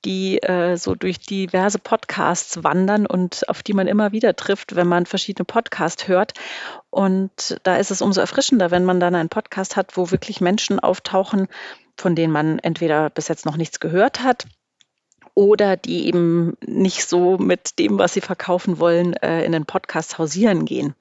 die 0.06 0.42
äh, 0.42 0.78
so 0.78 0.96
durch 0.96 1.20
diverse 1.20 1.80
Podcasts 1.80 2.64
wandern 2.64 3.06
und 3.06 3.48
auf 3.50 3.64
die 3.64 3.74
man 3.74 3.88
immer 3.88 4.12
wieder 4.12 4.36
trifft, 4.36 4.76
wenn 4.76 4.88
man 4.88 5.06
verschiedene 5.06 5.46
Podcasts 5.46 6.08
hört. 6.08 6.34
Und 6.90 7.60
da 7.64 7.78
ist 7.78 7.92
es 7.92 8.02
umso 8.02 8.22
erfrischender, 8.22 8.72
wenn 8.72 8.86
man 8.86 9.00
dann 9.00 9.16
einen 9.16 9.30
Podcast 9.30 9.76
hat, 9.76 9.98
wo 9.98 10.12
wirklich 10.12 10.42
Menschen 10.42 10.80
auftauchen, 10.80 11.48
von 11.98 12.16
denen 12.16 12.32
man 12.32 12.60
entweder 12.60 13.10
bis 13.10 13.28
jetzt 13.28 13.46
noch 13.46 13.58
nichts 13.58 13.80
gehört 13.80 14.22
hat 14.24 14.46
oder 15.34 15.78
die 15.78 16.08
eben 16.08 16.58
nicht 16.66 17.08
so 17.08 17.38
mit 17.38 17.78
dem, 17.78 18.00
was 18.00 18.14
sie 18.14 18.22
verkaufen 18.22 18.80
wollen, 18.80 19.14
äh, 19.14 19.44
in 19.44 19.52
den 19.52 19.66
Podcast 19.66 20.18
hausieren 20.18 20.66
gehen. 20.66 20.96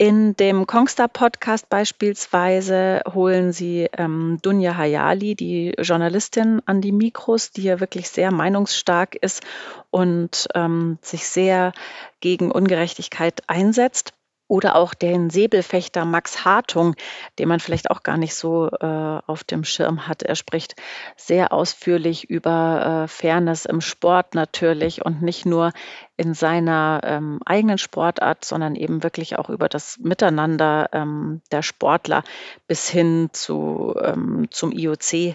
In 0.00 0.36
dem 0.36 0.68
Kongstar 0.68 1.08
Podcast 1.08 1.68
beispielsweise 1.68 3.02
holen 3.12 3.52
sie 3.52 3.88
ähm, 3.98 4.38
Dunja 4.42 4.76
Hayali, 4.76 5.34
die 5.34 5.74
Journalistin, 5.76 6.62
an 6.66 6.80
die 6.80 6.92
Mikros, 6.92 7.50
die 7.50 7.64
ja 7.64 7.80
wirklich 7.80 8.08
sehr 8.08 8.30
meinungsstark 8.30 9.16
ist 9.16 9.42
und 9.90 10.46
ähm, 10.54 10.98
sich 11.02 11.26
sehr 11.26 11.72
gegen 12.20 12.52
Ungerechtigkeit 12.52 13.42
einsetzt. 13.48 14.14
Oder 14.48 14.76
auch 14.76 14.94
den 14.94 15.30
Säbelfechter 15.30 16.04
Max 16.04 16.44
Hartung, 16.44 16.96
den 17.38 17.48
man 17.48 17.60
vielleicht 17.60 17.90
auch 17.90 18.02
gar 18.02 18.16
nicht 18.16 18.34
so 18.34 18.68
äh, 18.68 19.20
auf 19.26 19.44
dem 19.44 19.62
Schirm 19.62 20.08
hat. 20.08 20.22
Er 20.22 20.34
spricht 20.34 20.74
sehr 21.16 21.52
ausführlich 21.52 22.28
über 22.28 23.04
äh, 23.04 23.08
Fairness 23.08 23.66
im 23.66 23.80
Sport 23.80 24.34
natürlich 24.34 25.04
und 25.04 25.22
nicht 25.22 25.46
nur 25.46 25.72
in 26.16 26.34
seiner 26.34 27.00
ähm, 27.04 27.40
eigenen 27.46 27.78
Sportart, 27.78 28.44
sondern 28.44 28.74
eben 28.74 29.02
wirklich 29.04 29.38
auch 29.38 29.50
über 29.50 29.68
das 29.68 29.98
Miteinander 29.98 30.88
ähm, 30.92 31.42
der 31.52 31.62
Sportler 31.62 32.24
bis 32.66 32.88
hin 32.88 33.28
zu, 33.32 33.94
ähm, 34.02 34.48
zum 34.50 34.72
IOC 34.72 35.34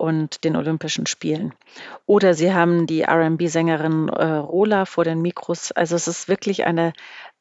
und 0.00 0.44
den 0.44 0.56
Olympischen 0.56 1.06
Spielen. 1.06 1.52
Oder 2.06 2.34
sie 2.34 2.52
haben 2.52 2.86
die 2.86 3.04
RB-Sängerin 3.04 4.08
äh, 4.08 4.24
Rola 4.24 4.86
vor 4.86 5.04
den 5.04 5.20
Mikros. 5.20 5.72
Also 5.72 5.94
es 5.94 6.08
ist 6.08 6.28
wirklich 6.28 6.64
eine 6.64 6.92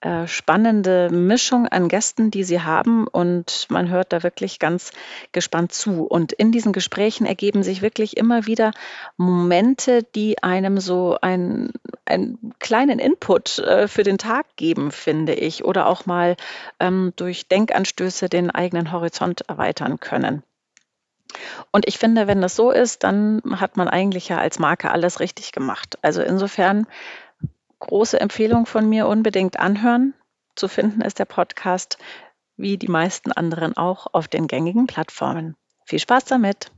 äh, 0.02 0.28
spannende 0.28 1.10
Mischung 1.10 1.68
an 1.68 1.90
Gästen, 1.90 2.32
die 2.32 2.46
sie 2.46 2.62
haben 2.62 3.06
und 3.06 3.68
man 3.70 3.90
hört 3.90 4.14
da 4.14 4.24
wirklich 4.24 4.58
ganz 4.58 4.92
gespannt 5.34 5.74
zu. 5.74 6.04
Und 6.04 6.32
in 6.32 6.54
diesen 6.54 6.72
Gesprächen 6.72 7.26
ergeben 7.26 7.64
sich 7.64 7.82
wirklich 7.82 8.16
immer 8.16 8.46
wieder 8.46 8.72
Momente, 9.18 10.04
die 10.04 10.42
einem 10.42 10.80
so 10.80 11.18
ein, 11.22 11.72
einen 12.06 12.54
kleinen 12.60 13.00
Input 13.00 13.60
äh, 13.60 13.90
für 13.90 14.04
den 14.04 14.18
Tag 14.18 14.46
geben, 14.56 14.92
finde 14.92 15.34
ich, 15.34 15.66
oder 15.66 15.88
auch 15.88 16.06
mal 16.06 16.38
ähm, 16.80 17.12
durch 17.18 17.48
Denkanstöße 17.48 18.30
den 18.30 18.52
eigenen 18.52 18.94
Horizont 18.94 19.50
erweitern 19.50 20.00
können. 20.00 20.44
Und 21.72 21.88
ich 21.88 21.98
finde, 21.98 22.28
wenn 22.28 22.42
das 22.42 22.56
so 22.56 22.72
ist, 22.72 23.04
dann 23.04 23.42
hat 23.60 23.78
man 23.78 23.88
eigentlich 23.88 24.30
ja 24.30 24.38
als 24.38 24.60
Marke 24.60 24.92
alles 24.92 25.20
richtig 25.20 25.52
gemacht. 25.52 25.98
Also 26.02 26.22
insofern 26.22 26.88
große 27.80 28.20
Empfehlung 28.20 28.66
von 28.66 28.88
mir, 28.88 29.08
unbedingt 29.08 29.60
anhören. 29.60 30.14
Zu 30.56 30.68
finden 30.68 31.02
ist 31.02 31.20
der 31.20 31.26
Podcast 31.26 31.98
wie 32.58 32.78
die 32.78 32.90
meisten 32.90 33.32
anderen 33.32 33.78
auch 33.78 34.08
auf 34.12 34.28
den 34.28 34.48
gängigen 34.48 34.86
Plattformen. 34.86 35.56
Viel 35.86 36.00
Spaß 36.00 36.26
damit! 36.26 36.72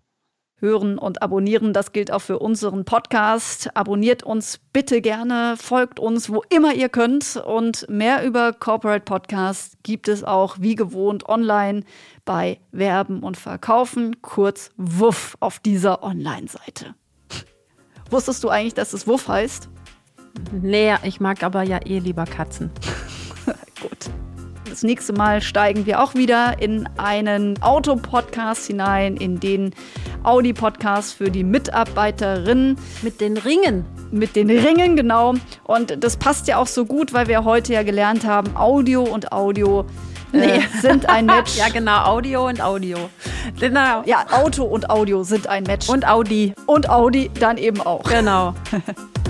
Hören 0.62 0.98
und 0.98 1.22
abonnieren. 1.22 1.74
Das 1.74 1.92
gilt 1.92 2.12
auch 2.12 2.22
für 2.22 2.40
unseren 2.40 2.86
Podcast. 2.86 3.76
Abonniert 3.76 4.24
uns 4.24 4.60
bitte 4.72 5.02
gerne, 5.02 5.56
folgt 5.58 6.00
uns, 6.00 6.30
wo 6.30 6.44
immer 6.50 6.74
ihr 6.74 6.88
könnt. 6.88 7.36
Und 7.36 7.90
mehr 7.90 8.26
über 8.26 8.54
Corporate 8.54 9.04
Podcast 9.04 9.78
gibt 9.84 10.08
es 10.08 10.24
auch 10.24 10.58
wie 10.60 10.76
gewohnt 10.76 11.28
online 11.28 11.84
bei 12.24 12.60
Werben 12.72 13.24
und 13.24 13.36
Verkaufen, 13.36 14.22
kurz 14.22 14.72
WUF 14.78 15.36
auf 15.40 15.60
dieser 15.60 16.04
Online-Seite. 16.04 16.96
Wusstest 18.10 18.44
du 18.44 18.50
eigentlich, 18.50 18.76
dass 18.76 18.94
es 18.94 19.08
WUF 19.08 19.28
heißt? 19.28 19.70
Nee, 20.52 20.96
ich 21.04 21.20
mag 21.20 21.44
aber 21.44 21.64
ja 21.64 21.80
eh 21.86 22.00
lieber 22.00 22.26
Katzen. 22.26 22.72
Gut. 23.82 24.10
Das 24.72 24.84
nächste 24.84 25.12
Mal 25.12 25.42
steigen 25.42 25.86
wir 25.86 26.02
auch 26.02 26.16
wieder 26.16 26.62
in 26.62 26.88
einen 26.96 27.62
Autopodcast 27.62 28.68
hinein, 28.68 29.18
in 29.18 29.38
den 29.38 29.76
Audi-Podcast 30.24 31.16
für 31.16 31.30
die 31.30 31.44
Mitarbeiterinnen. 31.44 32.78
Mit 33.02 33.20
den 33.20 33.36
Ringen. 33.36 33.84
Mit 34.12 34.38
den 34.38 34.50
Ringen, 34.50 34.96
genau. 34.96 35.34
Und 35.66 36.02
das 36.02 36.16
passt 36.16 36.48
ja 36.48 36.56
auch 36.56 36.68
so 36.68 36.86
gut, 36.86 37.12
weil 37.12 37.28
wir 37.28 37.44
heute 37.44 37.74
ja 37.74 37.84
gelernt 37.84 38.26
haben, 38.26 38.56
Audio 38.56 39.04
und 39.04 39.34
Audio 39.34 39.82
äh, 40.32 40.60
nee. 40.60 40.64
sind 40.82 41.10
ein 41.10 41.26
Match. 41.28 41.58
ja, 41.58 41.68
genau, 41.68 42.06
Audio 42.06 42.48
und 42.48 42.62
Audio. 42.62 42.98
Genau. 43.60 44.04
Ja, 44.06 44.26
Auto 44.32 44.64
und 44.64 44.90
Audio 44.90 45.24
sind 45.24 45.48
ein 45.48 45.64
Match. 45.64 45.90
Und 45.90 46.08
Audi. 46.08 46.54
Und 46.66 46.90
Audi 46.90 47.30
dann 47.38 47.58
eben 47.58 47.82
auch. 47.82 48.04
Genau. 48.04 48.56